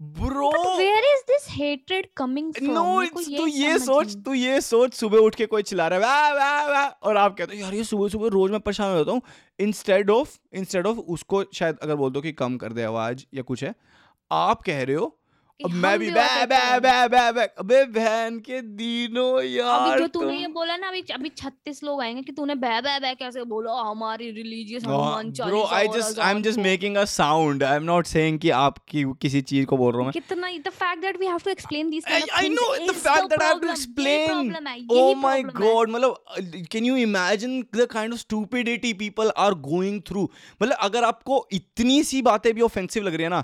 Bro 0.00 0.48
where 0.78 1.04
is 1.04 1.22
this 1.28 1.46
hatred 1.50 2.06
coming 2.16 2.52
from 2.52 2.72
no 2.72 3.04
तू 3.36 3.46
ये 3.46 3.78
सोच 3.78 4.14
तू 4.24 4.34
ये 4.34 4.60
सोच 4.60 4.94
सुबह 4.94 5.18
उठ 5.18 5.34
के 5.34 5.46
कोई 5.46 5.62
चिल्ला 5.62 5.86
रहा 5.88 5.98
है 5.98 6.04
वाह 6.04 6.32
वाह 6.34 6.68
वाह 6.68 6.88
और 7.08 7.16
आप 7.16 7.36
कहते 7.38 7.56
हो 7.56 7.62
यार 7.62 7.74
ये 7.74 7.84
सुबह 7.84 8.08
सुबह 8.08 8.28
रोज 8.32 8.50
मैं 8.50 8.60
परेशान 8.60 8.90
हो 8.90 8.96
जाता 8.96 9.12
हूँ। 9.12 9.22
इंस्टेड 9.58 10.10
ऑफ़ 10.10 10.38
इंस्टेड 10.54 10.86
ऑफ़ 10.86 10.98
उसको 11.16 11.42
शायद 11.54 11.78
अगर 11.82 11.94
बोल 11.94 12.10
दो 12.10 12.20
कि 12.20 12.32
कम 12.32 12.56
कर 12.56 12.72
दे 12.72 12.82
आवाज़ 12.82 13.24
या 13.34 13.42
कुछ 13.42 13.64
है 13.64 13.74
आप 14.30 14.62
कह 14.62 14.82
रहे 14.82 14.96
हो 14.96 15.14
अब 15.60 15.72
मैं 15.82 15.98
भी 15.98 16.10
बै 16.14 16.24
बै 16.50 16.56
बै 16.80 16.90
बै 17.12 17.22
बै 17.36 17.44
अबे 17.60 17.78
बहन 17.94 18.38
के 18.48 18.60
दिनों 18.80 19.30
अभी 19.36 19.54
यार 19.56 19.98
जो 19.98 20.06
तूने 20.16 20.36
ये 20.38 20.46
बोला 20.54 20.76
ना 20.76 20.88
अभी 20.88 21.00
अभी 21.14 21.28
छत्तीस 21.38 21.82
लोग 21.84 22.02
आएँगे 22.02 22.22
कि 22.22 22.32
तूने 22.32 22.54
बै 22.64 22.74
बै 22.82 22.98
बै 23.02 23.14
कैसे 23.22 23.42
बोला 23.52 23.72
हमारी 23.88 24.30
religious 24.36 24.84
Hanuman 24.86 25.30
bro 25.40 25.62
I 25.78 25.88
just 25.96 26.18
I 26.18 26.34
am 26.34 26.42
just 26.42 26.58
making 26.66 26.96
a 26.96 27.04
sound 27.12 27.62
I 27.70 27.76
am 27.76 27.82
not 27.90 28.06
saying 28.06 28.38
कि 28.44 28.50
आप 28.58 28.78
की 28.92 29.02
किसी 29.22 29.40
चीज़ 29.50 29.66
को 29.72 29.76
बोल 29.76 29.92
रहा 29.92 29.98
हूँ 29.98 30.06
मैं 30.06 30.12
कितना 30.20 30.50
the 30.68 30.74
fact 30.76 31.02
that 31.06 31.18
we 31.22 31.30
have 31.32 31.46
to 31.48 31.54
explain 31.54 31.90
these 31.94 32.06
I, 32.06 32.12
kind 32.12 32.30
of 32.30 32.36
I 32.38 32.42
things 32.42 32.60
know 32.60 32.68
the 32.82 32.94
is 32.94 33.00
fact 33.02 33.28
that 33.32 33.42
I 33.42 33.48
have 33.48 33.60
to 33.62 33.66
problem. 33.66 33.72
यही 33.72 33.80
explain. 33.80 34.28
problem 34.30 34.68
है, 34.68 34.76
Oh 34.90 35.00
यही 35.00 35.16
my 35.24 35.32
problem 35.40 35.56
है। 35.56 35.72
god, 35.72 35.90
मतलब 35.94 36.14
uh, 36.36 36.68
can 36.76 36.86
you 36.90 37.00
imagine 37.06 37.56
the 37.80 37.88
kind 37.96 38.18
of 38.18 38.22
stupidity 38.22 38.94
people 39.02 39.34
are 39.46 39.54
going 39.66 39.98
through? 40.10 40.28
मतलब 40.62 40.86
अगर 40.88 41.08
आपको 41.10 41.40
इतनी 41.60 42.02
सी 42.12 42.22
बातें 42.30 42.52
भी 42.54 42.62
ऑफेंसिव 42.68 43.02
लग 43.02 43.14
रही 43.14 43.22
है 43.22 43.34
ना 43.36 43.42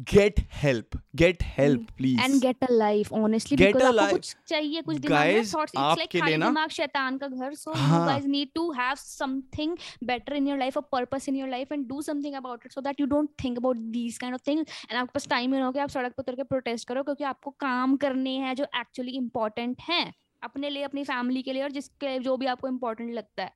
get 0.00 0.40
help 0.52 0.96
get 1.16 1.42
help 1.42 1.90
please 1.96 2.20
and 2.20 2.40
get 2.42 2.64
a 2.64 2.66
life 2.70 3.12
honestly 3.12 3.56
get 3.56 3.76
a 3.76 3.90
life 3.90 4.10
कुछ 4.10 4.36
चाहिए 4.46 4.82
कुछ 4.82 4.96
guys, 4.96 5.10
में 5.10 5.46
थॉट्स 5.54 5.72
इट्स 5.76 6.16
लाइक 6.16 6.40
दिमाग 6.40 6.68
शैतान 6.68 7.18
का 7.18 7.28
घर 7.28 7.54
so 7.54 7.70
you 7.70 8.06
guys 8.06 8.24
need 8.24 8.48
to 8.54 8.72
have 8.72 8.94
something 8.94 9.76
better 10.04 10.32
in 10.32 10.48
your 10.48 10.58
life 10.58 10.78
a 10.78 10.80
purpose 10.80 11.28
in 11.28 11.36
your 11.36 11.48
life 11.48 11.72
and 11.72 11.86
do 11.86 12.02
something 12.02 12.34
about 12.34 12.62
it 12.66 12.72
so 12.72 12.80
that 12.80 13.00
you 13.00 13.06
don't 13.06 13.30
think 13.44 13.58
about 13.58 13.76
these 13.76 14.18
kind 14.18 14.34
of 14.34 14.42
things 14.46 14.86
and 14.90 14.98
आपके 15.00 15.12
पास 15.14 15.28
time 15.28 15.54
ना 15.54 15.66
हो 15.66 15.80
आप 15.80 15.88
सड़क 15.88 16.12
पर 16.12 16.22
उतर 16.22 16.34
के 16.34 16.42
protest 16.42 16.88
करो 16.88 17.02
क्योंकि 17.02 17.24
आपको 17.24 17.50
काम 17.50 17.96
करने 17.96 18.30
हैं 18.30 18.54
जो 18.54 18.64
एक्चुअली 18.64 19.12
इंपॉर्टेंट 19.12 19.76
है 19.80 20.12
अपने 20.42 20.70
लिए 20.70 20.82
अपनी 20.82 21.04
फैमिली 21.04 21.42
के 21.42 21.52
लिए 21.52 21.62
और 21.62 21.70
जिसके 21.70 22.18
जो 22.18 22.36
भी 22.36 22.46
आपको 22.46 22.68
इंपॉर्टेंट 22.68 23.14
लगता 23.14 23.42
है। 23.42 23.52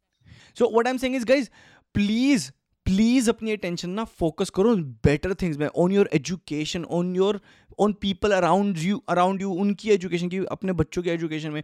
So 0.58 0.70
what 0.70 0.86
I 0.86 0.90
am 0.90 0.98
saying 0.98 1.16
is 1.16 1.24
guys 1.24 1.50
please 1.94 2.50
अपनी 3.28 3.52
अटेंशन 3.52 3.90
ना 3.90 4.04
फोकस 4.04 4.50
करो 4.50 4.76
बेटर 4.76 5.34
थिंग्स 5.34 5.58
में 5.58 5.66
on 5.66 5.92
your 5.92 6.10
education 6.12 6.84
on 6.84 7.16
your 7.16 7.40
on 7.78 7.92
people 7.92 8.32
around 8.32 8.78
you 8.78 9.02
around 9.08 9.42
you 9.42 9.50
उनकी 9.50 9.90
एजुकेशन 9.90 10.28
की, 10.28 10.38
अपने 10.38 10.72
बच्चों 10.72 11.02
की 11.02 11.10
एजुकेशन 11.10 11.50
में। 11.50 11.62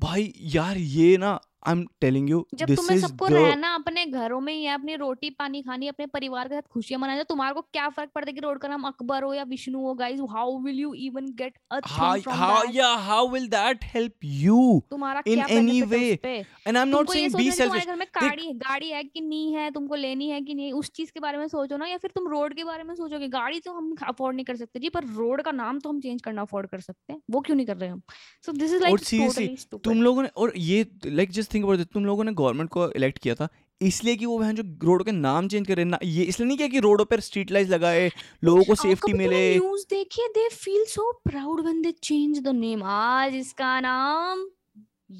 भाई 0.00 0.34
यार, 0.40 0.78
ये 0.78 1.16
ना 1.16 1.40
आई 1.66 1.72
एम 1.72 1.84
टेलिंग 2.00 2.28
यू 2.30 2.46
जब 2.54 2.66
दिस 2.66 2.78
तुम्हें 2.78 2.96
इज़ 2.96 3.06
सबको 3.06 3.26
रहना 3.26 3.74
अपने 3.74 4.04
घरों 4.06 4.40
में 4.40 4.52
ही 4.52 4.62
है 4.64 4.74
अपनी 4.74 4.94
रोटी 4.96 5.30
पानी 5.30 5.62
खानी 5.62 5.88
अपने 5.88 6.06
परिवार 6.06 6.48
के 6.48 6.54
साथ 6.54 6.68
खुशियाँ 6.72 7.00
मनानी 7.00 7.18
है, 7.18 7.24
तो 7.24 7.28
तुम्हारे 7.28 7.54
को 7.54 7.60
क्या 7.60 7.88
फ़र्क 7.88 8.10
पड़ता 8.14 8.28
है 8.28 8.32
कि 8.32 8.40
रोड 8.40 8.58
का 8.58 8.68
नाम 8.68 8.82
अकबर 8.82 9.22
हो 9.22 9.32
या 9.34 9.42
विष्णु 9.50 9.80
हो? 9.80 9.94
Guys 9.94 10.20
how 10.30 10.58
will 10.62 10.78
you 10.80 10.92
even 10.94 11.26
get 11.40 11.58
a 11.70 11.80
thing 11.80 12.22
from 12.22 12.36
how 12.36 12.62
that 12.62 12.74
yeah 12.76 12.96
how 13.08 13.20
will 13.32 13.48
that 13.50 13.84
help 13.94 14.28
you 14.36 14.62
तुम्हारा 14.90 15.22
i'm 15.22 16.76
not 16.76 16.92
तुमको 16.92 17.14
ये 17.14 17.28
saying 17.28 17.40
be 17.40 17.50
सोचना 17.52 17.74
है 17.74 17.80
कि 17.80 17.86
तुम्हारे 17.86 17.86
घर 17.86 17.96
में 17.96 18.06
गाड़ी 18.14 18.46
है 18.46 18.54
गाड़ी 18.54 18.88
है 18.90 19.02
कि 19.04 19.20
नहीं 19.20 19.54
है? 19.54 19.70
तुमको 19.70 19.94
लेनी 19.94 20.28
है 20.30 20.40
कि 20.40 20.54
नहीं? 20.54 20.72
उस 20.72 20.90
चीज़ 20.90 21.12
के 21.12 21.20
बारे 21.20 21.38
में 21.38 21.46
सोचो 21.48 21.76
ना 21.76 21.86
या 21.86 21.96
फिर 21.96 22.10
तुम 22.14 22.28
रोड 22.28 22.54
के 22.54 22.64
बारे 22.64 22.84
में 22.84 22.94
सोचोगे 22.94 23.28
गाड़ी 23.28 23.60
तो 23.60 23.72
हम 23.72 23.94
अफोर्ड 24.08 24.36
नहीं 24.36 24.44
कर 24.44 24.56
सकते 24.56 24.80
जी 24.80 24.88
पर 24.88 25.04
रोड 25.14 25.42
का 25.42 25.52
नाम 25.52 25.78
तो 25.78 25.88
हम 25.90 26.00
चेंज 26.00 26.22
करना 26.22 26.42
अफोर्ड 26.42 26.66
कर 26.70 26.80
सकते 26.80 27.12
हैं। 27.12 27.20
वो 27.30 27.40
क्यों 27.40 27.56
नहीं 27.56 27.66
कर 27.66 27.76
रहे 27.76 27.88
हम? 27.90 28.02
सो 28.46 28.52
दिस 28.52 28.72
इज़ 28.72 28.82
लाइक 28.82 29.80
तुम 29.84 30.02
लोगों 30.02 30.22
ने 30.22 30.28
और 30.36 30.52
ये 30.58 30.86
लाइक 31.06 31.30
जस्ट 31.30 31.49
थिंक 31.54 31.64
अबाउट 31.64 31.80
तुम 31.94 32.04
लोगों 32.06 32.24
ने 32.24 32.32
गवर्नमेंट 32.34 32.70
को 32.70 32.90
इलेक्ट 32.92 33.18
किया 33.18 33.34
था 33.34 33.48
इसलिए 33.80 34.16
कि 34.16 34.26
वो 34.26 34.38
बहन 34.38 34.54
जो 34.54 34.62
रोड 34.84 35.04
के 35.04 35.12
नाम 35.12 35.48
चेंज 35.48 35.66
करे 35.66 35.84
ना 35.84 35.98
ये 36.04 36.24
इसलिए 36.24 36.46
नहीं 36.46 36.56
किया 36.58 36.68
कि 36.68 36.80
रोडों 36.80 37.04
पर 37.04 37.20
स्ट्रीट 37.20 37.50
लाइट 37.50 37.68
लगाए 37.68 38.10
लोगों 38.44 38.64
को 38.64 38.74
सेफ्टी 38.76 39.12
मिले। 39.14 39.38
न्यूज़ 39.52 39.84
देखिए 39.90 40.26
they 40.34 40.48
feel 40.54 40.84
so 40.88 41.12
proud 41.24 41.60
when 41.60 41.80
they 41.82 41.92
change 42.02 42.40
the 42.40 42.48
name 42.56 42.82
आज 42.94 43.34
इसका 43.36 43.78
नाम 43.80 44.46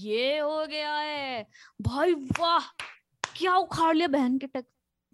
ये 0.01 0.38
हो 0.38 0.66
गया 0.66 0.95
है। 0.95 1.47
भाई 1.83 2.12
वाह 2.40 2.69
क्या 3.25 3.55
उखाड़ 3.57 3.95
लिया 3.97 4.09
बहन 4.11 4.38
के 4.38 4.47
टक 4.49 4.64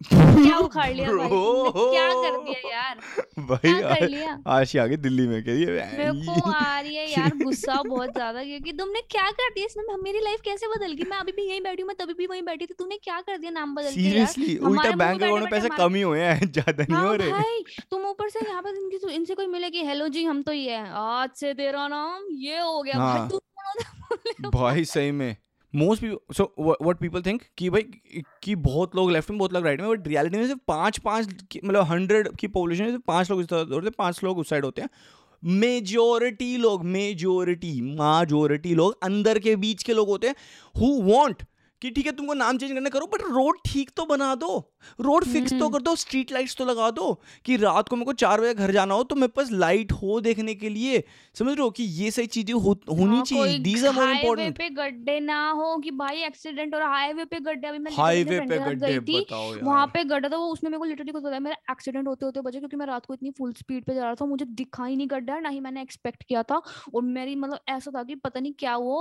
क्या 0.01 0.57
उखाड़ 0.65 0.91
लिया 0.93 1.11
भाई? 1.11 1.27
तुमने 1.27 1.89
क्या 1.91 2.07
कर 2.23 2.37
दिया 2.43 2.69
यार? 2.71 2.99
भाई 3.47 3.73
क्या 3.73 3.93
कर 3.93 4.07
लिया? 4.07 4.37
आशी 4.47 4.77
आ 4.77 4.85
गई 4.87 4.97
दिल्ली 4.97 5.27
में 5.27 5.41
कह 5.43 5.53
मेरे 5.97 6.11
को 6.25 6.51
आ 6.51 6.79
रही 6.79 6.95
है 6.95 7.05
यार 7.11 7.31
गुस्सा 7.43 7.81
बहुत 7.83 8.11
ज़्यादा 8.13 8.43
क्योंकि 8.43 8.71
तुमने 8.73 9.01
क्या 9.11 9.29
कर 9.31 9.49
दिया? 9.55 9.65
इसमें 9.65 9.95
मेरी 10.03 10.19
लाइफ 10.19 10.41
कैसे 10.45 10.67
बदल 10.67 10.93
गई? 10.93 11.09
मैं 11.09 11.17
अभी 11.17 11.31
भी 11.31 11.47
यहीं 11.49 11.61
बैठी 11.61 11.81
हूँ 11.81 11.87
मैं 11.87 11.95
तभी 11.99 12.13
भी 12.13 12.27
वहीं 12.27 12.41
बैठी 12.43 12.65
थी 12.65 12.73
तूने 12.79 12.97
क्या 13.03 13.19
कर 13.21 13.37
दिया 13.37 13.51
नाम 13.51 13.75
बदल 13.75 13.89
सीरियसली 13.89 14.57
उल्टा 14.57 14.91
बैंक 14.95 15.23
अकाउंट 15.23 15.41
में 15.41 15.49
पैसे 15.51 15.69
कम 15.77 15.95
ही 15.95 16.01
हुए 16.01 16.21
हैं 16.21 16.51
ज़्यादा 16.51 16.83
नहीं 16.83 16.97
हो 16.97 17.07
हाँ 17.07 17.17
रहे। 17.17 17.31
भाई 17.31 17.63
तुम 17.91 18.05
ऊपर 18.05 18.29
से 18.29 18.47
यहाँ 18.47 18.61
पर 18.61 18.75
इनकी 18.75 19.13
इनसे 19.15 19.35
कोई 19.35 19.47
मिले 19.47 19.69
कि 19.69 19.85
हेलो 19.85 20.07
जी 20.07 20.23
हम 20.23 20.41
तो 20.43 20.51
ये 20.53 20.83
आज 21.07 21.29
से 21.35 21.53
तेरा 21.53 21.87
नाम 21.87 22.23
ये 22.43 22.59
हो 22.59 22.81
गया। 22.81 22.99
भाई 22.99 23.19
है? 23.19 24.49
भाई 24.51 24.85
सही 24.85 25.11
में। 25.11 25.35
Most 25.73 26.05
so 26.33 26.75
what 26.81 26.97
people 26.97 27.21
think 27.21 27.41
कि 27.57 27.69
भाई, 27.69 27.81
कि 28.43 28.55
बहुत 28.55 28.95
लोग 28.95 29.11
लेफ़्ट 29.11 29.29
में, 29.31 29.37
बहुत 29.39 29.53
लोग 29.53 29.65
राइट 29.65 29.81
में 29.81 29.89
बट 29.89 30.07
रियलिटी 30.07 30.37
में 30.37 30.45
सिर्फ़ 30.47 30.59
पाँच 30.67 30.97
पाँच 30.99 31.27
मतलब 31.65 31.83
हंड्रेड 31.83 32.29
की 32.39 32.47
पॉपुलेशन 32.47 32.83
में 32.83 32.99
पाँच 33.07 33.31
लोग 33.31 33.41
इस 33.41 33.47
तरह 33.47 33.59
होते 33.59 33.85
हैं, 33.85 33.93
पाँच 33.97 34.23
लोग 34.23 34.37
उस 34.37 34.49
साइड 34.49 34.65
होते 34.65 34.81
हैं। 34.81 34.89
मेजोरिटी 35.43 36.55
लोग 36.57 36.83
मेजोरिटी 36.85 37.81
माजोरिटी 37.95 38.73
लोग 38.75 38.97
अंदर 39.03 39.39
के 39.39 39.55
बीच 39.55 39.83
के 39.83 39.93
लोग 39.93 40.07
होते 40.09 40.27
हैं 40.27 40.35
हु 40.75 41.01
वांट 41.03 41.43
कि 41.81 41.89
ठीक 41.91 42.05
है 42.05 42.11
तुमको 42.13 42.33
नाम 42.35 42.57
चेंज 42.57 42.71
करना 42.71 42.89
करो 42.89 43.05
बट 43.07 43.21
रोड 43.29 43.57
ठीक 43.65 43.89
तो 43.97 44.05
बना 44.05 44.33
दो। 44.35 44.57
रोड 44.99 45.25
फिक्स 45.25 45.51
तो 45.51 45.57
हम्म। 45.57 45.69
कर 45.69 45.81
दो 45.81 45.95
स्ट्रीट 45.95 46.31
लाइट्स 46.31 46.55
तो 46.57 46.65
लगा 46.65 46.89
दो 46.91 47.13
कि 47.45 47.57
रात 47.57 47.89
को 47.89 47.95
मेरे 47.95 48.05
को 48.05 48.13
चार 48.15 48.41
बजे 48.41 48.53
घर 48.53 48.71
जाना 48.71 48.93
हो 48.93 49.03
तो 49.03 49.15
मेरे 49.15 49.31
पास 49.35 49.51
लाइट 49.53 49.91
हो 49.93 50.19
देखने 50.21 50.55
के 50.55 50.69
लिए। 50.69 51.03
समझ 51.35 51.49
रहे 51.49 51.63
हो 51.63 51.69
कि 51.71 51.83
ये 51.83 52.11
सही 52.11 52.27
चीज़ें 52.27 52.53
हो, 52.53 52.71
होनी 52.89 53.15
हाँ, 53.15 53.23
चाहिए। 53.23 53.57
These 53.59 53.85
are 53.85 53.93
more 53.93 54.03
highway 54.03 54.19
important 54.19 54.57
पे 54.57 54.69
गड्ढे 54.71 55.19
ना 55.19 55.49
हो 55.51 55.77
कि 55.77 55.91
भाई 55.93 56.23
एक्सीडेंट 56.25 56.75
और 56.75 56.81
हाईवे 56.83 57.25
पे 57.25 57.39
गड्ढे। 57.41 57.67
अभी 57.67 57.79
मैं 57.79 57.91
हाईवे 57.95 58.39
पे 58.39 58.57
गड्ढे 58.59 58.99
थी 58.99 59.19
बताओ 59.19 59.53
वहाँ 59.61 59.85
पे 59.93 60.03
गड्ढा 60.05 60.29
था 60.29 60.37
वो 60.37 60.51
उसमें 60.53 60.69
मेरे 60.69 60.79
को 60.79 60.85
लिटरली 60.85 61.11
कुछ 61.11 61.23
पता 61.23 61.39
मेरा 61.39 61.71
एक्सीडेंट 61.71 62.07
होते 62.07 62.25
होते 62.25 62.41
बचे 62.41 62.59
क्योंकि 62.59 62.77
मैं 62.77 62.85
रात 62.85 63.05
को 63.05 63.13
इतनी 63.13 63.31
फुल 63.37 63.53
स्पीड 63.53 63.83
पे 63.85 63.95
जा 63.95 64.03
रहा 64.03 64.15
था 64.15 64.25
मुझे 64.25 64.45
दिखा 64.47 64.85
ही 64.85 64.95
नहीं 64.95 65.07
गड्ढा 65.11 65.39
ना 65.39 65.49
ही 65.49 65.59
मैंने 65.59 65.81
एक्सपेक्ट 65.81 66.23
किया 66.23 66.43
था। 66.43 66.61
और 66.95 67.01
मेरी 67.03 67.35
मतलब 67.35 67.59
ऐसा 67.69 67.91
था 67.91 68.03
कि 68.03 68.15
पता 68.17 68.39
नहीं 68.39 68.53
क्या 68.59 68.75
वो 68.77 68.97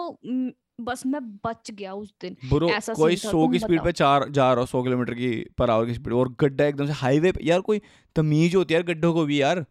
बस 0.81 1.07
मैं 1.07 1.21
बच 1.47 1.71
गया 1.71 1.93
उस 1.95 2.15
दिन। 2.21 2.37
ब्रो 2.49 2.69
ऐसा 2.69 2.95
कोई 2.95 3.17
सौ 3.17 3.49
की 3.49 3.59
स्पीड 3.59 3.85
पे 3.85 3.93
चार 3.93 4.29
जा 4.29 4.51
रहा 4.53 4.61
हो 4.61 4.67
सौ 4.67 4.83
किलोमीटर 4.83 5.15
की 5.15 5.47
पर 5.59 5.71
आवर 5.71 5.87
की 5.87 5.95
स्पीड 5.95 6.13
और 6.13 6.35
गड्ढा 6.41 6.65
एकदम 6.65 6.87
से 6.87 6.93
हाईवे 6.93 7.33
पे 7.33 7.45
यार 7.45 7.61
कोई 7.61 7.81
तमीज 8.17 8.55
होती 8.55 8.75
है 8.75 8.81
यार 8.81 8.95
गड्ढों 8.95 9.15
को 9.15 9.25
भी 9.25 9.41
यार। 9.43 9.65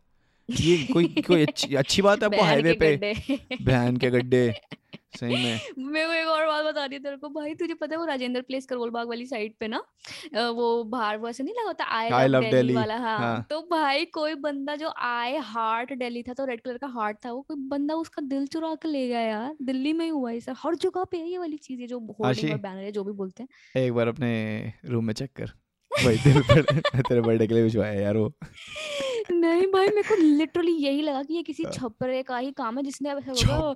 ये 0.50 0.78
कोई 0.94 1.08
कोई 1.28 1.42
अच्छी 1.42 1.76
अच्छी 1.76 2.02
बात 2.02 2.24
है 2.24 2.26
आपको 2.26 2.44
हाईवे 2.44 2.74
पे? 2.74 3.14
बहन 3.62 3.98
के 3.98 4.10
गड्ढे। 4.10 4.54
सही 5.16 5.36
में। 5.36 5.60
मेरे 5.92 6.06
को 6.08 6.14
एक 6.14 6.28
और 6.28 6.46
बात 6.48 6.66
बता 6.66 6.86
रही 6.86 7.00
तेरे 7.00 7.18
को। 7.18 7.30
भाई 7.30 7.54
तुझे 7.56 7.74
पता 7.74 7.94
है 7.96 8.00
वो 8.00 8.06
राजेंद्र 8.06 8.42
प्लेस 8.42 8.66
करोल 8.66 8.90
बाग 8.90 9.08
वाली 9.08 9.26
साइड 9.26 9.54
पे 9.60 9.68
ना 9.68 9.82
वो 10.52 10.84
बाहर 10.86 11.18
वो 11.18 11.30
ऐसे 11.30 11.44
नहीं 11.44 11.54
लगा 11.54 11.68
होता? 11.68 11.86
आई 11.98 12.10
I 12.10 12.28
लव 12.28 12.50
दिल्ली 12.52 12.74
वाला 12.74 12.98
हाँ। 12.98 13.18
हाँ। 13.20 13.46
तो 13.50 13.60
भाई 13.72 14.06
कोई 14.14 14.36
बंदा 14.36 14.76
जो 14.76 14.92
आए 14.98 15.38
हार्ट 15.46 15.94
दिल्ली 15.94 16.24
था 16.24 16.34
तो 16.34 16.46
रेड 16.46 16.62
कलर 16.62 16.78
का 16.78 16.88
हार्ट 16.88 17.18
था 17.26 17.32
वो 17.32 17.42
कोई 17.42 17.58
बंदा 17.70 17.96
उसका 17.96 18.22
दिल 18.22 18.48
चुरा 18.48 18.74
के 18.76 18.88
ले 18.88 19.08
गया 19.08 19.20
यार। 19.22 19.56
दिल्ली 19.62 19.94
में 19.94 20.06
ही 20.06 20.12
हुआ 20.12 20.32
है 20.32 20.40
सर 20.40 20.54
हर 20.58 20.76
जगह 20.76 21.04
पे 21.04 21.18
है 21.18 21.30
ये 21.30 21.38
वाली 21.38 21.58
चीज़ 21.58 21.82
है 21.82 21.88
जो 21.88 22.00
होर्डिंग 22.20 22.52
और 22.52 22.58
बैनर 22.60 22.84
है 22.84 22.92
जो 22.92 23.04
भी 23.04 23.12
बोलते 23.14 23.44
हैं। 23.44 23.84
एक 23.84 23.94
बार 23.94 24.08
अपने 24.08 24.32
रूम 24.86 25.06
में 25.06 25.14
चेक 25.14 25.32
कर। 25.36 25.52
भाई 25.92 26.18
तेरे 27.08 27.22
बर्थडे 27.22 27.48
के 27.48 27.54
लिए 27.54 27.64
भिजवाया 27.64 28.00
यार 28.02 28.18
वो। 28.18 28.34
नहीं 29.32 29.68
भाई 29.68 29.88
मेरे 29.88 30.02
को 30.02 30.16
लिटरली 30.16 30.72
यही 30.72 31.02
लगा 31.02 31.24
कि 31.24 31.34
ये 31.34 31.44
किसी 31.44 31.64
हाँ। 31.64 31.72
छपरे 31.72 32.24
का 32.24 32.38
ही 32.38 32.52
काम 32.52 32.78
है 32.78 32.84
जिसने 32.84 33.10
ऐसा 33.10 33.32
बोला 33.32 33.74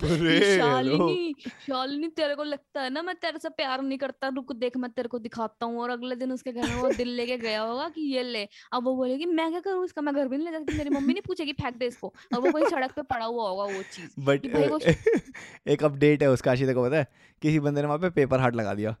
शालिनी 0.56 1.34
शालिनी 1.66 2.08
तेरे 2.08 2.34
को 2.34 2.44
लगता 2.44 2.80
है 2.80 2.90
ना 2.90 3.02
मैं 3.02 3.14
तेरे 3.14 3.38
से 3.38 3.48
प्यार 3.48 3.82
नहीं 3.82 3.98
करता 3.98 4.28
रुक 4.28 4.52
देख 4.52 4.76
मैं 4.76 4.90
तेरे 4.90 5.08
को 5.08 5.18
दिखाता 5.18 5.66
हूँ। 5.66 5.80
और 5.80 5.90
अगले 5.90 6.16
दिन 6.16 6.32
उसके 6.32 6.52
घर 6.52 6.68
में 6.68 6.76
वो 6.76 6.90
दिल 6.90 7.08
लेके 7.08 7.38
गया 7.38 7.62
होगा 7.62 7.88
कि 7.88 8.00
ये 8.00 8.22
ले। 8.22 8.48
अब 8.72 8.84
वो 8.84 8.96
बोलेगी 8.96 9.26
मैं 9.26 9.50
क्या 9.50 9.60
करूँ 9.60 9.84
इसका? 9.84 10.02
मैं 10.02 10.14
घर 10.14 10.28
भी 10.28 10.36
नहीं 10.36 10.50
ले 10.50 10.58
सकती 10.58 10.78
मेरी 10.78 10.90
मम्मी 10.90 11.12
नहीं 11.12 11.22
पूछेगी 11.26 11.52
फेंक 11.52 11.76
दे 11.76 11.86
इसको। 11.86 12.14
और 12.34 12.40
वो 12.40 12.52
कोई 12.52 12.64
सड़क 12.64 12.92
पे 12.92 13.02
पड़ा 13.02 13.24
हुआ 13.24 13.48
होगा 13.48 13.64
वो 13.64 13.82
चीज़ 13.82 14.10
बट 14.20 14.46
एक 15.68 15.84
अपडेट 15.84 16.22
है 16.22 16.30
उसका 16.30 16.50
आशी 16.50 16.74
को 16.74 16.84
पता 16.84 16.96
है 16.96 17.06
किसी 17.42 17.60
बंदे 17.60 17.80
ने 17.80 17.86
वहाँ 17.86 17.98
पे 17.98 18.10
पेपर 18.10 18.40
हार्ट 18.40 18.56
लगा 18.56 18.74
दिया। 18.74 18.96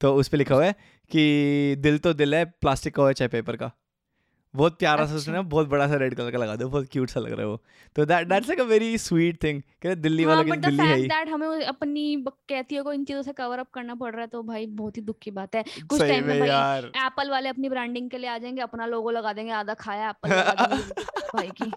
तो 0.00 0.14
उस 0.14 0.28
पे 0.28 0.36
लिखा 0.36 0.54
हुआ 0.54 0.64
है 0.64 0.72
कि 1.10 1.76
दिल 1.78 1.98
तो 1.98 2.12
दिल 2.14 2.34
है 2.34 2.44
प्लास्टिक 2.44 2.94
का 2.94 3.02
हो 3.02 3.12
चाहे 3.12 3.28
पेपर 3.28 3.56
का। 3.56 3.72
बहुत 4.56 4.78
प्यारा 4.78 5.06
सा 5.06 5.14
उसने 5.14 5.36
अच्छा। 5.36 5.48
बहुत 5.48 5.68
बड़ा 5.68 5.86
सा 5.88 5.96
रेड 5.96 6.14
कलर 6.14 6.30
का 6.30 6.38
लगा 6.38 6.54
दिया 6.56 6.68
बहुत 6.68 6.88
क्यूट 6.92 7.10
सा 7.10 7.20
लग 7.20 7.32
रहा 7.32 7.40
है 7.40 7.46
वो। 7.46 7.60
तो 7.96 8.04
that 8.04 8.28
that's 8.28 8.48
like 8.48 8.60
a 8.60 8.64
very 8.64 8.96
sweet 8.98 9.42
thing 9.42 9.60
कहते 9.62 9.94
दिल्ली 9.96 10.24
वाला 10.24 10.40
हाँ 10.40 10.44
की 10.50 10.56
दिल्ली 10.66 10.86
है 10.86 11.02
दैट 11.08 11.28
हमें 11.28 11.64
अपनी 11.64 12.16
बकैतियों 12.16 12.84
को 12.84 12.92
इन 12.92 13.04
चीज़ों 13.04 13.22
से 13.22 13.32
कवर 13.32 13.58
अप 13.58 13.70
करना 13.74 13.94
पड़ 13.94 14.12
रहा 14.12 14.20
है 14.20 14.26
तो 14.26 14.42
भाई 14.42 14.66
बहुत 14.66 14.96
ही 14.96 15.02
दुख 15.02 15.18
की 15.22 15.30
बात 15.30 15.54
है। 15.56 15.64
कुछ 15.88 16.00
टाइम 16.00 16.26
में 16.26 16.40
भाई 16.40 16.78
एप्पल 17.06 17.30
वाले 17.30 17.48
अपनी 17.48 17.68
ब्रांडिंग 17.68 18.10
के 18.10 18.18
लिए 18.18 18.30
आ 18.30 18.38
जाएँगे 18.38 18.62
अपना 18.62 18.86
लोगो 18.86 19.10
लगा 19.10 19.32
देंगे 19.32 19.52
आधा 19.52 19.74
खाया 19.74 20.08
एप्पल 20.10 20.30
भाई 21.36 21.50
की। 21.62 21.72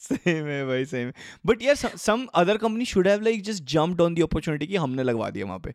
सही 0.00 0.42
में 0.42 0.66
भाई 0.66 0.84
सही 0.84 1.04
में 1.04 1.12
बट 1.46 1.62
यार 1.62 1.74
some 1.74 2.26
other 2.34 2.56
company 2.56 2.84
should 2.84 3.08
have 3.08 3.22
like 3.22 3.42
just 3.42 3.64
jumped 3.64 4.00
on 4.00 4.14
the 4.14 4.22
opportunity 4.22 4.66
कि 4.66 4.76
हमने 4.76 5.02
लगवा 5.02 5.30
दिया 5.30 5.46
वहाँ 5.46 5.58
पे। 5.58 5.74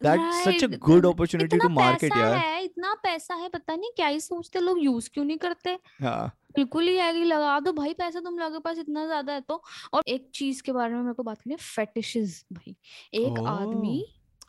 That's 0.00 0.42
such 0.44 0.64
a 0.64 0.66
good 0.80 1.06
opportunity 1.06 1.58
to 1.58 1.68
market 1.70 2.16
यार। 2.16 2.38
है 2.38 2.62
इतना 2.64 2.94
पैसा 3.02 3.34
है 3.34 3.48
पता 3.48 3.76
नहीं 3.76 3.90
क्या 3.96 4.06
ही 4.06 4.20
सोचते 4.20 4.60
लोग 4.60 4.82
यूज़ 4.84 5.10
क्यों 5.14 5.24
नहीं 5.24 5.38
करते। 5.38 5.78
हाँ। 6.02 6.30
बिल्कुल 6.54 6.88
ही 6.88 6.96
है 6.96 7.12
लगा 7.24 7.58
दो 7.60 7.72
भाई 7.72 7.94
पैसा 7.94 8.20
तुम 8.20 8.38
लोगों 8.38 8.52
के 8.52 8.62
पास 8.64 8.78
इतना 8.78 9.04
ज़्यादा 9.06 9.32
है 9.32 9.40
तो। 9.40 9.62
और 9.94 10.02
एक 10.08 10.30
चीज़ 10.34 10.62
के 10.62 10.72
बारे 10.72 10.94
में 10.94 11.02
मेरे 11.02 11.14
को 11.14 11.22
बात 11.22 11.38
करनी 11.38 11.54
है 11.54 11.58
फेटिशेस 11.58 12.44
भाई। 12.52 12.76
एक 13.16 13.40
आदमी 13.46 13.96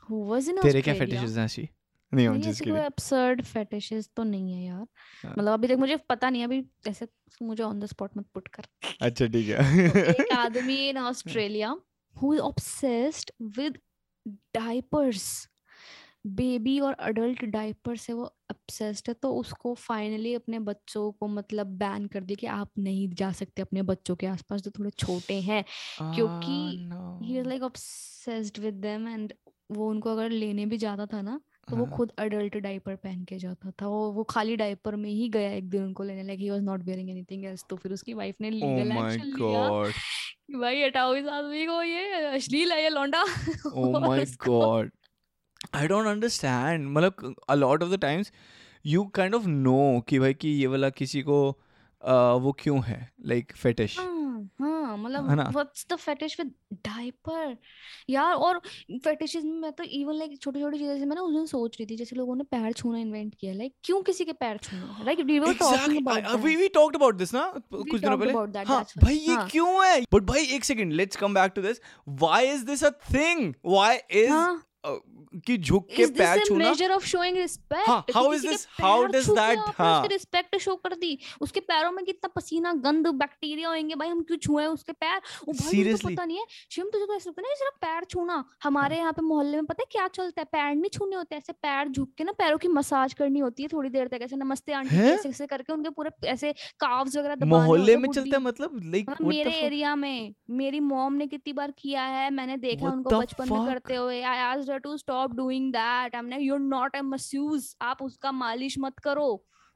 हु 0.10 0.23
वाज 0.25 0.49
इन 0.49 0.60
तेरे 0.63 0.81
क्या 0.81 0.93
फेटिशेस 0.95 1.38
हैं 1.38 1.45
ऐसी? 1.45 1.67
नहीं 2.12 2.27
जिस 2.39 2.47
ऐसे 2.47 2.65
कोई 2.65 2.79
absurd 2.81 3.41
fetishes 3.47 4.10
तो 4.15 4.23
नहीं 4.23 4.53
है 4.53 4.63
यार। 4.65 4.86
हाँ। 5.23 5.31
मतलब 5.39 5.51
अभी 5.53 5.67
तक 5.67 5.77
मुझे 5.79 5.97
पता 6.10 6.29
नहीं 6.29 6.43
अभी 6.43 6.63
ऐसे 6.88 7.08
मुझे 7.41 7.63
ऑन 7.63 7.79
द 7.79 7.86
स्पॉट 7.86 8.17
मत 8.17 8.25
पुट 8.34 8.47
कर। 8.49 8.65
अच्छा 9.01 9.27
ठीक 9.27 9.49
तो 9.99 10.03
है 10.03 10.13
एक 10.13 10.31
आदमी 10.34 10.77
in 10.89 10.97
Australia 10.99 11.75
who 12.15 12.34
is 12.34 12.41
obsessed 12.43 13.31
with 13.60 13.77
diapers 14.57 15.47
baby 16.27 16.79
और 16.79 16.93
अडल्ट 16.93 17.45
डायपर 17.45 17.97
से 17.97 18.13
वो 18.13 18.35
obsessed 18.53 19.07
है 19.07 19.13
तो 19.13 19.31
उसको 19.33 19.73
फाइनली 19.75 20.33
अपने 20.33 20.59
बच्चों 20.59 21.11
को 21.11 21.27
मतलब 21.27 21.67
बैन 21.77 22.05
कर 22.07 22.23
दिया 22.23 22.35
कि 22.35 22.47
आप 22.47 22.71
नहीं 22.79 23.09
जा 23.13 23.31
सकते 23.31 23.61
अपने 23.61 23.81
बच्चों 23.81 24.15
के 24.15 24.27
आसपास 24.27 24.61
जो 24.61 24.71
थोड़े 24.71 24.89
छोटे 24.89 25.39
हैं 25.41 25.63
क्योंकि 26.13 26.79
Ah, 26.91 27.17
he 27.21 27.38
was 27.38 27.47
like 27.47 27.61
obsessed 27.63 28.59
with 28.59 28.81
them 28.81 29.07
and 29.15 29.33
वो 29.71 29.89
उनको 29.89 30.09
अगर 30.11 30.29
लेने 30.29 30.65
भी 30.65 30.77
जाता 30.77 31.05
था 31.05 31.21
ना 31.21 31.41
तो 31.69 31.77
वो 31.77 31.85
हाँ। 31.85 31.91
खुद 31.93 32.11
अडल्ट 32.19 32.57
डायपर 32.57 32.95
पहन 32.95 33.23
के 33.25 33.38
जाता 33.39 33.71
था 33.71 33.88
वो 33.88 34.11
वो 34.11 34.23
खाली 34.23 34.55
डायपर 34.55 34.95
में 34.95 35.09
ही 35.09 35.29
गया 35.29 35.51
एक 35.51 35.69
दिन 35.69 35.83
उनको 35.83 36.03
लेने 36.03 36.23
like 36.23 36.39
he 36.39 36.49
was 36.49 36.61
not 36.63 36.83
wearing 36.83 37.09
anything 37.09 37.45
else 37.45 37.65
तो 37.69 37.75
फिर 37.75 37.93
उसकी 37.93 38.13
वाइफ 38.13 38.35
ने 38.41 38.49
Oh 38.61 38.83
लीगल 38.83 38.91
my 38.91 39.17
एक्शन 39.17 39.27
लिया। 39.27 39.71
भाई 40.51 40.81
अठावीस 40.81 41.25
आदमी 41.25 41.65
को 41.65 41.81
ये 41.84 42.12
अश्लील 42.12 42.71
है 42.71 42.84
ये 42.84 42.89
लौंडा। 42.89 43.23
ओह 43.73 43.99
my 43.99 44.25
god 44.25 44.91
I 45.73 45.88
don't 45.88 46.08
understand 46.08 46.88
मतलब 46.88 47.36
a 47.49 47.55
lot 47.55 47.84
of 47.84 47.91
the 47.91 47.99
times 47.99 48.31
you 48.86 49.03
kind 49.03 49.36
of 49.36 49.47
know 49.47 50.01
कि 50.10 50.19
भाई 50.19 50.34
कि 50.34 50.49
ये 50.49 50.67
वाला 50.67 50.89
किसी 50.89 51.21
को 51.21 51.60
uh, 52.05 52.41
वो 52.41 52.51
क्यों 52.51 52.84
है? 52.84 53.12
Like 53.25 53.45
like, 53.45 53.58
fetish. 53.58 53.99
हाँ 54.95 55.36
मतलब 55.36 55.53
what's 55.53 55.86
the 55.93 55.95
fetish 55.95 56.39
with 56.39 56.53
diaper 56.73 57.58
यार 58.10 58.34
और 58.34 58.60
फेटिशेस 59.03 59.43
में 59.43 59.51
मैं 59.51 59.71
तो 59.71 59.84
इवन 59.84 60.13
लाइक 60.13 60.41
छोटी 60.41 60.62
छोटी 60.62 60.77
चीज़ें 60.77 60.99
से 60.99 61.05
मैं 61.05 61.15
ना 61.15 61.21
उस 61.21 61.34
दिन 61.34 61.45
सोच 61.45 61.77
रही 61.79 61.86
थी 61.86 61.95
जैसे 61.95 62.15
लोगों 62.15 62.36
ने 62.36 62.43
पैर 62.43 62.73
छूना 62.73 62.99
इन्वेंट 62.99 63.36
किया 63.36 63.53
लाइक 63.53 63.73
क्यों 63.84 64.01
किसी 64.01 64.25
के 64.25 64.34
पैर 64.34 64.58
छूना 64.58 65.03
like 65.05 65.19
we 65.19 65.39
were 65.39 65.53
talking 65.53 66.08
about 66.08 66.43
we 66.43 66.55
we 66.55 66.67
talked 66.67 66.95
about 66.95 67.15
this 67.15 67.29
this 67.29 67.36
ना 67.36 67.53
कुछ 67.73 68.01
दिनों 68.01 68.17
पहले। 68.17 68.34
हाँ. 68.63 68.86
भाई 69.03 69.15
ये 69.15 69.34
हाँ. 69.34 69.47
क्यों 69.49 69.86
है? 69.86 70.01
बट 70.13 70.21
भाई 70.21 70.45
एक 70.45 70.63
second 70.63 70.93
let's 70.93 71.15
come 71.15 71.34
back 71.34 71.51
to 71.55 71.62
this 71.62 71.81
why 72.08 72.47
is 72.47 72.65
this 72.65 72.84
a 72.84 72.89
thing 72.89 73.53
why 73.65 73.95
is 73.95 74.31
कि 75.45 75.57
झुक 75.57 75.87
के 75.87 76.05
पैर 76.05 76.37
छूना? 76.45 76.65
हाँ, 77.87 78.01
किसी 78.01 78.47
के 78.47 78.53
this- 78.53 78.85
how 78.85 79.01
पैर 79.01 79.11
does 79.11 79.25
छू 79.25 79.35
के 79.35 79.41
that- 79.41 79.59
आपने 79.59 79.83
हाँ. 79.83 80.01
उसकी 80.01 80.15
रिस्पेक्ट 80.15 80.57
शो 80.57 80.75
कर 80.75 80.95
दी। 80.95 81.19
उसके 81.41 81.59
पैरों 81.59 81.91
में 81.91 82.05
कितना 82.05 82.27
पसीना 82.35 82.73
गंद 82.73 83.07
बैक्टीरिया 83.07 83.69
होंगे 83.69 83.95
भाई 83.95 84.07
हम 84.07 84.21
क्यों 84.23 84.37
छुए 84.37 84.65
उसके 84.65 84.91
पैर? 84.91 85.21
वो 85.47 85.53
भाई 85.53 85.83
तो 85.83 86.07
पता 86.15 86.25
नहीं 86.25 86.37
है। 86.37 86.45
शिवम 86.71 86.89
तुझे 86.89 87.05
तो 87.05 87.15
ऐसा 87.15 87.29
लगता 87.29 87.49
है 87.49 87.55
सिर्फ़ 87.55 87.75
पैर 87.75 88.03
छूना। 88.03 88.45
हमारे 88.63 88.97
यहाँ 88.97 89.13
पे 89.13 89.21
मोहल्ले 89.21 89.57
में 89.57 89.65
पता 89.65 89.81
है 89.81 89.85
क्या 89.91 90.07
चलता 90.07 90.41
है? 90.41 90.45
पैर 90.45 90.75
नहीं 90.75 90.89
छूने 90.89 91.15
होते 91.15 91.35
ऐसे 91.35 91.53
पैर 91.53 91.87
झुक 91.87 92.13
के 92.17 92.23
ना 92.23 92.31
पैरों 92.31 92.57
की 92.57 92.67
मसाज 92.67 93.13
करनी 93.13 93.39
होती 93.39 93.63
है 93.63 93.69
थोड़ी 93.73 93.89
देर 93.89 94.07
तक। 94.07 94.19
ऐसे 94.21 94.35
नमस्ते 94.35 94.73
आंटी 94.73 94.95
ऐसे 94.95 95.29
ऐसे 95.29 95.47
करके 95.47 95.73
उनके 95.73 95.89
पूरे 95.89 96.27
ऐसे 96.27 96.53
काव्स 96.79 97.17
वगैरह 97.17 97.35
दबाने 97.35 97.51
मोहल्ले 97.51 97.97
में 97.97 98.09
चलता 98.09 98.37
है 98.37 98.43
मतलब? 98.43 98.81
लाइक 98.83 99.09
हाँ, 99.09 99.17
मेरे 99.21 99.51
एरिया 99.51 99.95
में 99.95 100.33
मेरी 100.49 100.79
मॉम 100.79 101.13
ने 101.13 101.27
कितनी 101.27 101.53
बार 101.53 101.71
किया 101.71 102.03
है 102.03 102.29
मैंने 102.29 102.57
देखा 102.57 102.89
उनको 102.89 103.19
बचपन 103.19 103.53
में 103.53 103.65
करते 103.65 103.95
हुए। 103.95 104.21
I 104.21 104.37
asked 104.37 104.74
her 104.75 104.79
to 104.79 104.95
stop 104.97 105.35
doing 105.35 105.71
that 105.73 106.15
हमने 106.15 106.39
you 106.39 106.53
are 106.53 106.59
not 106.69 106.95
a 106.95 107.01
masseuse 107.01 107.75
आप 107.81 108.03
उसका 108.03 108.31
मालिश 108.45 108.79
मत 108.79 108.99
करो 109.03 109.29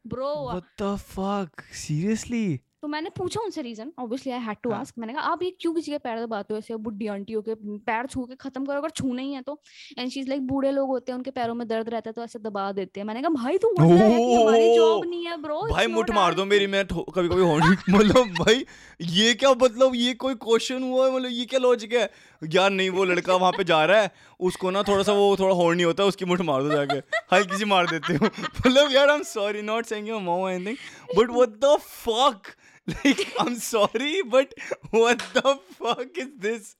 bro 0.06 0.34
what 0.46 0.82
the 0.82 0.96
fuck 1.12 1.62
seriously 1.76 2.60
तो 2.82 2.88
मैंने 2.88 3.10
पूछा 3.10 3.42
उनसे 3.42 3.62
reason 3.62 3.92
obviously 4.00 4.32
I 4.34 4.40
had 4.40 4.58
to. 4.64 4.70
Ask 4.72 4.98
मैंने 5.00 5.14
कहा 5.14 5.22
आप 5.30 5.42
ये 5.44 5.50
क्यों 5.62 5.74
किसी 5.74 5.92
के 5.92 5.98
पैर 5.98 6.20
दबाते 6.20 6.54
हो? 6.54 6.58
ऐसे 6.58 6.76
बुढ़ी 6.76 7.08
आंटियों 7.08 7.42
के 7.42 7.56
पैर 7.88 8.06
छू 8.06 8.24
के 8.26 8.36
खत्म 8.36 8.66
करो 8.66 8.78
अगर 8.78 8.90
छूना 8.90 9.22
ही 9.22 9.34
है 9.34 9.42
तो. 9.42 9.60
एंड 9.98 10.12
शी 10.12 10.20
इज़ 10.20 10.30
लाइक 10.30 10.46
बूढ़े 10.48 10.72
लोग 10.72 10.88
होते 10.90 11.12
हैं 11.12 11.18
उनके 11.18 11.32
पैरों 11.32 11.56
में 11.56 11.68
दर्द 11.68 11.90
रहता 11.90 12.10
है 12.10 12.14
तो 12.14 12.24
ऐसे 12.24 12.40
दबा 12.40 12.72
देते 12.72 13.00
हैं. 13.00 13.08
मैंने 13.08 13.22
कहा 13.22 13.30
भाई 13.34 13.58
तू 13.58 13.74
वंडर 13.80 14.04
हमारी 14.04 14.76
जॉब 14.76 15.06
नहीं 15.06 15.26
है 15.26 15.38
ब्रो 15.42 15.60
भाई 15.72 15.88
मुठ 15.88 16.12
मार 16.12 16.34
दो 16.34 16.46
मेरी 16.46 16.68
मैं 16.68 16.86
कभी 16.88 17.28
कभी 17.28 17.44
मतलब 17.98 18.34
भाई 18.40 18.66
ये 19.02 19.34
क्या 19.34 19.52
मतलब 19.64 19.96
ये 19.96 20.14
कोई 20.26 20.36
क्वेश्चन 20.48 20.84
हुआ 20.84 21.08
है? 21.08 21.16
मतलब 21.16 21.30
ये 21.32 21.46
क्या 21.46 21.60
लॉजिक 21.60 21.94
है? 21.94 22.10
यार 22.44 22.70
नहीं, 22.70 22.90
वो 22.90 23.04
लड़का 23.04 23.36
वहाँ 23.36 23.52
पे 23.52 23.64
जा 23.64 23.86
रहा 23.86 24.02
है, 24.02 24.12
उसको 24.40 24.72
ना 24.72 24.84
थोड़ा 24.84 25.04
सा 25.04 25.12
वो, 25.12 25.38
थोड़ा 25.40 25.74
नहीं 25.74 25.86
होता 25.86 26.04
उसकी 26.04 26.26
मुठ 26.26 26.42
मार 26.42 26.64
दो 26.64 26.70
जाके। 26.70 26.98
हल्की 27.36 27.58
सी 27.58 27.66
मार 27.66 27.86
देते 27.86 28.14
हो। 28.14 28.26
मतलब 28.60 28.92
यार 28.92 29.10
I 29.10 29.16
am 29.16 29.24
sorry 29.24 29.62
not 29.62 29.86
saying 29.86 30.10
your 30.10 30.22
mom 30.22 30.50
anything 30.50 30.76
but 31.18 31.30
what 31.30 31.50
the 31.50 31.78
fuck 31.82 32.42
like 32.90 33.20
I 33.20 33.48
am 33.48 33.56
sorry 33.56 34.22
but 34.24 34.48
what 34.94 35.22
the 35.38 35.40
fuck 35.84 36.14
is 36.18 36.28
this 36.28 36.76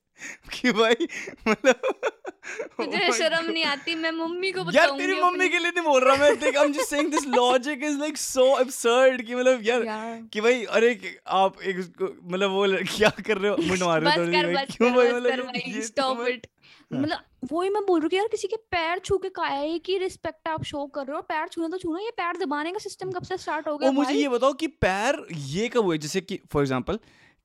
कि 0.54 0.72
भाई 0.72 1.08
मतलब 1.48 1.82
मुझे 2.80 3.12
शर्म 3.12 3.52
नहीं 3.52 3.64
आती? 3.64 3.96
मैं 3.96 4.12
मम्मी 4.12 4.52
को 4.52 4.72
यार 4.72 4.90
तेरी 4.90 5.22
मम्मी 5.22 5.50
के 5.50 5.60
लिए 5.60 5.72
नहीं 5.72 5.86
बोल 5.86 6.04
रहा 6.04 6.16
मैं 6.16 6.40
देख 6.40 6.58
I 6.58 6.66
am 6.66 6.72
just 6.74 6.90
saying 6.90 7.12
this 7.12 7.28
logic 7.28 7.84
is 7.84 7.98
like 8.00 8.18
so 8.18 8.48
absurd 8.64 9.22
कि 9.22 9.36
मतलब 9.36 9.60
यार 9.64 9.84
कि 10.34 10.42
भाई 10.42 10.64
अरे 10.64 11.20
आप 11.28 11.62
एक 11.62 11.78
मतलब 12.24 12.50
वो 12.50 12.66
क्या 12.98 13.10
कर 13.10 13.38
रहे 13.38 13.52
हो? 13.52 13.58
मुंड 13.58 13.84
मार 13.84 14.02
रहे 14.02 14.16
हो 14.16 14.26
थोड़ी 14.26 14.66
क्यों 14.66 14.94
भाई 14.94 15.12
मतलब 15.14 15.52
तो 15.76 15.82
स्टॉप 15.82 16.28
इट 16.28 16.48
हाँ। 16.94 17.02
मतलब 17.02 17.20
वही 17.54 17.70
मैं 17.70 17.86
बोल 17.86 18.00
रही 18.00 18.04
हूँ 18.04 18.10
कि 18.10 18.18
यार 18.18 18.28
किसी 18.28 18.48
के 18.48 18.56
पैर 18.56 19.00
छू 19.00 19.18
के 19.18 19.30
काहे 19.30 19.80
की 19.80 19.98
रिस्पेक्ट 19.98 20.48
आप 20.48 20.64
शो 20.64 20.86
कर 20.86 21.02
रहे 21.02 21.16
हो? 21.16 21.22
पैर 21.22 21.48
छूना 21.48 21.68
तो 21.68 21.78
छूना 21.78 22.00
ये 22.00 22.12
पैर 22.12 22.38
दबाने 22.38 22.72
का 22.72 22.80
सिस्टम 22.80 23.12
कब 23.12 23.24
से 23.24 23.38
स्टार्ट 23.38 23.68
हो 23.68 23.78
गया 23.78 23.92
मुझे 23.92 24.14
ये 24.14 24.28
बताओ 24.30 24.54
कि 24.54 24.68
पैर 24.68 25.28
ये 25.32 25.68
कब 25.68 25.86
हुए? 25.86 25.98
जैसे 25.98 26.22
कि 26.22 26.40
फॉर 26.54 26.62
एग्जांपल 26.64 27.00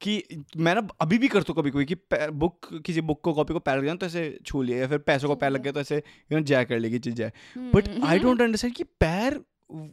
कि 0.04 0.44
मैं 0.56 0.74
ना 0.74 0.86
अभी 1.00 1.18
भी 1.18 1.28
करता 1.28 1.52
हूँ 1.52 1.60
कभी 1.60 1.70
कोई 1.70 1.84
कि 1.84 1.96
बुक 2.32 2.68
किसी 2.86 3.00
बुक 3.00 3.20
को 3.20 3.32
कॉपी 3.32 3.52
को 3.52 3.60
पैर 3.60 3.78
लग 3.78 3.84
जाए 3.84 3.96
तो 3.96 4.06
ऐसे 4.06 4.38
छू 4.46 4.62
लिया 4.62 4.78
या 4.78 4.88
फिर 4.88 4.98
पैसों 4.98 5.28
को 5.28 5.34
पैर 5.34 5.50
लग 5.50 5.62
गया 5.62 5.72
तो 5.72 5.80
ऐसे 5.80 5.96
यू 5.96 6.38
नो 6.38 6.44
जय 6.44 6.64
कर 6.64 6.78
लेगी 6.78 6.98
चीज़। 6.98 7.14
जाए 7.14 7.32
बट 7.74 7.88
आई 8.04 8.18
डोंट 8.18 8.42
अंडरस्टैंड 8.42 8.74
कि 8.74 8.84
पैर 8.84 9.40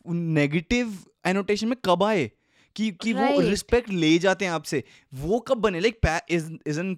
नेगेटिव 0.10 0.98
एनोटेशन 1.26 1.68
में 1.68 1.78
कब 1.86 2.04
आए? 2.04 2.30
कि 2.76 2.90
कि 2.92 3.14
वो 3.14 3.22
Right. 3.22 3.48
रिस्पेक्ट 3.50 3.90
ले 3.90 4.18
जाते 4.20 4.46
हैं 4.46 4.52
आपसे। 4.52 4.84
वो 5.14 5.40
कब 5.40 5.58
बने? 5.58 5.80
लाइक 5.80 6.00
पैर 6.02 6.22
इज़ 6.30 6.52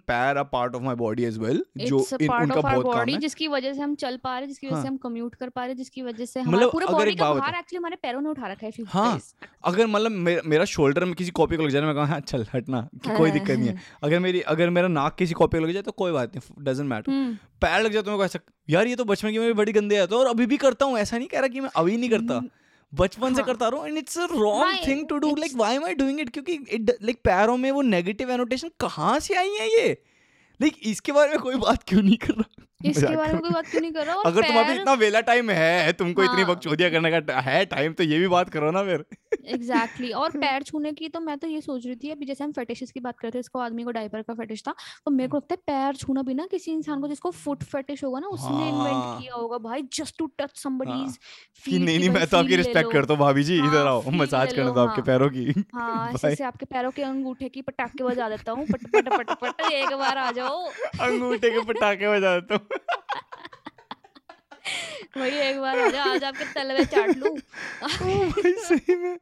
पैर 0.07 0.37
a 0.37 0.43
part 0.43 0.75
of 0.75 0.83
my 0.83 0.95
body 0.95 1.23
as 1.23 1.37
well 1.37 1.63
जो 1.79 1.99
इन, 2.21 2.31
उनका 2.31 2.61
बहुत 2.61 2.85
काम 2.93 3.09
है। 3.09 3.19
जिसकी 3.19 3.47
वजह 3.47 3.73
से 3.73 3.81
हम 3.81 3.95
चल 3.95 4.17
पा 4.17 4.37
रहे 4.39 4.47
जिसकी 4.47 4.67
वजह 4.67 4.75
हाँ। 4.75 4.81
से 4.83 4.87
हम 4.87 4.97
कम्यूट 4.97 5.35
कर 5.35 5.49
पा 5.49 5.65
रहे 5.65 5.75
जिसकी 5.75 6.01
वजह 6.01 6.25
से 6.25 6.39
हमारा 6.39 6.57
मतलब 6.57 6.71
पूरा 6.71 6.85
बॉडी 6.87 7.15
का 7.15 7.33
भार 7.33 7.55
एक्चुअली 7.55 7.77
हमारे 7.77 7.95
पैरों 7.95 8.21
ने 8.21 8.29
उठा 8.29 8.47
रखा 8.47 8.67
है 8.67 8.71
हाँ, 8.87 9.19
अगर 9.63 9.87
मतलब 9.87 10.11
मेरा, 10.45 10.65
शोल्डर 10.65 11.05
में 11.05 11.13
किसी 11.13 11.31
कॉपी 11.31 11.57
को 11.57 11.63
लग 11.63 11.69
जाए 11.69 11.81
मैं 11.81 11.95
कहूँ 11.95 12.07
हाँ 12.07 12.19
चल 12.19 12.45
हटना 12.53 12.87
कोई 13.07 13.31
दिक्कत 13.31 13.57
नहीं 13.57 13.69
है। 13.69 13.75
अगर 14.03 14.19
मेरी 14.19 14.41
अगर 14.41 14.69
मेरा 14.69 14.87
नाक 14.87 15.15
किसी 15.15 15.33
कॉपी 15.33 15.57
को 15.59 15.65
लग 15.65 15.71
जाए 15.71 15.81
तो 15.81 15.91
कोई 15.91 16.11
बात 16.11 16.35
नहीं 16.35 16.63
डजेंट 16.63 16.89
मैटर 16.89 17.11
हम्म, 17.11 17.33
पैर 17.61 17.83
लग 17.83 17.91
जाए 17.91 18.01
तो 18.01 18.11
मैं 18.11 18.19
कह 18.19 18.25
ऐसा 18.25 18.39
यार 18.69 18.87
ये 18.87 18.95
तो 18.95 19.05
बचपन 19.05 19.31
की 19.31 19.39
मेरी 19.39 19.53
बड़ी 19.53 19.71
गंदे 19.71 19.97
आते 19.97 20.15
और 20.15 20.27
अभी 20.27 20.45
भी 20.45 20.57
करता 20.57 20.85
हूँ 20.85 20.97
ऐसा 20.97 21.17
नहीं 21.17 21.27
कह 21.27 21.39
रहा 21.39 21.47
कि 21.47 21.59
मैं 21.59 21.69
अभी 21.75 21.97
नहीं 21.97 22.09
करता। 22.09 22.41
बचपन 22.93 23.33
से 23.33 23.41
हाँ। 23.41 23.45
करता 23.45 23.67
रहा 23.67 23.79
हूँ 23.79 23.87
and 23.87 23.97
it's 23.97 24.17
a 24.17 24.25
wrong 24.31 24.87
thing 24.87 25.07
to 25.09 25.17
do 25.17 25.35
like 25.35 25.53
why 25.55 25.75
am 25.75 25.85
I 25.85 25.93
doing 25.93 26.19
it 26.19 26.29
क्योंकि 26.29 26.53
इट 26.53 26.91
लाइक 27.03 27.19
पैरों 27.23 27.57
में 27.57 27.69
वो 27.71 27.81
नेगेटिव 27.81 28.31
एनोटेशन 28.31 28.69
कहाँ 28.79 29.19
से 29.19 29.35
आई 29.35 29.49
है 29.59 29.67
ये? 29.67 29.87
लाइक 30.59 30.77
इसके 30.83 31.11
बारे 31.11 31.29
में 31.29 31.39
कोई 31.39 31.55
बात 31.55 31.83
क्यों 31.83 32.01
नहीं 32.01 32.17
कर 32.17 32.33
रहा? 32.33 32.65
इसके 32.83 33.15
बारे 33.15 33.33
में 33.33 33.41
कोई 33.41 33.49
बात 33.49 33.67
क्यों 33.67 33.81
नहीं 33.81 33.91
कर 33.91 34.05
रहा 34.05 34.15
अगर 34.25 34.41
तुम्हारे 34.41 34.67
पैर- 34.67 34.79
इतना 34.79 34.93
वेला 34.93 35.19
टाइम 35.23 35.49
है 35.51 35.91
तुमको 35.93 36.21
हाँ। 36.21 36.29
इतनी 36.29 36.43
हाँ। 36.43 36.55
बकचोदिया 36.55 36.89
करने 36.89 37.11
का 37.11 37.39
है 37.41 37.65
टाइम 37.65 37.93
तो 37.93 38.03
ये 38.03 38.19
भी 38.19 38.27
बात 38.27 38.49
करो 38.49 38.71
ना 38.71 38.83
फिर 38.83 39.05
एग्जैक्टली 39.45 40.07
exactly. 40.07 40.13
और 40.13 40.31
पैर 40.43 40.63
छूने 40.63 40.91
की 40.91 41.09
तो 41.09 41.19
मैं 41.19 41.37
तो 41.37 41.47
ये 41.47 41.61
सोच 41.61 41.85
रही 41.85 41.95
थी 41.95 42.09
अभी 42.09 42.25
जैसे 42.25 42.43
हम 42.43 42.51
फेटिशेस 42.51 42.91
की 42.91 42.99
बात 42.99 43.19
करते 43.19 43.35
थे 43.35 43.39
इसको 43.39 43.59
आदमी 43.59 43.83
को 43.83 43.91
डायपर 43.91 44.21
का 44.21 44.33
फेटिश 44.33 44.63
था 44.67 44.73
तो 45.05 45.11
मेरे 45.11 45.29
को 45.29 45.37
लगता 45.37 45.53
है 45.53 45.61
पैर 45.67 45.95
छूना 45.95 46.21
भी 46.21 46.33
ना 46.33 46.45
किसी 46.51 46.71
इंसान 46.71 47.01
को 47.01 47.07
जिसको 47.07 47.31
फुट 47.33 47.63
फेटिश 47.63 48.03
होगा 48.03 48.19
ना 48.19 48.27
उसने 48.27 48.55
हाँ। 48.55 48.67
इन्वेंट 48.69 49.21
किया 49.21 49.33
होगा 49.35 49.57
भाई 49.59 49.81
जस्ट 49.93 50.17
टू 50.17 50.29
टच 50.39 50.57
समबडीज 50.57 51.17
कि 51.65 51.79
नहीं 51.79 51.97
नहीं 51.99 52.09
मैं 52.09 52.25
तो 52.27 52.37
आपकी 52.37 52.55
रिस्पेक्ट 52.55 52.91
करता 52.93 53.13
हूँ 53.13 53.19
भाभी 53.21 53.43
जी 53.43 53.57
इधर 53.57 53.77
हाँ, 53.77 53.87
आओ 53.87 54.11
मसाज 54.13 54.53
करने 54.53 54.71
दो 54.71 54.79
आपके 54.79 55.01
हाँ। 55.01 55.05
पैरों 55.05 55.29
की 55.29 55.63
हाँ 55.75 56.11
ऐसे 56.25 56.43
आपके 56.43 56.65
पैरों 56.65 56.91
के 56.91 57.03
अंगूठे 57.03 57.49
की 57.49 57.61
पटाखे 57.61 58.03
बजा 58.03 58.29
देता 58.29 58.51
हूँ 58.51 58.65
पट 58.67 58.87
पट 58.87 59.09
पट 59.09 59.31
पट 59.41 59.61
एक 59.71 59.93
बार 59.95 60.17
आ 60.17 60.31
जाओ 60.31 60.65
अंगूठे 61.01 61.49
के 61.49 61.61
पटाखे 61.63 62.07
बजा 62.09 62.39
देता 62.39 62.55
हूँ 62.55 62.72
वही 65.17 65.37
एक 65.37 65.59
बार 65.59 65.79
आ 65.79 66.03
आज 66.03 66.23
आपके 66.23 66.45
तलवे 66.53 66.85
चाट 66.85 67.09
लूँ। 67.17 67.37
सही 68.67 68.95
में। 68.95 69.17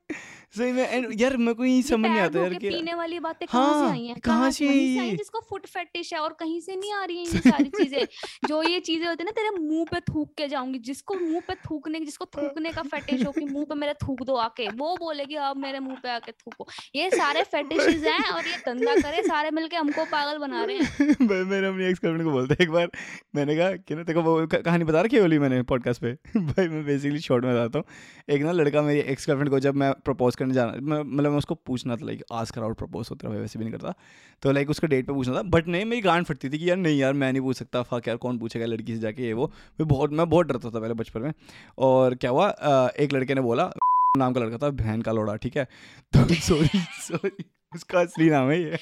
सही 0.53 0.71
में 0.71 0.89
एंड 0.89 1.21
यार 1.21 1.37
मेरे 1.37 1.53
को 1.53 1.65
ये 1.65 1.81
समझ 1.81 2.09
नहीं 2.09 2.19
आता 2.19 2.39
यार 2.39 2.53
कि 2.53 2.69
पीने 2.69 2.93
वाली 2.93 3.19
बातें 3.19 3.47
कहाँ 3.47 3.73
से 3.73 3.79
हाँ, 3.79 3.91
आई 3.91 4.05
हैं? 4.05 4.19
कहाँ 4.19 4.51
से 4.51 4.67
आई 4.67 4.87
हैं 4.87 5.17
जिसको 5.17 5.39
फुट 5.39 5.65
फेटिश 5.65 6.13
है 6.13 6.19
और 6.19 6.33
कहीं 6.33 6.61
से 6.61 6.75
नहीं 6.75 6.93
आ 6.93 7.05
रही 7.05 7.17
हैं 7.17 7.25
ये 7.25 7.39
सारी 7.51 7.69
चीज़ें? 7.69 8.05
जो 8.47 8.63
ये 8.63 8.79
चीज़ें 8.79 9.07
होती 9.07 9.23
है 9.23 9.25
ना 9.25 9.31
तेरे 9.31 9.49
मुँह 9.49 9.85
पे 9.85 9.99
थूक 9.99 10.33
के 10.37 10.47
जाऊँगी 10.47 10.79
जिसको 10.79 11.15
मुँह 11.15 11.41
पे 11.47 11.53
थूकने 11.53 11.99
जिसको 11.99 12.25
थूकने 12.25 12.71
का 12.71 12.81
फेटिश 12.81 13.25
हो 13.25 13.31
कि 13.31 13.45
मुँह 13.45 13.65
पे 13.65 13.75
मेरे 13.75 13.93
थूक 13.93 14.23
दो 14.23 14.35
आके 14.35 14.67
वो 14.67 14.97
बोलेगी 14.97 15.35
अब 15.35 15.57
मेरे 15.57 15.79
मुँह 15.79 15.95
पे 16.03 16.09
आके 16.09 16.31
थूको। 16.31 16.67
ये 16.95 17.09
सारे 17.09 17.43
फेटिशेस 17.43 18.03
हैं 18.03 18.29
और 18.29 18.47
ये 18.47 18.57
धंधा 18.57 18.95
करे 18.95 19.23
सारे 19.23 19.51
मिलके 19.51 19.77
हमको 19.77 20.05
पागल 20.05 20.37
बना 20.37 20.63
रहे 20.63 20.77
हैं। 20.77 21.13
भाई 21.27 21.43
मैंने 21.43 21.67
अपनी 21.67 21.85
एक्स 21.85 21.99
गर्लफ्रेंड 22.03 22.23
को 22.23 22.31
बोलता 22.31 22.55
एक 22.63 22.69
बार 22.69 22.91
मैंने 23.35 23.55
कहा 23.55 23.71
कि 23.71 23.95
ना 23.95 24.13
को 24.13 24.21
वो 24.21 24.47
कहानी 24.47 24.83
बता 24.83 25.01
रखी 25.01 25.15
है 25.15 25.21
वाली 25.21 25.39
मैंने 25.39 25.61
पॉडकास्ट 25.63 26.01
पे? 26.01 26.13
भाई 26.37 26.67
मैं 26.67 26.85
बेसिकली 26.85 27.19
शॉर्ट 27.19 27.45
में 27.45 27.53
बताता 27.55 27.79
हूँ। 27.79 27.85
एक 28.35 28.41
ना 28.41 28.51
लड़का 28.51 28.81
मेरी 28.81 28.99
एक्स 28.99 29.27
गर्लफ्रेंड 29.27 29.49
को 29.49 29.59
जब 29.59 29.75
मैं 29.75 29.93
प्रपोज 29.93 30.35
करने 30.41 30.53
जाना 30.53 30.73
मतलब 30.73 31.31
मैं 31.31 31.37
उसको 31.37 31.55
पूछना 31.67 31.95
था 31.95 32.05
लाइक 32.05 32.23
आज 32.33 32.51
कराउट 32.51 32.77
प्रपोज 32.77 33.07
होता 33.11 33.29
है 33.29 33.39
वैसे 33.39 33.59
भी 33.59 33.65
नहीं 33.65 33.73
करता। 33.73 33.93
तो 34.43 34.51
लाइक 34.51 34.69
उसके 34.69 34.87
डेट 34.87 35.05
पर 35.07 35.13
पूछना 35.13 35.35
था 35.35 35.41
बट 35.41 35.67
नहीं, 35.67 35.85
मेरी 35.85 36.01
गांड 36.01 36.25
फटती 36.25 36.49
थी 36.49 36.57
कि 36.57 36.69
यार 36.69 36.77
नहीं 36.77 36.99
यार, 36.99 37.13
मैं 37.13 37.31
नहीं 37.31 37.41
पूछ 37.41 37.57
सकता 37.57 37.81
फाक 37.83 38.07
यार, 38.07 38.17
कौन 38.17 38.39
पूछेगा 38.39 38.65
लड़की 38.65 38.95
से 38.95 38.99
जाके 38.99 39.23
ये 39.23 39.33
वो। 39.33 39.51
मैं 39.79 39.87
बहुत 39.87 40.11
मैं 40.11 40.29
बहुत 40.29 40.47
डरता 40.47 40.69
था 40.69 40.79
पहले 40.79 40.93
बचपन 40.93 41.21
में। 41.21 41.33
और 41.77 42.15
क्या 42.15 42.31
हुआ 42.31 42.49
एक 42.99 43.13
लड़के 43.13 43.35
ने 43.35 43.41
बोला, 43.41 43.71
नाम 44.17 44.33
का 44.33 44.41
लड़का 44.41 44.57
था, 44.57 44.69
बहन 44.69 45.01
का 45.01 45.11
लोड़ा, 45.11 45.35
ठीक 45.35 45.57
है? 45.57 45.63
तो 46.13 46.33
सॉरी 46.41 46.79
सॉरी 47.01 47.43
उसका 47.75 47.99
असली 47.99 48.29
नाम 48.29 48.49
है 48.49 48.61
ये। 48.61 48.77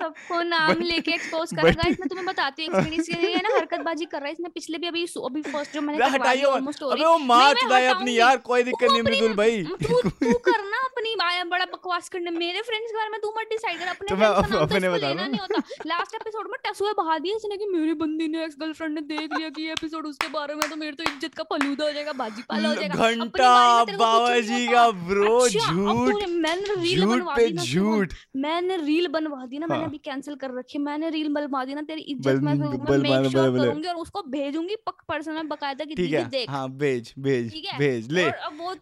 सबको 0.00 0.40
नाम 0.42 0.80
लेके 0.82 1.12
एक्सपोज 1.12 1.52
कर 1.56 1.62
रहा 1.64 1.86
है। 1.86 1.90
मैं 1.90 2.08
तुम्हें 2.08 2.26
बताती 2.26 2.64
हूँ 2.64 2.74
एक्सपीरियंस 2.74 3.08
ये 3.10 3.32
है 3.34 3.42
ना 3.42 3.54
हरकतबाजी 3.56 4.04
कर 4.06 4.18
रहा 4.18 4.26
है। 4.26 4.32
इसने 4.32 4.48
पिछले 4.54 4.78
भी 4.78 4.86
अभी 4.86 5.04
अभी 5.26 5.42
फ़र्स्ट 5.42 5.74
जो 5.74 5.80
मैंने 5.80 5.98
अरे 5.98 6.12
करवा 6.12 6.24
हटाइए 6.24 6.40
दी 6.40 6.46
मत। 6.46 6.56
almost 6.56 6.82
अबे 6.92 7.04
वो 7.04 7.18
मार 7.26 7.54
मैं 7.54 7.62
चुदाए 7.62 7.86
अपनी 7.86 8.18
यार 8.18 8.36
कोई 8.48 8.62
दिक्कत 8.62 8.90
नहीं 8.90 9.02
मृदुल 9.02 9.34
भाई। 9.36 9.62
तू 9.82 10.00
तू 10.02 10.32
करना 10.48 10.84
अपनी 10.84 11.14
बड़ा 11.46 11.64
बकवास 11.66 12.08
करने। 12.08 12.30
मेरे 12.30 12.60
फ्रेंड्स 12.62 12.90
के 12.90 12.96
बारे 12.96 13.10
में 13.10 13.20
तू 13.20 13.28
मत 13.38 13.48
डिसाइड 13.50 13.78
कर 13.78 13.86
अपने 13.86 14.08
तो 14.08 14.16
फ्रेंड्स 14.16 14.36
का 14.36 14.42
नाम 14.42 14.50
तो 14.52 14.58
अपने 14.66 14.88
बता 14.88 15.08
लेना 15.08 15.26
नहीं 15.26 15.40
होता। 15.40 15.58
लास्ट 15.86 16.14
एपिसोड 16.14 16.48
में 16.50 16.58
टसुए 16.66 16.92
बहा 16.98 17.18
दिए 17.18 17.36
इसने 17.36 17.56
कि 17.56 17.66
मेरी 17.68 17.94
बंदी 17.96 18.28
ने 18.28 18.44
एक्स 18.44 18.56
गर्लफ्रेंड 18.60 18.94
ने 18.94 19.00
देख 19.08 19.36
लिया 19.36 19.48
कि 19.48 19.62
ये 19.62 19.72
एपिसोड 19.72 20.06
उसके 20.06 20.28
बारे 20.28 20.54
में 20.54 20.68
तो 20.70 20.76
मेरे 20.76 20.92
तो 20.92 21.04
इज़्ज़त 21.04 21.34
का 21.34 21.44
फलूदा 21.52 21.84
हो 21.84 21.92
जाएगा 21.92 22.12
बाजी 22.20 22.42
पाला 22.48 22.68
हो 22.68 22.74
जाएगा। 22.74 23.08
घंटा 23.08 23.84
बाबा 23.86 24.38
जी 24.40 24.66
का 24.66 24.90
ब्रो 25.08 25.38
अच्छा, 25.38 25.72
झूठ। 25.72 26.28
मैंने 26.28 26.74
रील 26.82 27.04
बनवा 27.06 27.36
दी 27.36 27.52
ना 27.52 27.62
झूठ। 27.62 28.14
मैंने 28.36 28.76
रील 28.84 29.08
बनवा 29.08 29.44
दी 29.46 29.58
ना 29.58 29.66
मैंने। 29.66 29.85
अभी 29.86 29.98
कैंसिल 30.04 30.34
कर 30.36 30.54
रखी 30.54 30.78
मैंने 30.80 31.10
रील 31.10 31.28
बनवा 31.34 31.64
दी 31.64 31.74
ना 31.74 31.82
तेरी 31.84 32.02
इज़्ज़त 32.04 32.42
मैं 32.42 32.54
मेक 32.54 33.30
श्योर 33.30 33.58
करूँगी 33.58 33.88
और 33.88 33.96
उसको 33.98 34.22
भेजूँगी 34.28 34.76
पक 34.86 35.02
पर्सन 35.08 35.32
में 35.34 35.48
बकायदा 35.48 35.84
कि 35.84 35.94
ठीक 35.94 36.12
है 36.12 36.24
देख। 36.30 36.50
हाँ 36.50 36.68
भेज 36.76 37.12
भेज 37.18 37.52
भेज 37.78 38.10
ले। 38.12 38.24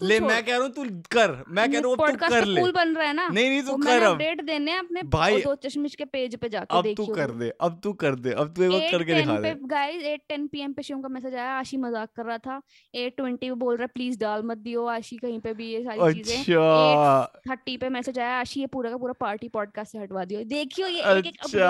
ले 0.03 0.19
मैं 0.21 0.43
कह 0.45 0.53
रहा 0.53 0.63
हूँ 0.63 0.71
तू 0.73 0.85
कर 1.11 1.37
मैं 1.49 1.71
कह 1.73 1.79
रहा 1.79 1.89
हूँ 1.89 1.97
तू 1.99 2.17
कर 2.27 2.45
ले। 2.47 2.63
बन 2.73 2.95
रहा 2.95 3.07
है 3.07 3.15
ना? 3.15 3.29
नहीं 3.29 3.49
नहीं 3.49 3.63
तू 3.63 3.77
कर 3.79 4.03
अब। 4.03 4.13
अपडेट 4.13 4.41
देने 4.45 4.71
हैं 4.71 4.79
अपने 4.79 5.03
भाई, 5.11 5.41
दो 5.43 5.55
चश्मिश 5.65 5.95
के 5.95 6.05
पेज 6.07 6.37
पे 6.37 6.49
जाके 6.49 6.79
अब 6.79 6.93
तू 6.97 7.07
कर 7.15 7.31
दे 7.33 7.51
अब 7.61 7.81
तू 7.85 7.93
कर 7.95 8.15
दे 8.17 8.33
अब 8.35 8.53
तू 8.57 8.63
एक 8.63 8.71
बार 8.71 8.91
करके 8.91 9.15
दिखा 9.15 9.39
दे। 9.41 9.55
गाइस 9.69 10.03
8:10 10.05 10.49
पीएम 10.53 10.73
पे 10.73 10.83
शिवम 10.83 11.01
का 11.03 11.09
मैसेज 11.09 11.35
आया 11.35 11.53
आशी 11.55 11.77
मज़ाक 11.79 12.09
कर 12.17 12.25
रहा 12.25 12.39
था। 12.39 12.61
8:20 12.95 13.37
पे 13.39 13.51
बोल 13.57 13.77
रहा 13.77 13.85
है 13.85 13.91
प्लीज़ 13.95 14.19
डाल 14.19 14.43
मत 14.45 14.59
दियो 14.61 14.85
आशी 14.89 15.17
कहीं 15.17 15.39
पे 15.41 15.53
भी 15.55 15.71
ये 15.73 15.83
सारी 15.85 16.13
चीज़ें। 16.15 16.39
अच्छा। 16.39 17.55
30 17.57 17.77
पे 17.79 17.89
मैसेज 17.91 18.19
आया 18.19 18.39
आशी 18.41 18.61
ये 18.61 18.67
पूरा 18.69 18.91
का 18.91 18.97
पूरा 18.97 19.15
पार्टी 19.21 19.49
पॉडकास्ट 19.51 19.93
से 19.93 19.99
हटवा 19.99 20.25
दियो। 20.25 20.45
देखियो 20.47 20.87
ये 20.95 21.19
एक 21.19 21.27
एक 21.27 21.37
अच्छा 21.43 21.69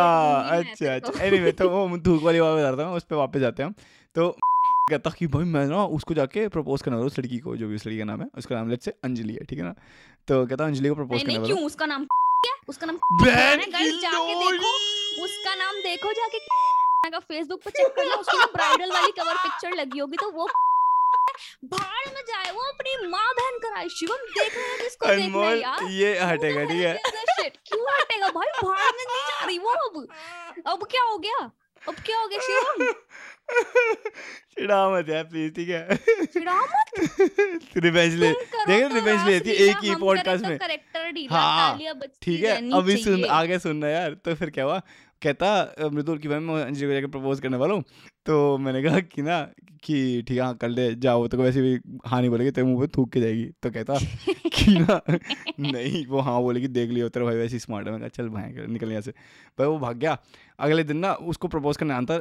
अच्छा 0.58 0.94
अच्छा। 0.94 1.22
एनीवे 1.24 1.52
तो 1.52 1.68
वो 1.70 1.98
धूप 1.98 2.22
वाली 2.22 2.40
बात 2.40 2.58
बता 2.58 2.70
रहा 2.70 2.86
हूँ 2.88 2.96
उस 2.96 3.04
पर 3.04 3.16
वापस 3.16 3.40
जाते 3.40 3.62
हैं 3.62 3.68
हम। 3.68 3.74
तो 4.16 4.30
कहता 4.90 5.10
कि 5.10 5.26
भाई 5.26 5.44
मैं 5.44 5.66
ना 5.66 5.84
उसको 5.98 6.14
जाके 6.14 6.48
प्रपोज 6.48 6.82
करने 6.82 6.96
हूँ 6.96 7.06
उस 7.06 7.18
लड़की 7.18 7.38
को 7.38 7.56
जो 7.56 7.68
भी 7.68 7.74
उस 7.74 7.86
लड़की 7.86 7.98
का 7.98 8.04
नाम 8.04 8.20
है। 8.20 8.28
उसका 8.38 8.54
नाम 8.54 8.70
लेट्स 8.70 8.84
से 8.84 8.90
अंजलि 9.04 9.32
है 9.32 9.44
ठीक 9.44 9.58
है 9.58 9.64
ना? 9.64 9.74
तो 10.28 10.46
कहता 10.46 10.64
अंजलि 10.64 10.88
को 10.88 10.94
प्रपोज 10.94 11.22
करने 11.22 11.38
क्यों? 11.46 11.58
उसका 11.58 11.86
नाम 11.86 12.04
क्या? 12.44 12.54
उसका 12.68 12.86
नाम 12.86 12.96
की 13.12 14.00
जाके 14.00 14.34
देखो। 14.34 14.72
उसका 15.24 15.54
नाम 15.54 15.74
देखो 15.82 16.12
जाके 16.12 16.38
का 17.10 17.18
फेसबुक 17.18 17.60
पे 17.64 17.70
चेक 17.70 17.92
करना 17.96 18.14
उसकी 18.14 18.36
ब्राइडल 18.52 18.92
वाली 18.92 19.10
कवर 19.12 19.34
पिक्चर 19.36 19.74
लगी 19.76 19.98
होगी 19.98 20.16
तो 20.16 20.30
वो 20.30 20.46
भाड़ 21.72 22.08
में 22.14 22.22
जाए 22.28 22.50
वो 22.52 22.62
अपनी 22.70 23.06
माँ 23.08 23.26
बहन 23.38 23.58
कराए 23.58 23.88
शिवम 23.88 24.24
देख 24.38 24.56
रहे 24.56 24.66
हैं 24.66 24.78
जिसको 24.82 25.06
देखना 25.06 25.22
है 25.22 25.26
अनमोल 25.26 25.60
यार। 25.62 25.84
ये 25.92 26.18
हटेगा 26.20 26.64
ठीक 26.64 26.82
है। 26.82 26.94
क्यों 27.50 27.84
हटेगा 27.90 28.28
भाई? 28.28 28.48
भाड़ 28.62 28.92
में 28.96 29.04
नहीं 29.04 29.22
जा 29.30 29.44
रही 29.44 29.58
वो 29.58 29.70
अब। 29.70 30.06
अब 30.72 30.86
क्या 30.90 31.02
हो 31.02 31.18
गया? 31.18 31.50
अब 31.88 31.94
क्या 32.06 32.18
हो 32.18 32.28
गया 32.28 32.38
शिवम? 32.42 32.92
चिढ़ा 34.54 34.76
मत 34.90 35.08
यार 35.08 35.24
प्लीज़ 35.24 35.52
ठीक 35.54 35.68
है। 35.68 35.96
चिढ़ा 36.26 36.60
मत। 36.60 37.70
रिवेंज 37.76 38.14
ले 38.14 38.30
देख 38.32 38.92
रिवेंज 38.92 39.26
लेती 39.28 39.50
है 39.50 39.56
एक 39.68 39.84
ही 39.84 39.94
पॉडकास्ट 39.94 40.44
तो 40.44 40.48
में। 40.48 40.58
करेक्टर 40.58 41.10
ढीला 41.12 41.38
हाँ, 41.38 41.78
ठीक 42.22 42.44
है 42.44 42.56
अभी 42.78 42.96
सुन 43.02 43.24
आगे 43.40 43.58
सुनना 43.58 43.88
यार 43.88 44.14
तो 44.24 44.34
फिर 44.34 44.50
क्या 44.50 44.64
हुआ? 44.64 44.80
कहता 45.24 45.90
मृदुल 45.92 46.18
की 46.18 46.28
भाई 46.28 46.38
मैं 46.38 46.62
अंजलि 46.64 46.86
को 46.86 46.92
जाकर 46.92 47.06
प्रपोज 47.08 47.40
करने 47.40 47.56
वाला 47.56 47.74
हूँ। 47.74 47.84
तो 48.26 48.56
मैंने 48.58 48.82
कहा 48.82 49.00
कि 49.00 49.22
ना 49.22 49.40
कि 49.84 50.22
ठीक 50.28 50.36
है 50.36 50.42
हाँ 50.44 50.54
कर 50.56 50.68
ले 50.68 50.94
जाओ। 50.94 51.26
तो 51.28 51.38
वैसे 51.38 51.62
भी 51.62 51.98
हाँ 52.06 52.20
नहीं 52.20 52.30
बोलेगी 52.30 52.50
तेरे 52.50 52.66
मुँह 52.66 52.80
पे 52.80 52.86
थूक 52.96 53.10
के 53.12 53.20
जाएगी। 53.20 53.44
तो 53.62 53.70
कहता 53.70 53.98
कि 54.54 54.78
ना 54.78 55.00
नहीं 55.60 56.06
वो 56.06 56.20
हाँ 56.20 56.40
बोलेगी 56.42 56.68
देख 56.68 56.90
लियो 56.90 57.08
तेरा 57.08 57.26
भाई 57.26 57.36
वैसे 57.36 57.58
स्मार्ट 57.58 57.86
है। 57.86 57.92
मैं 57.92 58.00
कहा 58.00 58.08
चल 58.16 58.28
भाई 58.28 58.66
निकल 58.72 58.90
यहाँ 58.90 59.02
से। 59.02 59.10
भाई 59.58 59.66
वो 59.66 59.78
भाग 59.78 59.96
गया। 59.96 60.18
अगले 60.58 60.84
दिन 60.84 60.96
ना 60.96 61.12
उसको 61.30 61.48
प्रपोज 61.48 61.76
करने 61.76 61.94
आता 61.94 62.14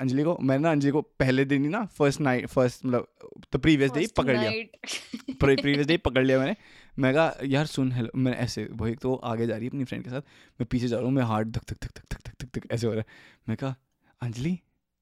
अंजलि 0.00 0.22
को। 0.24 0.36
मैंने 0.40 0.62
ना 0.62 0.70
अंजलि 0.70 0.90
को 0.90 1.00
पहले 1.02 1.44
दिन 1.44 1.64
ही 1.64 1.68
ना 1.68 1.84
फ़र्स्ट 1.98 2.20
नाइट 2.20 2.46
फ़र्स्ट 2.46 2.84
मतलब 2.86 3.06
तो 3.52 3.58
प्रीवियस 3.58 3.92
डे 3.92 4.00
ही 4.00 4.06
पकड़ 4.16 4.36
लिया। 4.36 5.36
प्रीवियस 5.40 5.86
डे 5.86 5.96
पकड़ 5.96 6.24
लिया 6.24 6.38
मैंने। 6.38 6.56
मैं 6.98 7.14
कहा 7.14 7.34
यार 7.44 7.66
सुन 7.66 7.92
हेलो 7.92 8.08
मैं 8.16 8.32
ऐसे 8.36 8.68
वही 8.72 8.94
तो 8.94 9.14
आगे 9.14 9.46
जा 9.46 9.54
रही 9.54 9.64
है 9.64 9.68
अपनी 9.68 9.84
फ्रेंड 9.84 10.04
के 10.04 10.10
साथ। 10.10 10.20
मैं 10.60 10.66
पीछे 10.66 10.88
जा 10.88 10.96
रहा 10.96 11.04
हूँ 11.04 11.12
मैं 11.12 11.22
हार्ट 11.22 11.48
धक 11.48 11.62
धक 11.70 11.76
धक 11.82 11.90
धक 11.96 12.04
धक 12.12 12.18
धक 12.28 12.34
धक 12.42 12.58
धक 12.58 12.72
ऐसे 12.72 12.86
हो 12.86 12.92
रहा 12.92 13.00
है। 13.00 13.06
मैं 13.48 13.56
कहा 13.56 13.74
अंजलि 14.20 14.58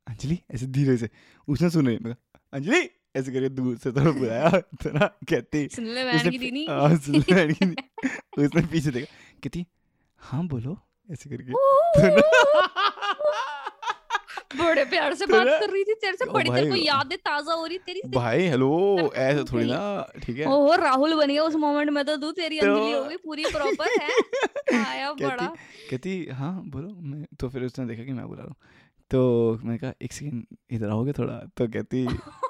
अंजलि 0.07 0.39
ऐसे 0.55 0.67
धीरे 0.67 0.97
से। 0.97 1.09
उसने 1.49 1.71
सुन 1.71 1.87
रही 1.87 1.99
मैं 2.03 2.17
अंजलि 2.53 2.91
ऐसे 3.17 3.33
करके 3.33 3.49
दूर 3.49 3.77
से 3.77 3.93
थोड़ा 3.93 4.11
बुलाया 4.11 4.51
तो 4.51 4.91
ना 4.99 5.07
कहती 5.07 5.69
हाँ, 6.69 6.89
उसने 8.39 8.67
पीछे 8.67 8.91
देखा 8.91 9.13
कहती 9.43 9.67
हाँ 10.21 10.47
बोलो 10.47 10.79
ऐसे 11.11 11.31
करके। 11.31 11.53
बड़े 14.51 14.85
प्यार 14.85 15.15
से 15.15 15.27
बात 15.27 15.47
कर 15.47 15.71
रही 15.71 15.83
थी 15.85 15.95
तेरे 15.95 16.17
से 16.17 16.25
बड़ी 16.33 16.51
तेरे 16.51 16.71
को 16.71 16.77
यादें 16.77 17.17
ताज़ा 17.19 17.53
हो 17.55 17.67
रही 17.67 17.79
तेरी 17.79 18.01
भाई 18.15 18.47
हेलो 18.47 18.71
ऐसे 19.17 19.45
थोड़ी 19.53 19.65
ना 19.67 19.81
ठीक 20.25 20.39
है। 20.39 20.47
ओहो 20.47 20.75
राहुल 20.77 21.15
बन 21.15 21.29
गया 21.29 21.43
उस 21.43 21.55
मोमेंट 21.55 21.91
में 21.91 22.05
तो 22.05 22.17
तू 22.17 22.31
तेरी 22.33 22.61
तो- 22.61 22.69
अंजलि 22.69 22.93
हो 22.93 23.05
गई 23.05 23.17
पूरी 23.17 23.45
प्रॉपर 23.53 24.01
है? 24.01 24.09
आया 24.87 25.13
बड़ा। 25.13 25.37
कहती 25.37 25.87
कहती 25.91 26.27
हाँ 26.33 26.53
बोलो 26.67 26.89
मैं 27.03 27.25
तो 27.41 27.49
फिर 27.49 27.65
उसने 27.65 27.87
देखा 27.87 28.05
कि 28.05 28.13
मैं 28.13 28.27
बुला 28.29 28.43
रहा 28.43 28.49
हूँ। 28.49 28.57
तो 29.11 29.59
मैंने 29.65 29.79
कहा 29.79 29.93
एक 30.03 30.13
सेकंड 30.13 30.45
इधर 30.71 30.89
आओगे 30.89 31.13
थोड़ा? 31.13 31.39
तो 31.57 31.67
कहती 31.69 32.05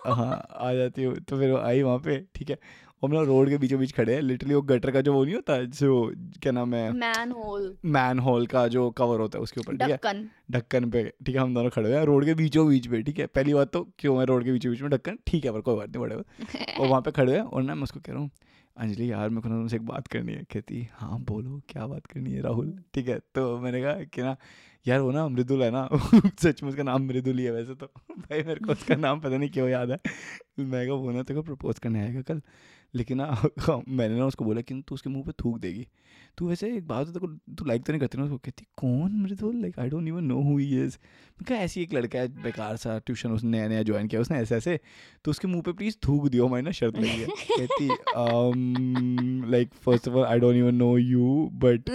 हाँ 0.06 0.46
आ 0.60 0.72
जाती 0.74 1.04
हूँ। 1.04 1.14
तो 1.20 1.38
फिर 1.38 1.50
वो 1.50 1.58
आई 1.58 1.82
वहाँ 1.82 1.98
पे 1.98 2.18
ठीक 2.34 2.50
है। 2.50 2.58
और 3.02 3.08
हम 3.10 3.14
लोग 3.16 3.26
रोड 3.26 3.48
के 3.48 3.58
बीचों 3.58 3.78
बीच 3.80 3.92
खड़े 3.92 4.14
हैं। 4.14 4.22
लिटरली 4.22 4.54
वो 4.54 4.62
गटर 4.62 4.90
का 4.90 5.00
जो 5.00 5.12
वो 5.12 5.24
नहीं 5.24 5.34
होता 5.34 5.62
जो 5.62 6.12
क्या 6.42 6.52
नाम 6.52 6.74
है? 6.74 6.92
मैन 6.92 7.30
होल 7.32 7.74
मैन 7.84 8.18
होल 8.18 8.46
का 8.46 8.66
जो 8.68 8.90
कवर 8.90 9.20
होता 9.20 9.38
है 9.38 9.42
उसके 9.42 9.60
ऊपर 9.60 9.72
ठीक 9.72 9.82
है? 9.82 9.96
ढक्कन. 10.50 10.90
पे 10.90 11.04
ठीक 11.26 11.34
है 11.36 11.40
हम 11.42 11.54
दोनों 11.54 11.70
खड़े 11.70 11.88
हुए 11.88 11.98
हैं। 11.98 12.04
रोड 12.04 12.24
के 12.24 12.34
बीचों 12.34 12.68
बीच 12.68 12.86
पे 12.86 13.02
ठीक 13.02 13.18
है? 13.18 13.26
पहली 13.26 13.54
बात 13.54 13.72
तो 13.72 13.88
क्यों 13.98 14.18
है 14.20 14.26
रोड 14.26 14.44
के 14.44 14.52
बीचों 14.52 14.72
बीच 14.72 14.82
में 14.82 14.90
ढक्कन? 14.90 15.18
ठीक 15.26 15.44
है 15.44 15.52
पर 15.52 15.60
कोई 15.60 15.76
बात 15.76 15.88
नहीं 15.88 16.00
बड़े 16.00 16.14
और 16.78 16.86
वहाँ 16.86 17.00
पे 17.00 17.10
खड़े 17.10 17.30
हुए 17.32 17.40
हैं 17.40 17.46
और 17.46 17.62
ना 17.62 17.74
मैं 17.74 17.82
उसको 17.82 18.00
कह 18.00 18.12
रहा 18.12 18.20
हूँ 18.20 18.30
अंजलि 18.76 19.10
यार 19.12 19.28
मेरे 19.28 19.40
को 19.40 19.48
तुमसे 19.48 19.76
एक 19.76 19.86
बात 19.86 20.06
करनी 20.06 20.32
है। 20.32 20.42
कहती 20.52 20.86
हाँ 20.92 21.18
बोलो 21.20 21.60
क्या 21.68 21.86
बात 21.86 22.06
करनी 22.06 22.32
है 22.32 22.42
राहुल? 22.42 22.78
ठीक 22.94 23.08
है 23.08 23.18
तो 23.34 23.58
मैंने 23.58 23.82
कहा 23.82 23.92
कि 23.92 24.22
ना 24.22 24.36
यार 24.86 25.00
वो 25.00 25.10
ना 25.10 25.26
मृदुल 25.28 25.62
है 25.62 25.70
ना 25.70 25.88
सच 26.42 26.62
में 26.62 26.70
उसका 26.70 26.82
नाम 26.82 27.02
मृदुल 27.02 27.38
ही 27.38 27.44
है 27.44 27.50
वैसे 27.50 27.74
तो। 27.74 27.86
भाई 28.18 28.42
मेरे 28.42 28.60
को 28.66 28.72
उसका 28.72 28.96
नाम 28.96 29.20
पता 29.20 29.36
नहीं 29.36 29.50
क्यों 29.50 29.68
याद 29.68 29.90
है। 29.90 29.98
मैं 30.58 30.86
कहा 30.86 30.94
वो 30.94 31.10
ना 31.10 31.22
तेरे 31.22 31.40
को 31.40 31.42
प्रपोज 31.42 31.78
करने 31.78 32.00
आएगा 32.00 32.20
कल। 32.22 32.40
लेकिन 32.94 33.16
ना 33.16 33.26
मैंने 33.88 34.18
ना 34.18 34.26
उसको 34.26 34.44
बोला 34.44 34.60
कि 34.60 34.74
तू 34.88 34.94
उसके 34.94 35.10
मुँह 35.10 35.24
पे 35.24 35.32
थूक 35.44 35.58
देगी। 35.58 35.86
तू 36.38 36.48
वैसे 36.48 36.68
एक 36.76 36.86
बात 36.88 37.06
है, 37.06 37.12
तेरे 37.12 37.54
तू 37.54 37.64
लाइक 37.64 37.84
तो 37.84 37.92
नहीं 37.92 38.00
करती 38.00 38.18
ना 38.18 38.24
उसको? 38.24 38.36
कहती 38.36 38.66
कौन 38.76 39.12
Mridul? 39.22 39.56
Like 39.56 39.78
I 39.78 39.88
don't 39.88 40.08
even 40.08 40.24
know 40.24 40.40
who 40.42 40.56
he 40.58 40.82
is 40.84 40.96
मैं 41.40 41.44
कहा 41.48 41.58
ऐसी 41.58 41.82
एक 41.82 41.94
लड़का 41.94 42.18
है 42.18 42.28
बेकार 42.42 42.76
सा 42.76 42.98
ट्यूशन 42.98 43.32
उसने 43.32 43.50
नया 43.50 43.68
नया 43.68 43.82
ज्वाइन 43.82 44.08
किया 44.08 44.20
उसने 44.20 44.38
ऐसे 44.38 44.56
ऐसे 44.56 44.78
तो 45.24 45.30
उसके 45.30 45.48
मुँह 45.48 45.62
पे 45.62 45.72
प्लीज़ 45.72 45.96
थूक 46.08 46.28
दियो 46.28 46.46
हमारी 46.46 46.62
ना 46.62 46.70
शर्त 46.70 46.98
लगी 46.98 47.20
है। 47.20 47.26
कहती 47.60 47.88
like 49.50 49.74
first 49.74 50.08
of 50.08 50.16
all 50.16 50.24
I 50.24 50.38
don't 50.38 50.56
even 50.56 50.74
know 50.74 50.96
you 50.98 51.48
but 51.64 51.90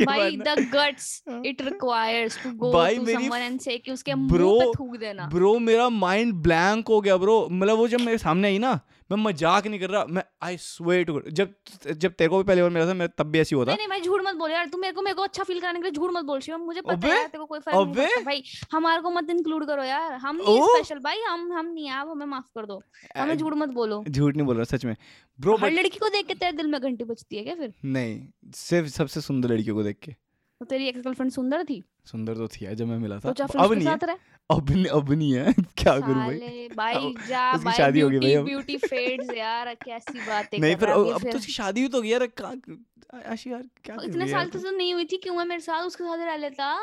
उसके 0.00 0.04
भाई 0.04 0.36
the 0.36 0.68
guts 0.74 1.22
it 1.46 1.62
requires 1.62 2.38
to 2.42 2.50
go 2.56 2.72
to 2.72 3.06
someone 3.06 3.38
and 3.38 3.60
say 3.60 3.78
कि 3.78 3.90
उसके 3.92 4.14
मुँह 4.14 4.58
पे 4.60 4.72
थूक 4.78 4.96
देना। 4.96 5.28
ब्रो 5.32 5.58
मेरा 5.58 5.88
माइंड 5.88 6.34
ब्लैंक 6.42 6.88
हो 6.88 7.00
गया 7.00 7.16
ब्रो 7.16 7.48
मतलब 7.50 7.76
वो 7.78 7.88
जब 7.88 8.00
मेरे 8.00 8.18
सामने 8.18 8.48
आई 8.48 8.58
ना 8.58 8.78
मैं 9.10 9.16
मज़ाक 9.18 9.66
नहीं 9.66 9.80
कर 9.80 9.90
रहा 9.90 10.04
मैं 10.06 10.22
आई 10.42 10.56
स्वेयर 10.60 11.04
टू 11.04 11.20
जब 11.30 11.54
जब 11.86 12.12
तेरे 12.12 12.28
को 12.28 12.38
भी 12.38 12.44
पहली 12.44 12.62
बार 12.62 12.70
मिला 12.70 12.86
था 12.86 12.94
मैं 12.94 13.08
तब 13.18 13.26
भी 13.26 13.38
ऐसी 13.40 13.54
होता। 13.54 13.70
नहीं 13.70 13.78
नहीं 13.78 13.88
भाई 13.88 14.00
झूठ 14.00 14.22
मत 14.24 14.34
बोल 14.36 14.50
यार 14.50 14.66
तू 14.68 14.78
मेरे 14.78 14.94
को 14.94 15.02
मेरे 15.02 15.14
को 15.14 15.22
अच्छा 15.22 15.44
फील 15.44 15.60
कराने 15.60 15.78
के 15.78 15.82
लिए 15.82 15.92
झूठ 15.92 16.10
मत 16.14 16.24
बोल 16.24 16.40
शिवम 16.40 16.60
मुझे 16.62 16.80
पता 16.80 17.06
है 17.06 17.14
यार 17.14 17.26
तेरे 17.26 17.38
को 17.38 17.46
कोई 17.46 17.60
फ़र्क 17.60 17.76
नहीं। 17.76 17.94
पड़ता। 17.94 18.20
भाई 18.24 18.42
हमारे 18.72 19.02
को 19.02 19.10
मत 19.10 19.30
इंक्लूड 19.30 19.66
करो 19.66 19.82
यार 19.84 20.12
हम 20.26 20.36
नहीं 20.38 20.62
स्पेशल 20.64 20.98
भाई 21.00 21.22
हम 21.22 21.52
हम 21.52 21.66
नहीं 21.66 21.88
आप 21.90 22.08
हमें 22.08 22.26
माफ़ 22.26 22.46
कर 22.54 22.66
दो 22.66 22.80
हमें 23.16 23.36
झूठ 23.36 23.54
मत 23.54 23.68
बोलो। 23.74 24.04
झूठ 24.08 24.36
नहीं 24.36 24.46
बोल 24.46 24.56
रहा 24.56 24.64
सच 24.76 24.84
में। 24.84 24.96
ब्रो 25.38 25.56
हर 25.56 25.70
लड़की 25.70 25.98
को 25.98 26.08
देख 26.08 26.26
के 26.26 26.34
तेरे 26.34 26.52
दिल 26.52 26.66
में 26.66 26.80
घंटी 26.80 27.04
बजती 27.04 27.36
है 27.36 27.44
क्या 27.44 27.54
फिर? 27.54 27.72
नहीं 27.84 28.52
सिर्फ़ 28.56 28.88
सबसे 28.90 29.20
सुंदर 29.20 29.48
लड़कियों 29.48 29.76
को 29.76 29.82
देख 29.82 29.98
के। 30.02 30.14
तो 30.60 30.64
तेरी 30.64 30.86
एक्स 30.88 31.00
गर्लफ्रेंड 31.00 31.30
सुंदर 31.32 31.62
थी? 31.64 31.82
सुंदर 32.06 32.34
तो 32.34 32.46
थी 32.48 32.74
जब 32.74 32.86
मैं 32.86 32.98
मिला 32.98 33.18
था। 33.18 33.32
तो 33.32 33.44
अब 33.58 33.72
नहीं 33.72 33.86
है। 33.86 33.96
साथ 33.96 34.04
रह? 34.04 34.16
अब 34.50 34.70
नहीं 34.70 34.86
अब 34.86 35.10
नहीं 35.12 35.32
है। 35.34 35.52
क्या 35.78 35.98
करूँ 36.00 36.14
भाई? 36.14 36.68
भाई 36.76 37.14
जा 37.28 37.52
उसकी 37.52 37.64
भाई 37.64 37.74
शादी 37.74 38.00
हो 38.00 38.08
गई 38.10 38.18
भाई 38.18 38.36
ब्यूटी 38.44 38.76
फेड्स 38.76 39.30
यार 39.36 39.74
कैसी 39.74 40.18
बातें 40.18 40.58
नहीं 40.58 40.70
है 40.70 40.92
अब 41.12 41.30
तो 41.30 41.36
उसकी 41.38 41.52
शादी 41.52 41.80
हुई 41.80 41.88
तो 41.88 42.02
गई 42.02 42.08
यार। 42.08 42.26
कहाँ 42.26 43.22
आशी 43.26 43.52
यार 43.52 43.62
क्या 43.84 43.96
इतने 44.04 44.28
साल 44.28 44.48
तो 44.48 44.70
नहीं 44.70 44.92
हुई 44.94 45.04
थी 45.04 45.16
क्यों 45.16 45.34
मैं 45.34 45.44
मेरे 45.44 45.60
साथ 45.60 45.82
उसके 45.82 46.04
साथ 46.04 46.26
रह 46.26 46.36
लेता? 46.36 46.74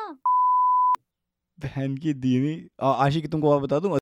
बहन 1.60 1.98
की 1.98 2.14
दीनी 2.14 2.56
आशी 2.82 3.22
की 3.22 3.28
तुमको 3.28 3.60
बता 3.60 3.80
दूँ? 3.80 3.98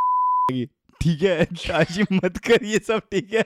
ठीक 1.02 1.22
है 1.22 1.48
आशी 1.74 2.04
मत 2.14 2.38
कर 2.38 2.64
ये 2.66 2.80
सब 2.80 3.00
ठीक 3.12 3.34
है? 3.34 3.44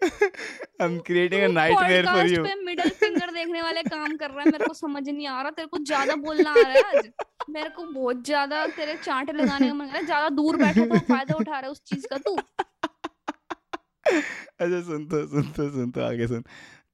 I'm 0.80 1.00
creating 1.00 1.42
a 1.44 1.48
nightmare 1.48 2.04
for 2.04 2.12
podcast 2.12 2.46
पे 2.46 2.54
मिडिल 2.64 2.90
फिंगर 3.00 3.30
देखने 3.38 3.62
वाले 3.62 3.82
काम 3.82 4.16
कर 4.16 4.30
रहा 4.30 4.40
है 4.40 4.50
मेरे 4.50 4.66
को 4.66 4.74
समझ 4.74 5.08
नहीं 5.08 5.26
आ 5.26 5.40
रहा 5.42 5.50
तेरे 5.50 5.68
को 5.68 5.78
ज़्यादा 5.78 6.14
बोलना 6.26 6.50
आ 6.50 6.54
रहा 6.54 6.72
है 6.72 6.82
आज? 6.98 7.10
मेरे 7.50 7.68
को 7.68 7.84
बहुत 7.84 8.24
ज़्यादा 8.26 8.66
तेरे 8.66 8.94
चांटे 9.04 9.32
लगाने 9.32 9.68
का 9.68 9.74
मन 9.74 9.84
कर 9.84 9.90
रहा 9.90 9.98
है 9.98 10.04
ज़्यादा 10.04 10.28
दूर 10.28 10.56
बैठे 10.56 10.86
तो 10.86 10.98
फ़ायदा 10.98 11.34
उठा 11.34 11.50
रहा 11.50 11.60
है 11.60 11.70
उस 11.70 11.82
चीज़ 11.86 12.06
का 12.06 12.18
तू। 12.18 12.36
अच्छा 14.60 14.80
सुन 14.80 15.06
तो 15.06 15.26
सुन 15.26 15.42
तो 15.56 15.70
सुन 15.70 15.90
तो 15.90 16.00
आगे 16.04 16.26
सुन। 16.26 16.44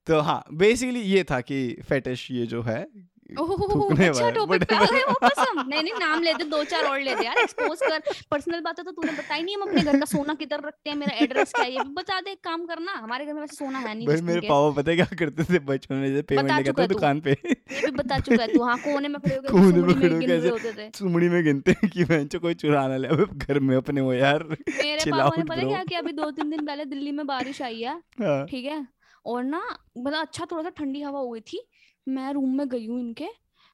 तो 0.07 0.21
हाँ 0.21 0.43
बेसिकली 0.53 1.01
ये 1.01 1.25
था 1.25 1.41
कि 1.41 1.59
फेटिश 1.89 2.31
ये 2.31 2.47
जो 2.47 2.63
है 2.63 2.87
थूकने 3.35 4.07
अच्छा 4.09 4.31
टॉपिक 4.31 4.65
पे 4.65 4.75
आ 4.75 4.85
गए 4.85 5.03
वापस 5.03 5.39
हम 5.39 5.69
नहीं 5.69 5.83
नहीं 5.83 5.93
नाम 6.01 6.23
ले 6.23 6.35
दो 6.35 6.65
चार 6.65 6.85
और 6.85 7.01
ले 7.01 7.11
यार 7.11 7.39
एक्सपोज 7.39 7.79
कर। 7.83 7.99
पर्सनल 8.31 8.61
बातें 8.61 8.85
तो 8.85 8.91
तूने 8.91 9.13
बताई 9.13 9.43
नहीं 9.43 9.57
हम 9.57 9.63
अपने 9.63 9.81
घर 9.83 9.99
का 9.99 10.05
सोना 10.05 10.35
किधर 10.35 10.61
रखते 10.61 10.91
हैं 10.91 10.97
मेरा 10.97 11.17
एड्रेस 11.17 11.53
क्या 11.53 11.65
है? 11.65 11.73
ये 11.73 11.83
बता 11.85 12.21
दे 12.21 12.35
काम 12.35 12.67
करना 12.67 12.93
हमारे 12.93 13.27
घर 13.27 13.33
में 13.33 13.41
वैसे 13.41 13.57
सोना 13.57 13.79
है 13.79 13.95
नहीं 13.95 14.07
भाई 14.07 14.17
just 14.17 14.25
in 14.25 14.35
मेरे 14.35 14.41
पापा 14.41 14.83
पता 14.83 14.95
क्या 14.95 15.05
करते 15.19 15.45
थे 15.45 15.59
बचपन 15.59 15.95
में 15.95 16.09
जैसे 16.09 16.23
पेमेंट 16.23 16.51
लेके 16.51 16.63
चुका 16.63 16.83
आते। 16.83 16.95
दुकान 16.95 17.21
पे। 17.21 17.31
ये 17.31 17.81
भी 17.87 17.91
बता 17.91 18.19
चुका 18.19 18.43
है 18.43 18.53
तू। 18.55 18.63
हाँ 18.63 18.79
कोने 18.79 19.09
में 19.09 19.21
खड़े 19.21 19.37
होकर 19.37 19.53
कोने 19.53 19.65
में 19.65 19.73
सुमड़ी 19.73 19.95
खड़े 19.95 20.27
में 20.27 20.27
ऐसे- 20.27 20.97
सुमड़ी 20.99 21.43
गिनते 21.43 21.71
हैं 21.71 21.91
कि 21.91 22.39
कोई 22.39 22.55
चुरा 22.55 22.89
ना 22.89 22.97
ले 22.97 23.09
अबे 23.09 23.25
घर 23.25 23.59
में 23.61 23.77
अपने 23.77 24.01
हो 24.01 24.13
यार। 24.13 24.45
मेरे 24.45 25.11
पापा 25.11 25.37
ने 25.37 25.45
पता 25.45 25.69
क्या 25.69 25.85
किया? 25.85 26.01
अभी 26.01 26.13
दो 26.13 26.31
तीन 26.31 26.51
दिन 26.51 26.67
पहले 26.67 26.85
दिल्ली 26.85 27.13
में 27.13 27.27
बारिश 27.27 27.63
आई 27.63 27.81
है 27.81 27.95
हाँ, 27.97 28.47
ठीक 28.47 28.65
है? 28.65 28.87
और 29.27 29.45
ना 29.45 29.79
मतलब 29.99 30.21
अच्छा 30.21 30.47
थोड़ा 30.53 30.63
सा 30.63 30.71
ठंडी 30.71 31.03
हवा 31.03 31.19
हो 31.19 31.31
गई 31.31 31.41
थी 31.41 31.69
मैं 32.07 32.33
रूम 32.33 32.57
में 32.57 32.69
गई 32.69 32.87
हूँ 32.87 32.99
इनके। 33.01 33.29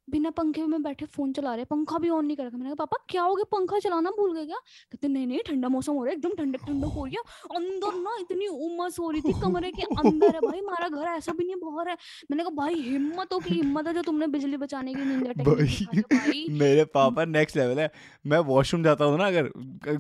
बिना 0.09 0.31
पंखे 0.31 0.63
में 0.67 0.83
बैठे 0.83 1.07
फ़ोन 1.07 1.33
चला 1.33 1.55
रहे 1.55 1.65
पंखा 1.65 1.99
भी 1.99 2.09
ऑन 2.11 2.25
नहीं 2.27 2.37
कर 2.37 2.45
रखा 2.45 2.57
मैंने 2.57 2.71
कहा 2.71 2.85
पापा 2.85 2.97
क्या 3.09 3.23
हो 3.23 3.35
गया? 3.35 3.45
पंखा 3.53 3.79
चलाना 3.79 4.11
भूल 4.11 4.35
गए 4.35 4.45
क्या? 4.47 4.57
कहते 4.93 5.09
नहीं 5.09 5.27
नहीं 5.27 5.39
ठंडा 5.47 5.69
मौसम 5.69 5.93
हो 5.93 6.05
रहा 6.05 6.11
है 6.11 6.17
एकदम 6.17 6.35
ठंडक 6.39 6.65
ठंडक 6.67 6.93
हो 6.95 7.05
रही 7.05 7.15
है। 7.15 7.57
अंदर 7.57 7.95
ना 7.99 8.17
इतनी 8.21 8.47
उमस 8.47 8.99
हो 9.01 9.11
रही 9.11 9.21
थी 9.23 9.33
कमरे 9.41 9.71
के 9.71 9.83
अंदर 9.83 10.35
है 10.35 10.41
भाई 10.41 10.59
हमारा 10.59 10.89
घर 10.89 11.09
ऐसा 11.09 11.33
भी 11.33 11.45
नहीं 11.45 11.57
बाहर 11.57 11.89
है। 11.89 11.97
मैंने 12.31 12.43
कहा 12.43 12.55
भाई 12.57 12.75
हिम्मत 12.83 13.33
हो 13.33 13.39
की 13.39 13.55
हिम्मत 13.55 13.87
है 13.87 13.95
जो 13.95 14.03
तुमने 14.03 14.27
बिजली 14.35 14.57
बचाने 14.57 14.95
की 14.95 15.05
निंजा 15.05 15.33
टेक्निक 15.33 16.13
है 16.13 16.59
मेरे 16.59 16.85
पापा 16.95 17.25
नेक्स्ट 17.27 17.57
लेवल 17.57 17.79
है। 17.81 17.91
मैं 18.25 18.39
वॉशरूम 18.51 18.85
जाता 18.85 19.05
हूँ 19.05 19.19
ना 19.19 19.27
अगर 19.27 19.51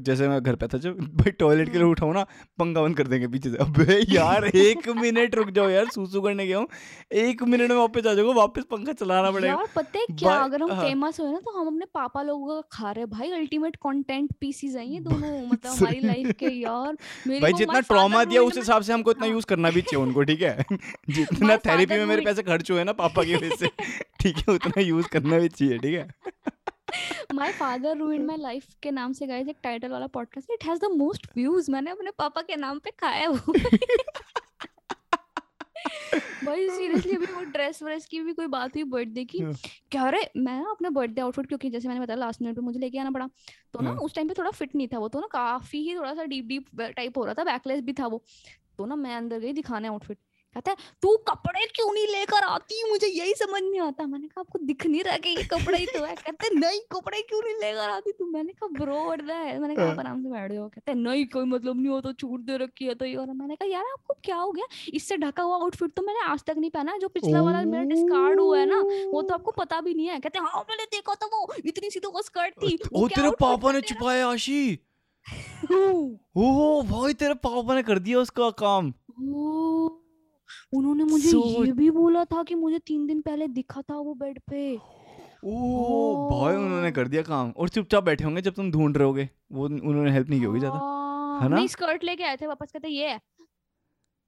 जैसे 0.00 0.28
मैं 0.28 0.42
घर 0.42 0.56
पे 0.56 0.68
था 0.68 0.78
जब 0.80 0.98
भाई 1.16 1.30
टॉयलेट 1.38 1.66
के 1.66 1.72
लिए 1.72 1.82
हम्म। 1.82 1.92
उठाऊँ 1.92 2.14
ना 2.14 2.22
पंखा 2.58 2.82
बंद 2.82 2.96
कर 2.96 3.06
देंगे 3.06 3.28
पीछे 3.28 3.50
से। 3.50 3.56
अबे 3.58 4.00
यार 4.14 4.44
एक 4.46 4.88
मिनट 4.98 5.34
रुक 5.34 5.50
जाओ 5.52 5.68
यार 5.68 5.88
सूसू 5.94 6.20
करने 6.22 6.46
गया 6.46 6.58
हूँ। 6.58 6.68
एक 7.22 7.42
मिनट 7.44 7.70
में 7.70 7.76
वापस 7.76 8.06
आ 8.06 8.14
जाऊँगा 8.14 8.40
वापस 8.40 8.64
पंखा 8.70 8.92
चलाना 8.94 9.30
पड़ेगा। 9.30 9.48
यार 9.48 9.66
पता 9.92 10.00
है 10.00 10.16
क्या? 10.18 10.34
अगर 10.34 10.62
हम 10.62 10.72
हाँ। 10.72 10.82
फ़ेमस 10.84 11.20
हुए 11.20 11.32
ना 11.32 11.38
तो 11.38 11.50
हम 11.50 11.66
अपने 11.66 11.86
पापा 11.94 12.22
लोगों 12.22 12.62
का 12.62 12.68
खा 12.72 12.90
रहे 12.92 13.06
भाई 13.06 13.30
अल्टीमेट 13.30 13.76
कंटेंट 13.76 14.32
पीसीज 14.40 14.76
हैं 14.76 14.84
ये 14.84 15.00
दोनों 15.08 15.46
मतलब 15.46 15.72
हमारी 15.72 16.00
लाइफ 16.00 16.36
के 16.38 16.46
यार। 16.46 16.96
मेरे 17.26 17.40
भाई 17.40 17.52
जितना 17.52 17.80
ट्रॉमा 17.80 18.24
दिया 18.24 18.42
उस 18.42 18.56
हिसाब 18.56 18.82
से 18.82 18.92
हमको 18.92 19.10
इतना 19.10 19.26
हाँ। 19.26 19.34
यूज़ 19.34 19.46
करना 19.46 19.70
भी 19.70 19.82
चाहिए 19.82 20.06
उनको 20.06 20.22
ठीक 20.22 20.42
है? 20.42 20.64
जितना 21.10 21.56
थेरेपी 21.56 21.94
में 21.94 22.06
मेरे 22.06 22.22
पैसे 22.22 22.42
खर्च 22.42 22.70
हुए 22.70 22.84
ना 22.84 22.92
पापा 22.92 23.24
की 23.24 23.34
वजह 23.34 23.56
से 23.56 23.68
ठीक 24.20 24.36
है 24.36 24.54
उतना 24.54 24.80
यूज़ 24.80 25.08
करना 25.08 25.38
भी 25.38 25.48
चाहिए 25.48 25.78
ठीक 25.78 25.94
है? 25.94 26.08
My 27.34 27.52
father 27.52 27.96
ruined 27.96 28.26
my 28.26 28.36
life 28.36 28.64
के 28.82 28.90
नाम 28.90 29.12
से 29.12 29.26
गाइस 29.26 29.48
एक 29.48 29.56
टाइटल 29.62 29.88
वाला 29.88 30.06
podcast 30.06 30.50
it 30.50 30.64
has 30.64 30.80
the 30.80 30.84
most 30.84 31.26
views 31.36 31.70
मैंने 31.70 31.90
अपने 31.90 32.10
पापा 32.18 32.40
के 32.40 32.56
नाम 32.56 32.78
पे 32.78 32.90
खाया 32.90 33.20
है। 33.20 33.28
वो 33.28 33.52
भाई 36.44 36.68
सीरियसली 36.68 37.14
अभी 37.14 37.26
वो 37.26 37.42
ड्रेस 37.44 37.82
व्रेस 37.82 38.06
की 38.06 38.20
भी 38.20 38.32
कोई 38.32 38.46
बात 38.46 38.74
हुई 38.74 38.84
बर्थडे 38.84 39.24
की 39.24 39.38
हाँ। 39.38 39.52
क्या 39.90 40.08
रे 40.08 40.20
मैं 40.36 40.60
ना 40.62 40.70
अपना 40.70 40.90
बर्थडे 40.90 41.20
आउटफिट 41.20 41.46
क्योंकि 41.46 41.70
जैसे 41.70 41.88
मैंने 41.88 42.00
बताया 42.00 42.18
लास्ट 42.18 42.42
मिनट 42.42 42.56
पे 42.56 42.62
मुझे 42.62 42.78
लेके 42.78 42.98
आना 42.98 43.10
पड़ा 43.10 43.28
तो 43.74 43.80
ना 43.80 43.90
हाँ। 43.90 43.98
उस 43.98 44.14
टाइम 44.14 44.28
पे 44.28 44.34
थोड़ा 44.38 44.50
फिट 44.50 44.74
नहीं 44.74 44.88
था 44.88 44.98
वो 44.98 45.08
तो 45.08 45.20
ना 45.20 45.26
काफ़ी 45.26 45.82
ही 45.82 45.96
थोड़ा 45.96 46.14
सा 46.14 46.24
डीप 46.24 46.44
डीप 46.44 46.80
टाइप 46.80 47.18
हो 47.18 47.24
रहा 47.24 47.34
था 47.34 47.44
बैकलेस 47.44 47.80
भी 47.80 47.92
था 47.92 48.06
वो 48.06 48.22
तो 48.78 48.86
ना 48.86 48.96
मैं 48.96 49.16
अंदर 49.16 49.38
गई 49.38 49.52
दिखाने 49.52 49.88
आउटफिट 49.88 50.18
कहता 50.54 50.70
है 50.70 50.76
तू 51.02 51.16
कपड़े 51.28 51.66
क्यों 51.76 51.92
नहीं 51.92 52.06
लेकर 52.06 52.44
आती? 52.44 52.82
मुझे 52.90 53.06
यही 53.06 53.34
समझ 53.34 53.62
नहीं 53.62 53.80
आता। 53.80 54.06
मैंने 54.06 54.26
कहा 54.28 54.40
आपको 54.40 54.58
दिख 54.62 54.86
नहीं 54.86 55.02
रहा 55.04 55.16
कि 55.16 55.28
ये 55.30 55.42
कपड़े 55.52 55.78
ही 55.78 55.86
तो 55.86 56.04
है? 56.04 56.14
कहते 56.16 56.54
नहीं 56.54 56.80
कपड़े 56.92 57.20
क्यों 57.22 57.40
नहीं 57.42 57.54
लेकर 57.54 57.90
आती 57.90 58.12
तू? 58.12 58.26
मैंने 58.32 58.52
कहा 58.52 58.68
ब्रो 58.78 59.04
व्हाट 59.04 59.22
है। 59.30 59.58
मैंने 59.60 59.76
कहा 59.76 59.86
हाँ। 59.86 59.96
आराम 59.98 60.22
से 60.22 60.30
बैठ 60.30 60.52
जाओ। 60.52 60.68
कहते 60.68 60.94
नहीं 60.94 61.24
कोई 61.26 61.44
मतलब 61.44 61.76
नहीं 61.76 61.88
हो 61.88 62.00
तो 62.00 62.12
छूट 62.12 62.40
दे 62.40 62.56
रखी 62.56 62.84
है 62.84 62.94
तो 62.94 63.04
ये 63.04 63.14
और 63.16 63.32
मैंने 63.32 63.56
कहा 63.56 63.68
यार 63.68 63.84
आपको 63.92 64.14
क्या 64.24 64.36
हो 64.36 64.50
गया? 64.52 64.66
इससे 64.94 65.16
ढका 65.16 65.42
हुआ 65.42 65.56
आउटफिट 65.56 65.92
तो 65.92 66.02
मैंने 66.02 66.20
आज 66.26 66.44
तक 66.44 66.56
नहीं 66.58 66.70
पहना 66.70 66.96
जो 66.98 67.08
पिछला 67.08 67.42
वाला 67.42 67.62
मेरा 67.64 67.84
डिस्कार्ड 67.84 68.40
हुआ 68.40 68.58
है 68.58 68.66
ना 68.66 68.80
वो 69.12 69.22
तो 69.22 69.34
आपको 69.34 69.50
पता 69.52 69.80
भी 69.80 69.94
नहीं 69.94 70.06
है। 70.06 70.18
कहते 70.20 70.38
हाँ 70.38 70.62
मैंने 70.70 70.84
देखा 70.92 71.14
था 71.14 71.26
वो 71.26 71.52
इतनी 71.64 71.90
सी 71.90 72.00
तो 72.00 72.10
वो 72.10 72.22
स्कर्ट 72.22 72.54
थी। 72.62 72.78
ओ 72.94 73.06
क्या 73.06 73.16
तेरे 73.16 73.30
पापा 73.40 73.72
ने 73.72 73.80
तेरा?" 73.80 73.94
छुपाया 73.94 74.28
आशी? 74.28 74.78
ओह 76.36 76.82
भाई 76.86 77.14
तेरे 77.14 77.34
पापा 77.46 77.74
ने 77.74 77.82
कर 77.82 77.98
दिया 77.98 78.18
उसका 78.18 78.50
काम। 78.62 78.92
उन्होंने 80.72 81.04
मुझे 81.04 81.30
सोच- 81.30 81.66
ये 81.66 81.72
भी 81.72 81.90
बोला 81.90 82.24
था 82.24 82.42
कि 82.42 82.54
मुझे 82.54 82.78
तीन 82.78 83.06
दिन 83.06 83.20
पहले 83.20 83.48
दिखा 83.48 83.82
था 83.82 83.96
वो 83.96 84.14
बेड 84.14 84.38
पे। 84.50 84.76
ओह 85.44 86.30
भाई 86.30 86.56
उन्होंने 86.56 86.90
कर 86.92 87.08
दिया 87.08 87.22
काम। 87.22 87.50
और 87.56 87.68
चुपचाप 87.68 88.04
बैठे 88.04 88.24
होंगे 88.24 88.42
जब 88.42 88.54
तुम 88.54 88.70
ढूंढ 88.72 88.96
रहे 88.96 89.06
होगे 89.06 89.28
वो 89.52 89.64
उन्होंने 89.64 90.10
हेल्प 90.10 90.30
नहीं 90.30 90.40
की 90.40 90.46
होगी 90.46 90.58
ज़्यादा। 90.60 90.78
हाँ, 90.78 91.40
है 91.42 91.48
ना? 91.48 91.56
नहीं 91.56 91.68
स्कर्ट 91.68 92.04
लेके 92.04 92.24
आए 92.24 92.36
थे 92.36 92.46
वापस 92.46 92.72
कहते 92.72 92.88
ये 92.88 93.08
है। 93.08 93.20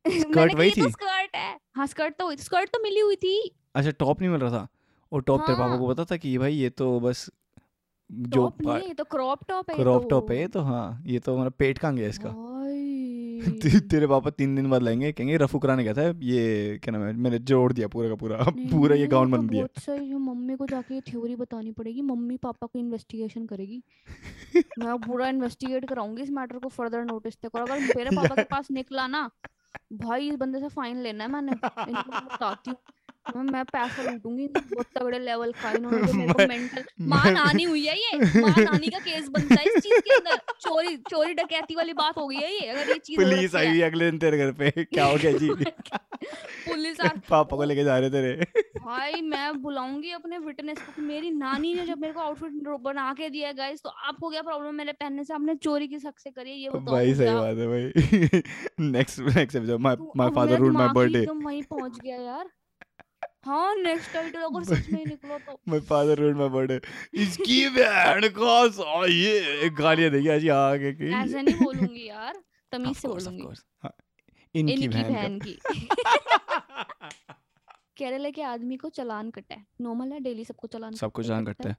स्कर्ट 0.48 0.54
वही 0.54 0.68
"ये 0.68 0.74
तो 0.80 0.86
थी? 0.86 0.90
स्कर्ट 0.90 1.36
है। 1.36 1.58
हाँ 1.74 1.86
स्कर्ट 1.86 2.14
तो 2.18 2.36
स्कर्ट 2.36 2.68
तो 2.68 2.82
मिली 2.82 3.00
हुई 3.00 3.16
थी। 3.16 3.50
अच्छा 3.74 3.90
टॉप 3.90 4.20
नहीं 4.20 4.30
मिल 4.30 4.40
रहा 4.40 4.50
था? 4.50 4.68
और 5.12 5.22
टॉप 5.22 5.40
तेरे 5.40 5.58
पापा 5.58 5.68
हाँ। 5.70 5.78
को 5.78 5.88
पता 5.88 6.04
था 6.04 6.16
कि 6.16 6.38
भाई 6.38 6.52
ये 6.52 6.70
तो 6.70 7.00
बस 7.00 7.30
जो 8.10 8.40
टॉप 8.40 8.62
नहीं 8.62 8.88
ये 8.88 8.94
तो 8.94 9.04
क्रॉप 9.04 9.44
टॉप 9.48 9.70
है 9.70 9.76
क्रॉप 9.76 10.10
टॉप 10.10 10.30
है 10.30 10.46
तो 10.46 10.52
तो 10.52 10.64
हाँ 10.64 11.02
ये 11.06 11.18
तो 11.18 11.34
हमारा 11.34 11.50
पेट 11.50 11.78
कहाँ 11.78 11.94
गया 11.94 12.08
इसका। 12.08 12.28
ते- 13.42 13.80
तेरे 13.90 14.06
पापा 14.06 14.30
तीन 14.30 14.54
दिन 14.56 14.70
बाद 14.70 14.82
लाएँगे 14.82 15.12
कहेंगे 15.12 15.36
रफू 15.36 15.58
कराने 15.58 15.84
गया 15.84 15.94
था 15.94 16.02
ये 16.22 16.78
क्या 16.84 16.92
नाम 16.92 17.02
है 17.02 17.12
मैंने 17.12 17.38
जोड़ 17.38 17.72
दिया 17.72 17.88
पूरा 17.88 18.08
का 18.08 18.14
पूरा 18.14 18.36
पूरा 18.70 18.96
ये 18.96 19.06
गाउन 19.06 19.30
तो 19.30 19.36
बन 19.36 19.46
दिया. 19.46 19.66
सही 19.78 20.08
है 20.08 20.18
मम्मी 20.18 20.56
को 20.56 20.66
जाके 20.66 20.94
ये 20.94 21.00
थ्योरी 21.00 21.36
बतानी 21.36 21.72
पड़ेगी 21.72 22.02
मम्मी 22.02 22.36
पापा 22.36 22.66
को 22.66 22.78
इन्वेस्टिगेशन 22.78 23.46
करेगी। 23.46 23.82
मैं 24.78 24.98
पूरा 24.98 25.28
इन्वेस्टिगेट 25.28 25.88
कराऊँगी 25.88 26.22
इस 26.22 26.30
मैटर 26.30 26.58
को 26.58 26.68
फर्दर 26.68 27.04
नोटिस 27.04 27.36
तक 27.42 27.54
और 27.54 27.62
अगर 27.62 27.80
मेरे 27.96 28.10
पापा 28.16 28.34
के 28.34 28.42
पास 28.42 28.70
निकला 28.70 29.06
ना 29.06 29.30
भाई 29.92 30.28
इस 30.28 30.36
बंदे 30.36 30.60
से 30.60 30.68
फाइन 30.68 31.00
लेना 31.02 31.24
है 31.24 31.30
मैंने 31.30 31.52
बताती 31.52 32.70
हूँ। 32.70 32.76
मैं 33.26 33.42
मैं 33.42 33.64
पैसा 33.64 34.02
लूटूँगी 34.02 34.46
बहुत 34.46 34.86
तगड़े 34.98 35.18
लेवल 35.18 35.52
का 35.52 35.70
इन्होंने 35.70 36.06
जो 36.06 36.12
मेरे 36.12 36.32
को 36.32 36.38
मैं- 36.38 36.48
मेंटल 36.48 36.84
माँ 37.00 37.22
मैं- 37.24 37.34
नानी 37.34 37.64
हुई 37.64 37.84
है 37.86 37.96
ये 37.98 38.40
माँ 38.40 38.54
नानी 38.58 38.88
का 38.88 38.98
केस 38.98 39.28
बनता 39.28 39.54
है 39.54 39.64
इस 39.66 39.82
चीज़ 39.82 40.00
के 40.00 40.14
अंदर। 40.14 40.36
चोरी 40.60 40.96
चोरी 40.96 41.34
डकैती 41.34 41.74
वाली 41.74 41.92
बात 41.92 42.18
हो 42.18 42.26
गई 42.28 42.36
है 42.36 42.52
ये 42.54 42.68
अगर 42.68 42.88
ये 42.88 42.98
चीज़ 42.98 43.20
पुलिस 43.20 43.54
आई 43.54 43.68
हुई 43.68 43.80
अगले 43.80 44.10
दिन 44.10 44.18
तेरे 44.18 44.38
घर 44.38 44.52
पे 44.52 44.70
क्या 44.84 45.04
हो 45.04 45.16
गया 45.16 45.32
जी? 45.32 45.48
पुलिस 46.68 47.00
आ 47.00 47.08
पापा 47.30 47.56
को 47.56 47.64
लेके 47.64 47.84
जा 47.84 47.98
रहे 47.98 48.10
तेरे। 48.10 48.46
भाई 48.78 49.20
मैं 49.22 49.62
बुलाऊँगी 49.62 50.10
अपने 50.10 50.38
विटनेस 50.38 50.78
को 50.78 51.02
मेरी 51.02 51.30
नानी 51.30 51.74
ने 51.74 51.86
जब 51.86 51.98
मेरे 51.98 52.12
को 52.12 52.20
आउटफिट 52.20 52.52
बना 52.82 53.12
के 53.12 53.28
दिया 53.30 53.48
है 53.48 53.54
गाइस 53.54 53.80
तो 53.82 53.90
आपको 53.90 54.30
क्या 54.30 54.42
प्रॉब्लम 54.42 54.66
है? 54.66 54.72
मेरे 54.72 54.92
पहनने 54.92 55.24
से 55.24 55.34
आपने 55.34 55.54
चोरी 55.54 55.88
की 55.88 55.94
हक 56.06 56.18
से 56.18 56.30
करी 56.30 56.50
है 56.50 56.56
ये 56.56 56.68
बताओ 56.68 56.94
भाई 56.94 57.14
सही 57.14 57.34
बात 57.34 57.56
है 57.56 57.66
भाई। 57.68 58.42
नेक्स्ट 58.90 59.20
नेक्स्ट 59.20 59.56
एपिसोड 59.56 59.80
माय 59.80 59.96
तो 59.96 60.12
my 60.16 60.30
father 60.30 60.58
ruled 60.58 60.74
my 60.74 60.88
birthday 60.88 61.26
वहीं 61.44 61.62
पहुँच 61.62 61.98
गया 62.04 62.16
यार। 62.16 62.50
हाँ 63.46 63.76
नेक्स्ट 63.76 64.12
टाइटल 64.12 64.40
अगर 64.40 64.64
सच 64.64 64.90
में 64.90 65.06
निकलो 65.06 65.38
तो। 65.38 65.60
My 65.68 65.80
father 65.80 66.18
ruled 66.18 66.36
my 66.36 66.48
birthday 66.48 66.80
इसकी 67.14 67.64
ये 69.08 69.70
गालियाँ 69.70 70.10
देगी 70.10 70.48
आज 70.48 70.78
की। 70.82 71.14
ऐसे 71.14 71.42
नहीं 71.42 71.54
बोलूँगी 71.54 72.08
यार 72.08 72.42
तमीज 72.72 72.96
से 72.96 73.08
बोलूँगी। 73.08 73.48
हाँ, 73.82 73.94
इनकी 74.54 74.72
इनकी 74.72 74.88
बहन 74.88 75.38
की। 75.38 75.58
केरला 77.96 78.30
के। 78.30 78.42
आदमी 78.42 78.76
को 78.76 78.88
चालान 78.88 79.30
कटा 79.30 79.54
है। 79.54 79.66
नॉर्मल 79.80 80.12
है 80.12 80.20
डेली 80.20 80.44
सबको 80.44 80.68
चालान 80.68 80.92
सबको 80.92 81.22
कट- 81.22 81.28
जान 81.28 81.44
कटता 81.44 81.68
है। 81.68 81.76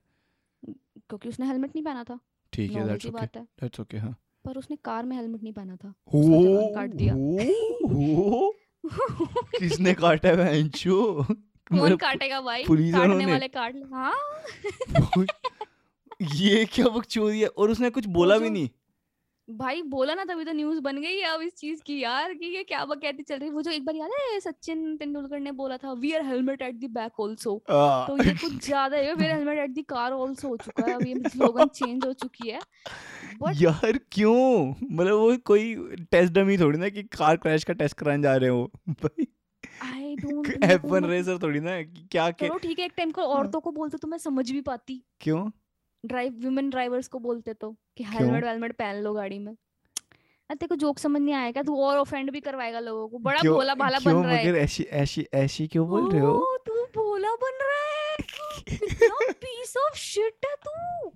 क्योंकि 0.98 1.30
उसने 1.30 1.48
हेलमेट 1.48 1.76
नहीं 1.76 1.86
पहना 1.86 2.04
था। 2.04 2.20
ठीक 2.54 2.72
है 2.72 2.88
दैट्स 2.88 3.06
ओके 3.06 3.40
दैट्स 3.40 3.80
ओके 3.80 3.98
हाँ। 3.98 4.18
पर 4.46 4.58
उसने 4.58 4.78
कार 4.86 5.06
में 5.06 5.18
हेलमेट 5.18 5.44
नहीं 5.44 5.54
पहना 5.54 5.76
था। 5.76 5.94
काट 6.16 6.90
दिया। 6.90 7.14
किसने 9.60 9.94
काटा 9.94 10.30
है 10.30 10.70
कौन 11.68 11.96
काटेगा 11.98 12.42
भाई 12.42 12.64
पुलिस 12.66 12.94
काटने 12.96 13.26
वाले 13.26 13.48
काट 13.48 13.76
हाँ। 13.94 14.16
ये 16.36 16.66
क्या 16.66 16.88
बकचोदी 16.88 17.40
है 17.42 17.48
और 17.48 17.70
उसने 17.72 17.90
कुछ 17.90 18.06
बोला 18.08 18.38
भी 18.38 18.50
नहीं। 18.50 18.70
भाई 19.48 19.82
बोला 19.82 20.14
ना 20.14 20.24
तभी 20.26 20.44
तो 20.46 20.52
न्यूज़ 20.54 20.80
बन 20.82 21.02
गई 21.02 21.18
है 21.18 21.30
अब 21.30 21.42
इस 21.42 21.54
चीज़ 21.56 21.82
की 21.86 22.00
यार 22.04 22.34
कि 22.34 22.46
ये 22.56 22.64
क्या 22.64 22.84
बकैती 22.86 23.24
चल 23.24 23.36
रही 23.36 23.48
है। 23.48 23.54
वो 23.54 23.62
जो 23.62 23.72
एक 23.72 23.84
बार 23.86 23.96
याद 23.96 24.12
है 24.14 24.40
सचिन 24.40 24.96
तेंदुलकर 24.98 25.40
ने 25.40 25.52
बोला 25.52 25.78
था 25.78 25.92
wear 25.94 26.26
helmet 26.26 26.62
at 26.62 26.76
the 26.76 26.90
back 26.94 27.22
also 27.22 27.56
तो 27.70 28.18
ये 28.24 28.34
कुछ 28.34 28.54
ज़्यादा 28.66 28.98
है 28.98 29.14
wear 29.14 29.32
helmet 29.32 29.60
at 29.60 29.70
the 29.72 29.84
car 29.90 30.14
also 30.14 30.48
हो 30.48 30.58
चुका 30.58 30.86
है 30.86 30.94
अब 30.96 31.06
ये 31.06 31.30
स्लोगन 31.30 31.68
चेंज 31.76 32.06
हो 32.06 32.14
चुकी 32.14 32.50
है. 32.50 32.60
बट 33.42 33.62
यार 33.62 34.00
क्यों? 34.12 34.74
मतलब 34.92 35.14
वो 35.14 35.36
कोई 35.46 35.76
टेस्ट 36.12 36.34
डमी 36.34 36.58
थोड़ी 36.58 36.80
ना 36.80 36.90
कि 36.90 37.04
कार 37.18 37.38
क्रैश 37.38 37.64
का 37.64 37.74
टेस्ट 37.74 37.98
कराने 37.98 38.24
जा 38.24 38.36
रहे 38.36 38.50
हो। 38.50 38.72
भाई। 38.90 39.28
आई 40.16 40.22
डोंट 40.22 40.64
एफ़ 40.64 40.86
रेसर 41.06 41.38
थोड़ी 41.44 41.60
ना 41.60 41.72
क्या 42.12 42.30
के 42.32 42.48
चलो 42.48 42.58
ठीक 42.58 42.80
है 42.80 42.86
एक 42.86 42.94
टाइम 42.98 43.12
को 43.12 43.22
औरतों 43.22 43.60
को 43.62 43.72
बोलते 43.72 43.98
तो 43.98 44.08
मैं 44.08 44.18
समझ 44.18 44.52
भी 44.52 44.62
पाती। 44.62 45.02
क्यों? 45.22 45.50
ड्राइव 46.04 46.40
वुमेन 46.44 46.70
ड्राइवर्स 46.70 47.08
को 47.08 47.20
बोलते 47.20 47.54
तो 47.54 47.76
कि 47.98 48.04
हेलमेट 48.04 48.44
वेलमेट 48.44 48.76
पहन 48.76 49.02
लो 49.02 49.14
गाड़ी 49.14 49.40
में। 49.40 49.52
अरे 49.52 50.56
तेरे 50.56 50.68
को 50.68 50.76
जोक 50.76 51.00
समझ 51.00 51.22
नहीं 51.22 51.36
आएगा 51.36 51.62
तू 51.62 51.76
और 51.84 51.98
ऑफेंड 51.98 52.32
भी 52.32 52.40
करवाएगा 52.40 52.80
लोगों 52.80 53.08
को। 53.08 53.18
बड़ा 53.20 53.40
भोला 53.44 53.76
भाला 53.76 54.00
बन 54.00 54.24
रहा 54.24 54.36
है। 54.36 54.54
ऐसी 54.56 54.84
ऐसी 54.84 55.26
ऐसी 55.34 55.68
क्यों 55.68 55.88
बोल 55.90 56.12
रहे 56.12 56.22
हो? 56.22 56.58
तू 56.66 56.86
भोला 56.96 57.34
बन 57.36 57.64
रहा 57.64 57.80
है। 57.80 59.34
पीस 59.34 59.78
ऑफ़ 59.78 59.98
शिट 60.00 60.46
है 60.46 60.56
तू। 60.56 61.12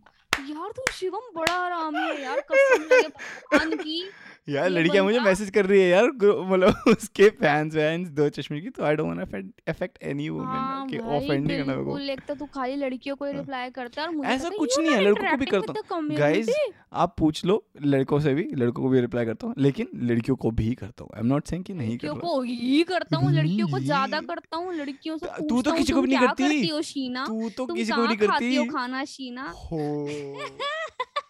यार 0.49 0.71
तू 0.71 0.91
शिवम 0.93 1.29
बड़ा 1.35 1.53
आरामी 1.53 1.99
है 1.99 2.21
यार 2.23 2.39
कसम 2.51 2.83
लगे 2.83 3.75
की। 3.75 4.01
यार 4.49 4.69
लड़कियाँ 4.69 5.03
मुझे 5.03 5.19
मैसेज 5.19 5.49
कर 5.49 5.65
रही 5.65 5.81
है 5.81 5.87
यार 5.89 6.05
मतलब 6.05 6.83
उसके 6.87 7.29
फैंस 7.29 7.75
वैंस 7.75 8.07
दो 8.09 8.29
चश्मे 8.29 8.61
की 8.61 8.69
तो 8.69 8.83
I 8.83 8.95
don't 8.95 9.17
want 9.17 9.31
to 9.31 9.71
affect 9.71 9.97
any 10.03 10.27
हाँ 10.27 10.35
वुमन 10.35 10.89
कि 10.89 10.97
ऑफेंड 10.97 11.47
नहीं 11.47 11.57
करना 11.57 11.75
मेरे 11.75 11.85
को। 11.85 11.97
एक 11.99 12.21
तो 12.27 12.35
तू 12.35 12.45
खाली 12.45 12.75
लड़कियों 12.75 13.15
को 13.15 13.25
ही 13.25 13.31
हाँ। 13.31 13.39
रिप्लाई 13.39 13.69
करता 13.69 14.01
है 14.01 14.07
और 14.07 14.13
मुझे 14.15 14.29
ऐसा 14.29 14.49
कुछ 14.49 14.79
नहीं 14.79 14.91
है, 14.91 15.01
लड़कों 15.01 15.29
को 15.29 15.37
भी 15.37 15.45
करता 15.45 15.73
Guys, 15.73 15.91
community. 15.93 16.53
आप 16.93 17.15
पूछ 17.17 17.45
लो 17.45 17.63
लड़कों 17.85 18.19
से 18.19 18.33
भी 18.33 18.43
लड़कों 18.55 18.83
को 18.83 18.89
भी 18.89 19.01
रिप्लाई 19.01 19.25
करता 19.25 19.47
हूँ 19.47 19.55
लेकिन 19.57 19.87
लड़कियों 19.95 20.35
को 20.37 20.51
भी 20.51 20.73
करता 20.73 21.03
हूँ। 21.03 21.11
आई 21.15 21.21
एम 21.21 21.27
नॉट 21.27 21.47
सेइंग 21.47 21.63
कि 21.65 21.73
नहीं 21.73 21.97
कर 21.97 22.07
लड़कियों 22.07 22.15
रहा। 22.15 22.27
को 22.29 22.41
ही 22.41 22.83
करता 22.83 23.17
हूँ 23.17 23.31
लड़कियों 23.31 23.67
को 23.67 23.79
ज़्यादा 23.79 24.19
करता 24.21 24.57
हूँ 24.57 24.73
लड़कियों 24.73 25.17
से 25.17 25.47
तू 25.49 25.61
तो 25.61 25.71
किसी 25.71 25.93
को 25.93 26.01
भी 26.01 26.07
नहीं 26.07 26.27
करती। 26.27 26.43
करती 26.43 26.67
हो 26.67 27.49
तू 27.57 27.65
तो 27.67 27.73
किसी 27.73 27.91
को 27.91 28.01
भी 28.01 28.07
नहीं 28.07 28.27
हो 28.57 28.63
करती। 28.63 28.67
खाना 28.67 29.05
शीना? 29.05 29.53
हो। 29.71 30.09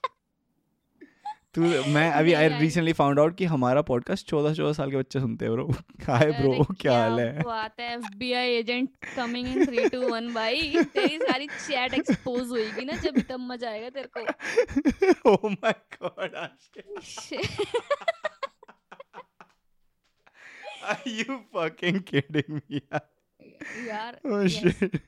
तू 1.54 1.62
मैं 1.62 2.12
अभी 2.20 2.34
आई 2.34 2.48
रिसेंटली 2.48 2.94
फाउंड 2.94 3.20
आउट 3.20 3.38
कि 3.38 3.46
हमारा 3.46 3.82
पॉडकास्ट 3.82 4.28
चौदह 4.28 4.54
चौदह 4.54 4.74
साल 4.74 4.92
के 4.92 4.98
बच्चे 4.98 5.20
सुनते 5.20 5.46
हैं 5.46 5.54
ब्रो 5.54 5.68
हाय 6.08 6.32
ब्रो 6.32 6.64
क्या 6.82 6.98
हाल 6.98 7.20
है? 7.20 7.42
बात 7.42 7.80
है 7.80 7.94
एफबीआई 7.94 8.50
एजेंट 8.50 8.90
कमिंग 9.16 9.48
इन 9.48 9.66
3 9.66 9.90
2 9.90 10.04
1 10.12 10.34
भाई। 10.34 10.84
तेरी 10.84 11.18
सारी 11.18 11.48
चैट 11.48 11.94
एक्सपोज 11.94 12.50
होएगी 12.50 12.86
ना 12.86 12.94
जब 12.94 13.22
तब 13.22 13.40
मज़ा 13.40 13.70
आएगा 13.70 13.90
तेरे 13.90 14.10
को। 14.18 15.32
ओह 15.32 15.50
my 15.52 15.76
god 16.04 16.36
are 16.36 16.56
you 21.08 21.38
fucking 21.56 22.00
kidding 22.02 22.54
me 22.54 22.78
यार? 22.78 24.20
yes, 24.26 24.52
shit. 24.52 25.02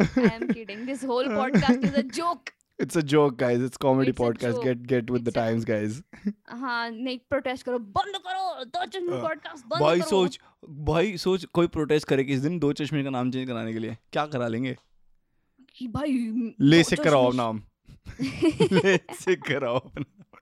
I 0.00 0.22
am 0.30 0.48
kidding. 0.48 0.86
This 0.86 1.02
whole 1.04 1.28
podcast 1.28 1.84
is 1.84 1.94
a 1.94 2.02
joke. 2.02 2.52
It's 2.82 2.96
a 2.96 3.02
joke, 3.04 3.36
guys. 3.38 3.62
It's 3.66 3.76
comedy 3.84 4.12
It's 4.12 4.20
podcast. 4.20 4.64
Get 4.66 4.78
get 4.92 5.10
with 5.10 5.24
the 5.24 5.28
It's 5.28 5.36
a- 5.36 5.40
times, 5.40 5.64
guys. 5.64 6.02
हाँ 6.48 6.90
नहीं 6.90 7.18
protest 7.18 7.66
करो। 7.66 7.78
बंद 7.78 8.16
करो। 8.16 8.64
दो 8.64 8.86
चश्मे 8.86 9.12
हाँ, 9.12 9.22
podcast 9.22 9.66
बंद 9.66 9.80
भाई 9.82 10.00
करो। 10.00 10.10
सोच 10.10 10.40
भाई 10.70 11.16
सोच 11.16 11.44
कोई 11.44 11.66
प्रोटेस्ट 11.66 12.08
करे 12.08 12.24
किस 12.24 12.40
दिन? 12.40 12.58
दो 12.58 12.72
चश्मे 12.72 13.04
का 13.04 13.10
नाम 13.10 13.30
चेंज 13.30 13.48
कराने 13.48 13.72
के 13.72 13.78
लिए। 13.78 13.96
क्या 14.12 14.26
करा 14.26 14.48
लेंगे? 14.48 14.76
कि 15.76 15.88
भाई 15.88 16.30
ले 16.60 16.84
से 16.84 16.96
कराओ 16.96 17.32
नाम। 17.32 17.62
ले 18.72 18.96
से 18.96 19.36
कराओ 19.36 19.78
अपना 19.78 20.33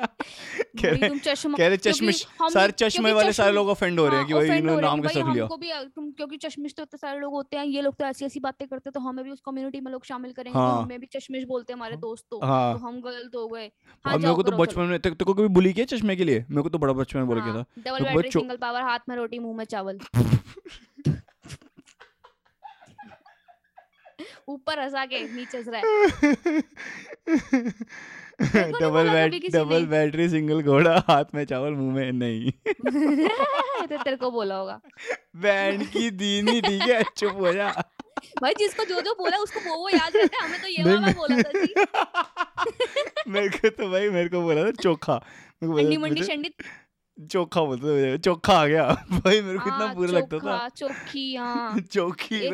कह 0.80 0.90
रहे 0.90 1.08
तुम 1.08 1.18
चश्मा 1.18 2.48
सारे 2.48 3.12
वाले 3.12 3.32
सारे 3.32 3.52
लोग 3.52 3.68
ऑफेंड 3.68 4.00
हो 4.00 4.08
रहे 4.08 4.18
हैं 4.18 4.26
कि 4.26 4.34
भाई 4.34 4.58
इन्होंने 4.58 4.82
नाम 4.82 5.00
कि 5.00 5.08
कैसे 5.08 5.20
रख 5.20 5.26
लिया। 5.26 5.46
भी 5.46 5.90
तुम 5.94 6.10
क्योंकि 6.10 6.36
चश्मिश 6.36 6.74
तो 6.74 6.82
इतने 6.82 6.98
सारे 6.98 7.20
लोग 7.20 7.32
होते 7.32 7.56
हैं 7.56 7.64
ये 7.64 7.80
लोग 7.80 7.94
तो 7.94 8.04
ऐसी 8.04 8.24
ऐसी 8.24 8.40
बातें 8.40 8.68
करते 8.68 8.88
हैं 8.88 8.92
तो 8.92 9.00
हमें 9.00 9.24
भी 9.24 9.30
उस 9.30 9.40
कम्युनिटी 9.40 9.80
में 9.80 9.92
लोग 9.92 10.04
शामिल 10.04 10.32
करेंगे 10.32 10.58
हाँ। 10.58 10.82
हमें 10.82 11.00
भी 11.00 11.06
चश्मिश 11.06 11.44
बोलते 11.44 11.72
हैं 11.72 11.78
हमारे 11.78 11.96
दोस्त 11.96 12.24
तो। 12.30 12.40
हाँ। 12.44 12.78
तो 12.78 12.86
हम 12.86 13.00
गलत 13.00 13.30
हो 13.36 13.48
गए। 13.48 13.70
हाँ 14.04 14.18
मेरे 14.18 14.34
को 14.34 14.42
तो 14.42 14.52
बचपन 14.52 14.82
में 14.82 14.98
तेरे 15.00 15.24
को 15.24 15.34
कभी 15.34 15.48
बुली 15.48 15.72
किया 15.72 15.86
चश्मे 15.86 16.16
के 16.16 16.24
लिए? 16.24 16.44
मेरे 16.50 16.62
को 16.62 16.68
तो 16.68 16.78
बड़ा 16.78 16.92
बचपन 16.92 17.18
में 17.18 17.28
बोल 17.28 17.38
हाँ, 17.40 17.52
था 17.54 17.64
डबल 17.78 18.04
बैटरी 18.04 18.30
सिंगल 18.30 18.56
पावर 18.56 18.82
हाथ 18.82 18.98
में 19.08 19.16
रोटी 19.16 19.38
मुँह 19.38 19.56
में 19.56 19.64
चावल। 19.64 19.98
ऊपर 24.48 24.80
हंसा 24.80 25.06
के 25.06 25.32
नीचे 25.32 25.58
हंस 25.58 25.68
रहा। 25.68 25.80
है 25.80 27.72
double 28.42 29.08
bat 29.08 29.52
double 29.52 29.86
battery 29.86 30.28
single 30.28 30.62
घोड़ा 30.62 31.04
हाथ 31.08 31.24
में 31.34 31.44
चावल 31.44 31.70
मुँह 31.70 31.94
में 31.94 32.12
नहीं। 32.12 32.50
तो 33.86 34.02
तेरे 34.02 34.16
को 34.16 34.30
बोला 34.30 34.54
होगा। 34.54 34.80
बैंड 35.36 35.88
की 35.88 36.10
दीनी 36.10 36.60
ठीक 36.60 36.82
है 36.82 37.04
चुप 37.16 37.32
हो 37.32 37.52
जा। 37.52 37.70
भाई 38.42 38.54
जिसको 38.58 38.84
जो 38.84 39.00
जो 39.00 39.12
बोला 39.12 39.36
उसको 39.36 39.60
वो 39.60 39.76
वो 39.76 39.88
याद 39.88 40.16
रहता 40.16 40.42
है। 40.42 40.48
हमें 40.48 40.62
तो 40.62 40.68
ये 40.68 40.84
वाला 40.84 41.12
बोला 41.12 41.36
था 41.36 41.64
जी 41.64 41.74
मेरे 43.30 43.48
को 43.48 43.68
तो 43.68 43.90
भाई 43.90 44.08
मेरे 44.10 44.28
को 44.28 44.40
बोला 44.40 44.64
था 44.64 44.70
चोखा। 44.70 45.24
बोला- 45.64 45.98
मंडी 45.98 46.22
शंडी 46.22 46.54
चोखा 47.16 47.60
बोलते 47.60 47.86
थे 47.86 48.18
चोखा 48.18 48.52
आ 48.52 48.66
गया। 48.66 48.84
भाई 49.10 49.40
मेरे 49.40 49.58
को 49.58 49.64
इतना 49.64 49.76
हाँ, 49.76 49.94
बुरा 49.94 50.12
लगता 50.12 50.38
था। 50.38 50.68
चोखा 50.68 50.68
चोखी 50.68 51.34
हाँ। 51.36 51.80
चौकी 51.92 52.34
ये 52.34 52.50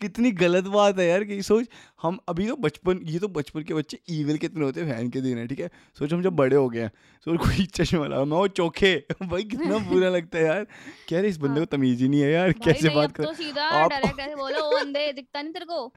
कितनी 0.00 0.30
गलत 0.32 0.64
बात 0.64 0.98
है 0.98 1.06
यार 1.06 1.24
कि 1.24 1.42
सोच 1.42 1.66
हम 2.02 2.18
अभी 2.28 2.46
तो 2.48 2.56
बचपन 2.56 3.00
ये 3.04 3.18
तो 3.18 3.28
बचपन 3.28 3.62
के 3.62 3.74
बच्चे 3.74 3.98
ईविल 4.10 4.36
कितने 4.38 4.64
होते 4.64 4.80
हैं 4.80 4.92
फ़ैन 4.92 5.10
के 5.10 5.20
दिन 5.20 5.38
है 5.38 5.46
ठीक 5.46 5.60
है? 5.60 5.70
सोच 5.98 6.12
हम 6.12 6.22
जब 6.22 6.32
बड़े 6.32 6.56
हो 6.56 6.68
गए 6.68 6.80
हैं 6.80 6.90
सोच 7.24 7.38
कोई 7.40 7.66
चश्मे 7.66 8.00
वाला 8.00 8.24
मैं 8.24 8.36
वो 8.36 8.48
चोखे। 8.48 8.94
भाई 9.22 9.42
कितना 9.42 9.78
बुरा 9.78 10.08
लगता 10.08 10.38
है 10.38 10.44
यार। 10.44 10.66
रहे 11.08 11.28
इस 11.28 11.36
बंदे 11.36 11.60
को 11.60 11.66
तमीज 11.66 12.02
ही 12.02 12.08
नहीं 12.08 12.20
है 12.20 12.30
यार 12.32 12.52
कैसे 12.52 12.88
बात 12.88 13.12
कर 13.12 13.24
तो 13.24 13.32
आप- 13.60 13.90
डायरेक्ट 13.90 14.20
ऐसे 14.20 14.34
बोलो 14.34 14.60
ओ 14.60 14.78
अंधे 14.78 15.12
दिखता 15.12 15.42
नहीं 15.42 15.52
तेरे 15.52 15.64
को। 15.64 15.92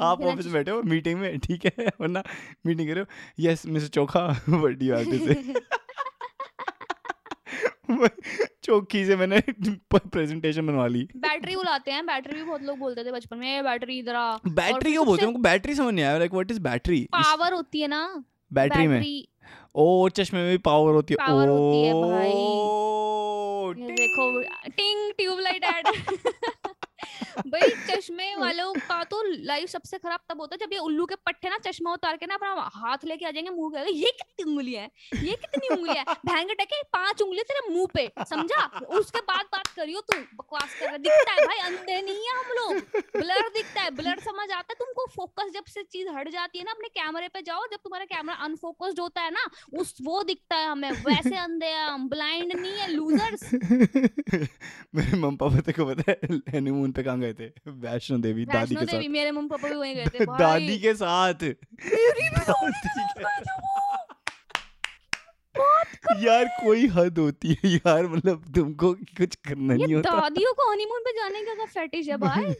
आप 0.00 0.20
ऑफ़िस 0.22 0.46
बैठे 0.46 0.70
हो 0.70 0.82
मीटिंग 0.82 1.20
में 1.20 1.38
ठीक 1.38 1.66
है? 1.66 1.86
वरना 2.00 2.22
मीटिंग 2.66 2.88
कर। 2.88 2.98
हो 2.98 3.06
यस 3.40 3.66
मिस्टर 3.66 3.88
चोखा 3.88 4.26
बड़ी 4.48 4.90
बात 4.90 5.04
से 5.04 5.60
चौकी 8.64 9.04
से 9.06 9.16
मैंने 9.16 9.42
प्रेजेंटेशन 9.94 10.66
बनवा 10.66 10.86
ली। 10.86 11.08
बैटरी 11.16 11.56
बुलाते 11.56 11.90
हैं 11.90 12.06
बैटरी 12.06 12.36
भी 12.36 12.42
बहुत 12.42 12.62
लोग 12.62 12.78
बोलते 12.78 13.04
थे 13.04 13.12
बचपन 13.12 13.36
में 13.36 13.64
बैटरी 13.64 13.98
इधर 13.98 14.14
आ। 14.14 14.36
बैटरी 14.36 14.92
क्यों 14.92 15.06
बोलते 15.06 15.26
हैं? 15.26 15.42
बैटरी 15.42 15.74
समझ 15.74 15.94
नहीं 15.94 16.04
आया 16.04 16.18
like 16.18 16.32
what 16.32 16.50
is 16.50 16.60
battery 16.60 17.08
power 17.12 17.52
होती 17.52 17.80
है 17.80 17.88
ना। 17.88 18.24
बैटरी 18.52 18.86
में। 18.86 19.24
ओ 19.74 20.08
चश्मे 20.08 20.40
में 20.40 20.50
भी 20.50 20.58
पावर 20.58 20.92
होती 20.92 21.14
है। 21.14 21.26
Power 21.26 21.46
होती 21.46 21.86
है 21.86 21.94
भाई। 21.94 22.30
ओ, 22.32 23.72
देखो 23.78 24.42
टिंग 24.68 25.12
ट्यूबलाइट 25.12 25.64
ऐड 25.64 25.86
भाई 27.46 27.68
चश्मे 27.90 28.34
वालों 28.38 28.72
का 28.72 29.04
तो 29.04 29.22
लाइफ 29.22 29.68
सबसे 29.68 29.98
खराब 29.98 30.20
तब 30.28 30.40
होता 30.40 30.54
है 30.54 30.66
जब 30.66 30.72
ये 30.72 30.78
उल्लू 30.78 31.06
के 31.06 31.14
पट्टे 31.14 31.48
ना 31.48 31.58
चश्मा 31.58 31.92
उतार 31.92 32.16
के 32.16 32.26
ना 32.26 32.34
अपना 32.34 32.70
हाथ 32.74 33.04
लेके 33.04 33.26
आ 33.26 33.30
जाएँगे 33.30 33.50
मुँह 33.50 33.70
पे 33.74 33.92
ये 33.92 34.10
कितनी 34.10 34.52
उंगली 34.52 34.74
है? 34.74 34.90
ये 35.22 35.36
कितनी 35.36 35.68
उंगली 35.68 35.98
है? 35.98 36.04
के 36.28 36.54
टके 36.54 36.82
पाँच 36.82 37.22
उंगली 37.22 37.42
तेरे 37.42 37.74
मुँह 37.74 37.86
पे 37.94 38.12
समझा? 38.24 38.66
उसके 38.98 39.20
बाद 39.20 39.46
बात 39.52 39.66
करियो 39.66 40.00
तू 40.00 40.18
बकवास 40.18 40.74
कर 40.80 40.86
रहा 40.86 40.96
दिखता 40.96 41.32
है 41.32 41.46
भाई 41.46 41.58
अंधे 41.58 42.00
नहीं 42.02 42.14
है 42.14 42.38
हम 42.38 42.52
लोग। 42.52 43.00
ब्लर 43.16 43.48
दिखता 43.48 43.80
है 43.80 43.90
ब्लर 43.90 44.18
समझ 44.20 44.50
आता 44.50 44.72
है 44.72 44.74
तुमको। 44.74 45.06
फोकस 45.16 45.50
जब 45.54 45.64
से 45.64 45.82
चीज़ 45.82 46.08
हट 46.08 46.28
जाती 46.28 46.58
है 46.58 46.64
ना 46.64 46.70
अपने 46.70 46.88
कैमरे 46.88 47.28
पे 47.28 47.42
जाओ 47.42 47.66
जब 47.66 47.76
तुम्हारा 47.76 48.04
कैमरा 48.04 48.34
अनफोकस्ड 48.34 49.00
होता 49.00 49.20
है 49.20 49.30
ना 49.30 49.46
उस 49.78 49.96
वो 50.02 50.22
दिखता 50.22 50.56
है 50.56 50.66
हमें। 50.66 50.90
वैसे 50.90 51.36
अंधे 51.36 51.72
हम 51.72 52.08
ब्लाइंड 52.08 52.52
नहीं 52.52 52.72
है 52.80 52.92
लूजर्स। 52.92 53.50
मेरे 54.94 55.16
मम्मी 55.16 55.36
पापा 55.36 55.72
को 55.72 55.94
पता 55.94 56.10
है 56.12 56.18
हनीमून 56.56 56.91
पे 56.92 57.02
कहाँ 57.02 57.20
गए 57.20 57.32
थे? 57.32 57.46
वैष्णो 57.86 58.18
देवी 58.18 58.44
दादी 58.44 58.74
के 58.80 58.86
साथ। 58.86 59.08
मेरे 59.08 59.30
मम्मी 59.30 59.48
पापा 59.48 59.68
भी 59.68 59.74
वहीं 59.74 59.94
गए 59.94 60.06
थे 60.06 60.24
दादी 60.26 60.78
के 60.78 60.94
साथ। 60.94 61.44
यार 66.22 66.44
कोई 66.64 66.86
हद 66.86 67.18
होती 67.18 67.56
है 67.64 67.70
यार 67.70 68.06
मतलब 68.06 68.44
तुमको 68.54 68.92
कुछ 68.92 69.34
करना 69.34 69.74
नहीं 69.74 69.94
होता। 69.94 70.20
दादियों 70.20 70.52
को 70.52 70.70
हनीमून 70.72 71.00
पे 71.00 71.12
जाने 71.12 71.42
का 71.42 71.54
क्या 71.54 71.66
फेटिश 71.66 72.08
है 72.08 72.16
भाई? 72.16 72.54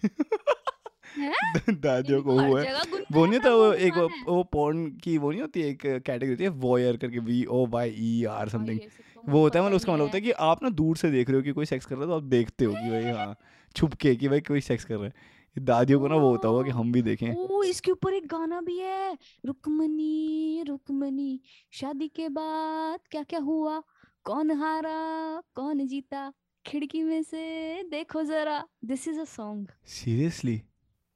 दादियों 1.70 2.22
को 2.22 2.32
वो 2.32 2.56
है। 2.56 2.72
वो 3.12 3.24
नहीं 3.26 3.38
होता 3.38 3.50
वो 3.54 3.72
एक 3.72 3.96
वो, 4.28 4.42
पॉर्न 4.42 4.86
की 5.04 5.18
वो 5.18 5.30
नहीं 5.30 5.40
होती 5.40 5.62
एक 5.62 5.82
कैटेगरी 5.82 6.28
होती 6.30 6.44
है 6.44 6.50
वॉयर 6.50 6.96
करके 6.96 7.18
V 7.18 7.44
O 7.44 7.66
Y 7.66 7.94
E 7.98 8.24
R 8.24 8.48
something 8.48 8.80
वो 9.28 9.40
होता 9.40 9.58
है 9.58 9.64
मतलब 9.64 9.76
उसका 9.76 9.92
मतलब 9.92 10.04
होता 10.04 10.16
है। 10.16 10.20
कि 10.20 10.30
आप 10.30 10.62
ना 10.62 10.68
दूर 10.68 10.96
से 10.96 11.10
देख 11.10 11.28
रहे 11.30 11.36
हो 11.36 11.42
कि 11.42 11.52
कोई 11.52 11.64
सेक्स 11.66 11.86
कर 11.86 11.94
रहा 11.94 12.04
है 12.04 12.10
तो 12.10 12.16
आप 12.16 12.22
देखते 12.22 12.64
हो 12.64 12.72
कि 12.72 12.90
भाई 12.90 13.04
हाँ। 13.04 13.36
छुप 13.72 13.94
के 13.94 14.14
कि 14.16 14.28
भाई 14.28 14.40
कोई 14.40 14.60
सेक्स 14.60 14.84
कर 14.84 14.96
रहा 14.96 15.06
है। 15.06 15.40
दादियों 15.56 16.00
को 16.00 16.08
ना 16.08 16.16
वो 16.16 16.28
होता 16.30 16.48
होगा 16.48 16.62
कि 16.62 16.70
हम 16.70 16.92
भी 16.92 17.02
देखें। 17.02 17.34
ओ 17.34 17.62
इसके 17.62 17.90
ऊपर 17.90 18.14
एक 18.14 18.26
गाना 18.26 18.60
भी 18.60 18.78
है। 18.78 19.16
रुकमनी 19.46 20.62
रुकमनी 20.68 21.40
शादी 21.72 22.08
के 22.08 22.28
बाद 22.28 23.00
क्या 23.10 23.22
क्या 23.22 23.40
हुआ? 23.40 23.82
कौन 24.24 24.50
हारा 24.50 25.42
कौन 25.54 25.86
जीता? 25.86 26.32
खिड़की 26.64 27.02
में 27.02 27.22
से 27.22 27.82
देखो 27.90 28.22
जरा। 28.22 28.62
This 28.84 29.08
is 29.08 29.20
a 29.20 29.24
song 29.24 29.68
seriously 29.86 30.56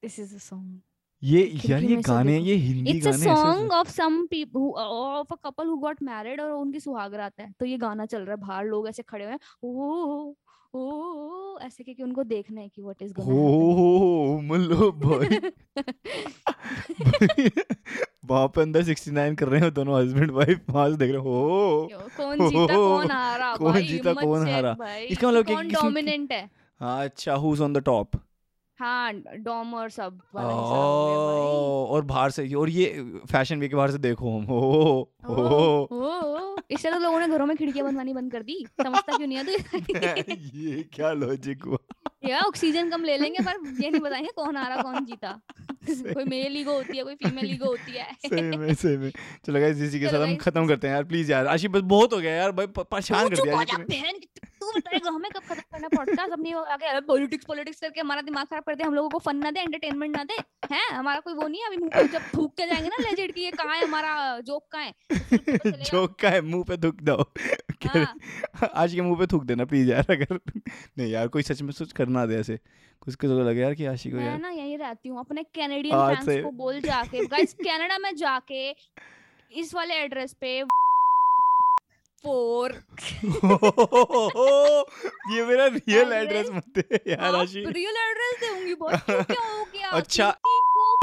this 0.03 0.19
is 0.21 0.35
a 0.35 0.39
song 0.39 0.81
ये 1.23 1.43
यार 1.67 1.83
ये 1.83 1.97
गाने 1.97 2.39
ये 2.39 2.55
हिंदी 2.55 2.91
इट्स 2.91 3.07
अ 3.07 3.11
गाने 3.11 3.17
ऐसे 3.17 3.35
song 3.35 3.73
of 3.73 3.91
some 3.91 4.27
people 4.27 4.61
of 4.81 5.33
a 5.33 5.37
couple 5.45 5.67
who 5.67 5.77
got 5.77 6.03
married 6.03 6.41
और 6.41 6.51
उनकी 6.51 6.81
सुहाग 6.81 7.15
रात 7.15 7.41
है। 7.41 7.51
तो 7.61 7.67
ये 7.67 7.77
गाना 7.79 8.07
चल 8.07 8.23
रहा 8.23 8.35
है। 8.35 8.41
बाहर 8.41 8.65
लोग 8.65 8.89
ऐसे 8.89 9.03
खड़े 9.03 9.25
हुए 9.25 9.33
हैं। 9.33 9.39
ओ 9.63 10.35
ओ 10.77 11.59
ऐसे 11.63 11.85
कि 11.85 12.03
उनको 12.03 12.25
देखना 12.25 12.61
है 12.61 12.69
कि 12.69 12.83
व्हाट 12.83 13.03
इज़ 13.03 13.13
गोना 13.13 13.35
हो 13.35 14.41
मुल्लो 14.43 14.93
बॉय 14.93 15.41
वहाँ 18.27 18.49
पे 18.49 18.63
अंदर 18.63 18.83
69 18.83 19.35
कर 19.35 19.49
रहे 19.49 19.61
हो 19.61 19.71
दोनों 19.71 20.01
हस्बैंड 20.03 20.31
वाइफ 20.31 20.71
वहाँ 20.71 20.91
से 20.91 20.97
देख 20.97 21.11
रहे 21.11 21.21
हो 21.21 21.41
हो 21.93 22.09
कौन 22.17 22.49
जीता 22.49 22.77
कौन 22.77 23.11
हारा? 23.11 23.57
कौन 23.57 23.83
जीता, 23.83 24.13
कौन 24.13 24.49
हारा। 24.49 24.77
इसका 25.03 25.29
मतलब 25.29 25.45
कि 25.47 25.55
कौन 25.55 25.69
डोमिनेंट 25.69 26.33
है? 26.33 26.51
हाँ 26.81 27.05
अच्छा 27.05 27.35
who 27.35 27.53
is 27.55 27.63
on 27.63 27.73
the 27.73 27.79
top 27.79 28.11
हाँ 28.79 29.13
डॉम 29.37 29.75
और 29.75 29.91
सब 29.91 30.19
वाला 30.35 30.49
हिसाब 30.49 31.91
और 31.91 32.03
बाहर 32.05 32.31
से 32.31 32.55
और 32.55 32.71
ये 32.71 32.87
फ़ैशन 33.33 33.61
वीक 33.61 33.71
के 33.71 33.77
बाहर 33.77 33.91
से 33.91 33.99
देखो 33.99 34.39
हम। 34.39 34.45
हो 34.45 35.13
ओ, 35.29 35.35
ओ, 35.93 36.57
इससे 36.71 36.91
तो 36.91 36.99
लोगों 36.99 37.21
ने 37.21 37.29
घरों 37.29 37.47
में 37.47 37.57
खिड़कियाँ 37.57 37.87
बनवानी 37.89 38.13
बंद 38.15 38.33
कर 38.33 38.43
दी। 38.43 38.67
समझता 38.83 39.17
क्यों 39.17 39.27
नहीं 39.29 39.39
है 39.39 39.45
तू? 39.45 40.33
ये 40.59 40.83
क्या 40.93 41.13
लॉजिक 41.13 41.65
हुआ? 41.65 41.79
या 42.29 42.41
ऑक्सीजन 42.41 42.91
कम 42.91 43.05
ले 43.05 43.17
लेंगे 43.17 43.43
पर 43.45 43.83
ये 43.83 43.91
नहीं 43.91 44.01
बताएँगे 44.01 44.31
कौन 44.37 44.57
आ 44.57 44.69
रहा 44.69 44.83
कौन 44.83 45.05
जीता। 45.05 45.41
कोई 45.91 46.25
मेल 46.25 46.57
ईगो 46.57 46.73
होती 46.73 46.97
है 46.97 47.05
कोई 47.05 47.15
फीमेल 47.15 47.51
ईगो 47.51 47.67
होती 47.67 47.93
है। 47.93 48.13
सही 48.27 48.43
में 48.43 48.75
सही 48.75 48.97
में। 48.97 49.11
चलो 49.47 49.61
गाइस 49.61 49.83
इसी 49.83 50.01
के 50.01 50.09
साथ 50.09 50.27
हम 50.27 50.37
खत्म 50.37 50.67
करते 50.69 50.87
हैं 50.87 50.95
यार 50.95 51.05
प्लीज़ 51.05 51.33
यार। 51.33 51.47
आशी 51.47 51.69
बस 51.69 51.81
बहुत 51.81 52.13
हो 52.13 52.19
गया 52.19 52.33
यार 52.33 52.53
भाई 52.53 52.67
परेशान 52.67 53.29
कर 53.29 53.43
दिया 53.43 53.57
की- 54.73 54.75
तू 54.75 54.81
बताएगा 54.81 55.11
हमें 55.11 55.31
कब 55.31 55.41
खत्म 55.41 55.61
करना 55.73 55.89
पॉडकास्ट 55.89 56.33
अपनी 56.33 56.53
आगे 56.53 57.01
पॉलिटिक्स 57.01 57.45
पॉलिटिक्स 57.45 57.81
करके 57.81 58.01
हमारा 58.01 58.21
दिमाग 58.23 58.47
खराब 58.47 58.63
कर 58.63 58.75
दे 58.75 58.85
हम 58.85 58.95
लोगों 58.95 59.09
को 59.11 59.19
फन 59.19 59.37
ना 59.37 59.51
दे 59.51 59.61
एंटरटेनमेंट 59.61 60.17
ना 60.17 60.25
दे 60.25 60.35
हैं? 60.75 60.89
हमारा 60.89 61.21
कोई 61.21 61.35
वो 61.35 61.49
नहीं 61.49 61.61
है 61.61 61.67
अभी 61.67 61.77
मुँह 61.77 61.91
पे? 61.95 62.09
जब 62.09 62.23
थूक 62.37 62.55
के 62.55 62.67
जाएँगे 62.67 62.89
ना 62.89 62.97
लेजेंड 63.01 63.33
की 63.33 63.45
ये 63.45 63.51
कहाँ 63.51 63.77
है 63.77 63.85
हमारा 63.85 64.41
जोक 64.41 64.67
कहाँ 64.73 64.85
है? 64.85 64.93
तो। 65.59 65.71
जोक 65.71 66.19
का 66.21 66.31
है? 66.31 66.41
मुँह 66.41 66.65
पे 66.65 66.77
थूक 66.77 67.03
दो। 67.03 67.33
हाँ, 67.87 68.71
आज 68.75 68.95
के 68.95 69.01
मुँह 69.01 69.19
पे 69.19 69.27
थूक 69.27 69.45
देना 69.45 69.65
प्लीज़ 69.65 69.91
यार 69.91 70.07
अगर 70.11 70.39
नहीं 70.99 71.11
यार 71.11 71.29
कोई 71.29 71.43
सच 71.43 71.63
में 71.63 71.73
सोच 71.73 71.93
करना 71.93 72.27
दे 72.27 72.35
ऐसे। 72.37 72.59
कुछ 73.03 73.15
को 73.15 73.27
तो 73.27 73.41
लगे 73.41 73.61
यार 73.61 73.75
कि 73.75 73.87
आशी 73.87 74.11
को 74.11 74.17
यार 74.17 74.39
ना 74.39 74.51
यहीं 74.51 74.79
रहती 74.79 75.09
हूँ 75.09 75.19
अपने 75.21 75.43
कैनेडियन 75.43 76.15
फैंस 76.17 76.45
को 76.45 76.51
बोल 76.51 76.81
जाके 76.81 77.27
गाइस 77.27 77.55
कनाडा 77.55 77.99
में 77.99 78.15
जाके 78.17 78.71
इस 79.53 79.75
वाले 79.75 79.95
एड्रेस 79.95 80.33
पे 80.33 80.63
फोर 82.25 82.73
ये 85.33 85.45
मेरा 85.47 85.67
रियल 85.67 86.13
एड्रेस 86.13 86.49
मत 86.53 86.65
दे 86.79 87.01
यार 87.11 87.35
आशी 87.35 87.65
रियल 87.79 87.97
एड्रेस 87.99 88.41
दूँगी 88.43 88.75
बहुत 88.75 89.01
क्यों 89.09 89.47
हो 89.49 89.65
गया? 89.75 89.91
अच्छा, 89.91 90.37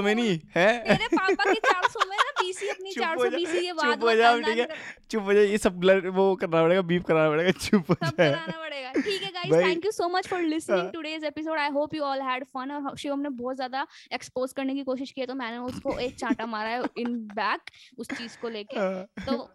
मैं 0.01 0.13
नहीं 0.15 0.39
है 0.55 0.67
तेरे 0.87 1.07
पापा 1.15 1.53
की 1.53 1.59
400 1.59 2.05
में 2.09 2.15
ना 2.17 2.31
बीसी 2.41 2.67
अपनी 2.69 2.91
चुप 2.91 3.03
हो 3.03 3.25
400 3.25 3.29
जा, 3.29 3.37
बीसी 3.37 3.59
के 3.61 3.67
चुप 3.73 4.03
हो 4.03 4.09
ठीक 4.41 4.57
है? 4.59 4.67
चुप। 5.11 5.23
हो 5.23 5.31
ये 5.31 5.57
सब 5.57 5.79
ब्लर 5.79 6.07
वो 6.09 6.35
करना 6.35 6.61
पड़ेगा 6.63 6.81
बीप 6.91 7.03
कराना 7.05 7.29
पड़ेगा 7.29 7.51
चुप 7.59 7.89
हो 7.89 7.95
सब 7.95 8.15
कराना 8.15 8.57
पड़ेगा। 8.59 8.91
ठीक 9.01 9.21
है 9.23 9.31
guys 9.31 9.53
thank 9.65 9.85
you 9.85 9.91
so 9.91 10.07
much 10.09 10.27
for 10.27 10.41
listening 10.41 10.81
हाँ। 10.81 10.91
Today's 10.91 11.23
episode 11.23 11.57
I 11.59 11.69
hope 11.69 11.93
you 11.95 12.03
all 12.03 12.21
had 12.21 12.43
fun 12.53 12.71
और 12.71 12.95
शिवम 12.97 13.19
ने 13.19 13.29
बहुत 13.41 13.55
ज़्यादा 13.55 13.85
एक्सपोज 14.13 14.53
करने 14.53 14.73
की 14.73 14.83
कोशिश 14.83 15.11
की 15.11 15.21
है 15.21 15.27
तो 15.27 15.35
मैंने 15.35 15.57
उसको 15.69 15.97
एक 15.99 16.15
चांटा 16.15 16.45
मारा 16.45 16.69
है 16.69 16.83
इन 16.97 17.15
बैक 17.35 17.61
उस 17.97 18.07
चीज़ 18.07 18.37
को 18.41 18.49
लेके। 18.49 19.03
तो 19.25 19.49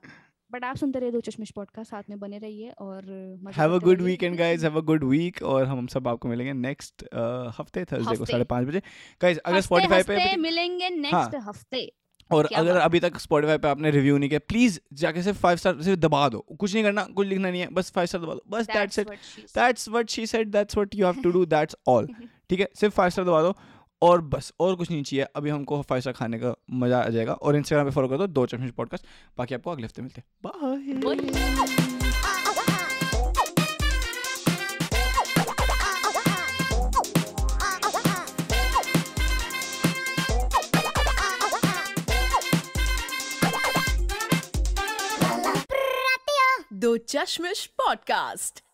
बट 0.51 0.65
आप 0.65 0.77
सुनते 0.77 0.99
रहिए 0.99 1.13
दो 1.13 1.21
चश्मिश 1.21 1.51
पॉडकास्ट 1.51 1.91
साथ 1.91 2.03
में 2.11 2.19
बने 2.21 2.39
रहिए 2.39 2.71
और 2.81 3.05
have 3.57 3.75
a 3.75 3.79
good 3.79 4.01
weekend 4.03 4.37
guys 4.37 4.63
have 4.65 4.77
a 4.77 4.81
good 4.85 5.05
week 5.05 5.43
और 5.43 5.65
हम 5.67 5.87
सब 5.87 6.09
आपको 6.09 6.29
मिलेंगे 6.29 6.53
नेक्स्ट 6.53 7.05
हफ़्ते 7.59 7.85
थर्सडे 7.85 8.17
को। 8.17 8.25
साढ़े 8.25 8.45
पाँच 8.45 8.67
बजे। 8.69 8.83
गाइस 9.23 9.39
अगर 9.39 9.61
स्पॉटिफाई 9.61 10.03
पे 10.03 10.37
मिलेंगे 10.37 10.91
नेक्स्ट 10.91 11.37
हफ़्ते। 11.49 11.91
और 12.31 12.49
अगर 12.57 12.77
अभी 12.77 13.01
तक 13.01 13.19
स्पॉटिफाई 13.19 13.59
पे 13.59 13.69
आपने 13.69 13.91
रिव्यू 13.91 14.17
नहीं 14.19 14.29
किया 14.29 14.41
प्लीज़ 14.49 14.79
जाके 14.95 15.23
सिर्फ़ 15.23 15.39
फाइव 15.39 15.57
स्टार 15.57 15.83
सिर्फ़ 15.83 16.01
दबा 16.01 16.29
दो। 16.29 16.39
कुछ 16.39 16.75
नहीं 16.75 16.85
करना 16.85 17.05
कुछ 17.17 17.27
लिखना 17.27 17.51
नहीं 17.51 17.61
है 17.61 17.69
बस 17.73 17.91
फाइव 17.93 18.07
स्टार 18.07 18.23
दबा 18.23 18.35
दो। 18.35 18.43
बस 18.51 18.67
that's 18.67 18.99
it. 18.99 19.09
That's 19.55 19.89
what 19.89 20.11
she 20.11 20.27
said 20.27 20.51
that's 20.53 20.77
what 20.77 20.95
you 20.95 21.07
have 21.07 21.23
to 21.23 21.31
do 21.31 21.45
that's 21.47 21.77
all 21.89 22.09
ठीक 22.51 22.61
है? 22.61 22.69
सिर्फ़ 22.75 22.95
फाइव 22.95 23.11
स्टार 23.11 23.25
दबा 23.25 23.43
दो। 23.43 23.55
और 24.03 24.21
बस 24.21 24.53
और 24.61 24.75
कुछ 24.77 24.91
नहीं 24.91 25.03
चाहिए। 25.03 25.25
अभी 25.37 25.51
हमको 25.51 25.81
फाइव 25.83 26.01
स्टार 26.01 26.15
खाने 26.15 26.39
का 26.39 26.55
मज़ा 26.71 27.01
आ 27.01 27.09
जाएगा 27.09 27.33
और 27.33 27.57
इंस्टाग्राम 27.57 27.87
पे 27.87 27.95
फॉलो 27.95 28.09
कर 28.09 28.19
दो 28.19 28.27
दो 28.27 28.47
चश्मिश 28.47 28.71
पॉडकास्ट 28.71 29.07
बाकी 29.39 29.55
आपको 29.55 29.71
अगले 29.71 29.87
हफ़्ते 29.87 30.03
मिलते 30.03 30.21
हैं। 30.21 30.27
बाय 30.47 30.93
दो 46.73 46.97
चश्मिश 46.97 47.67
पॉडकास्ट 47.67 48.68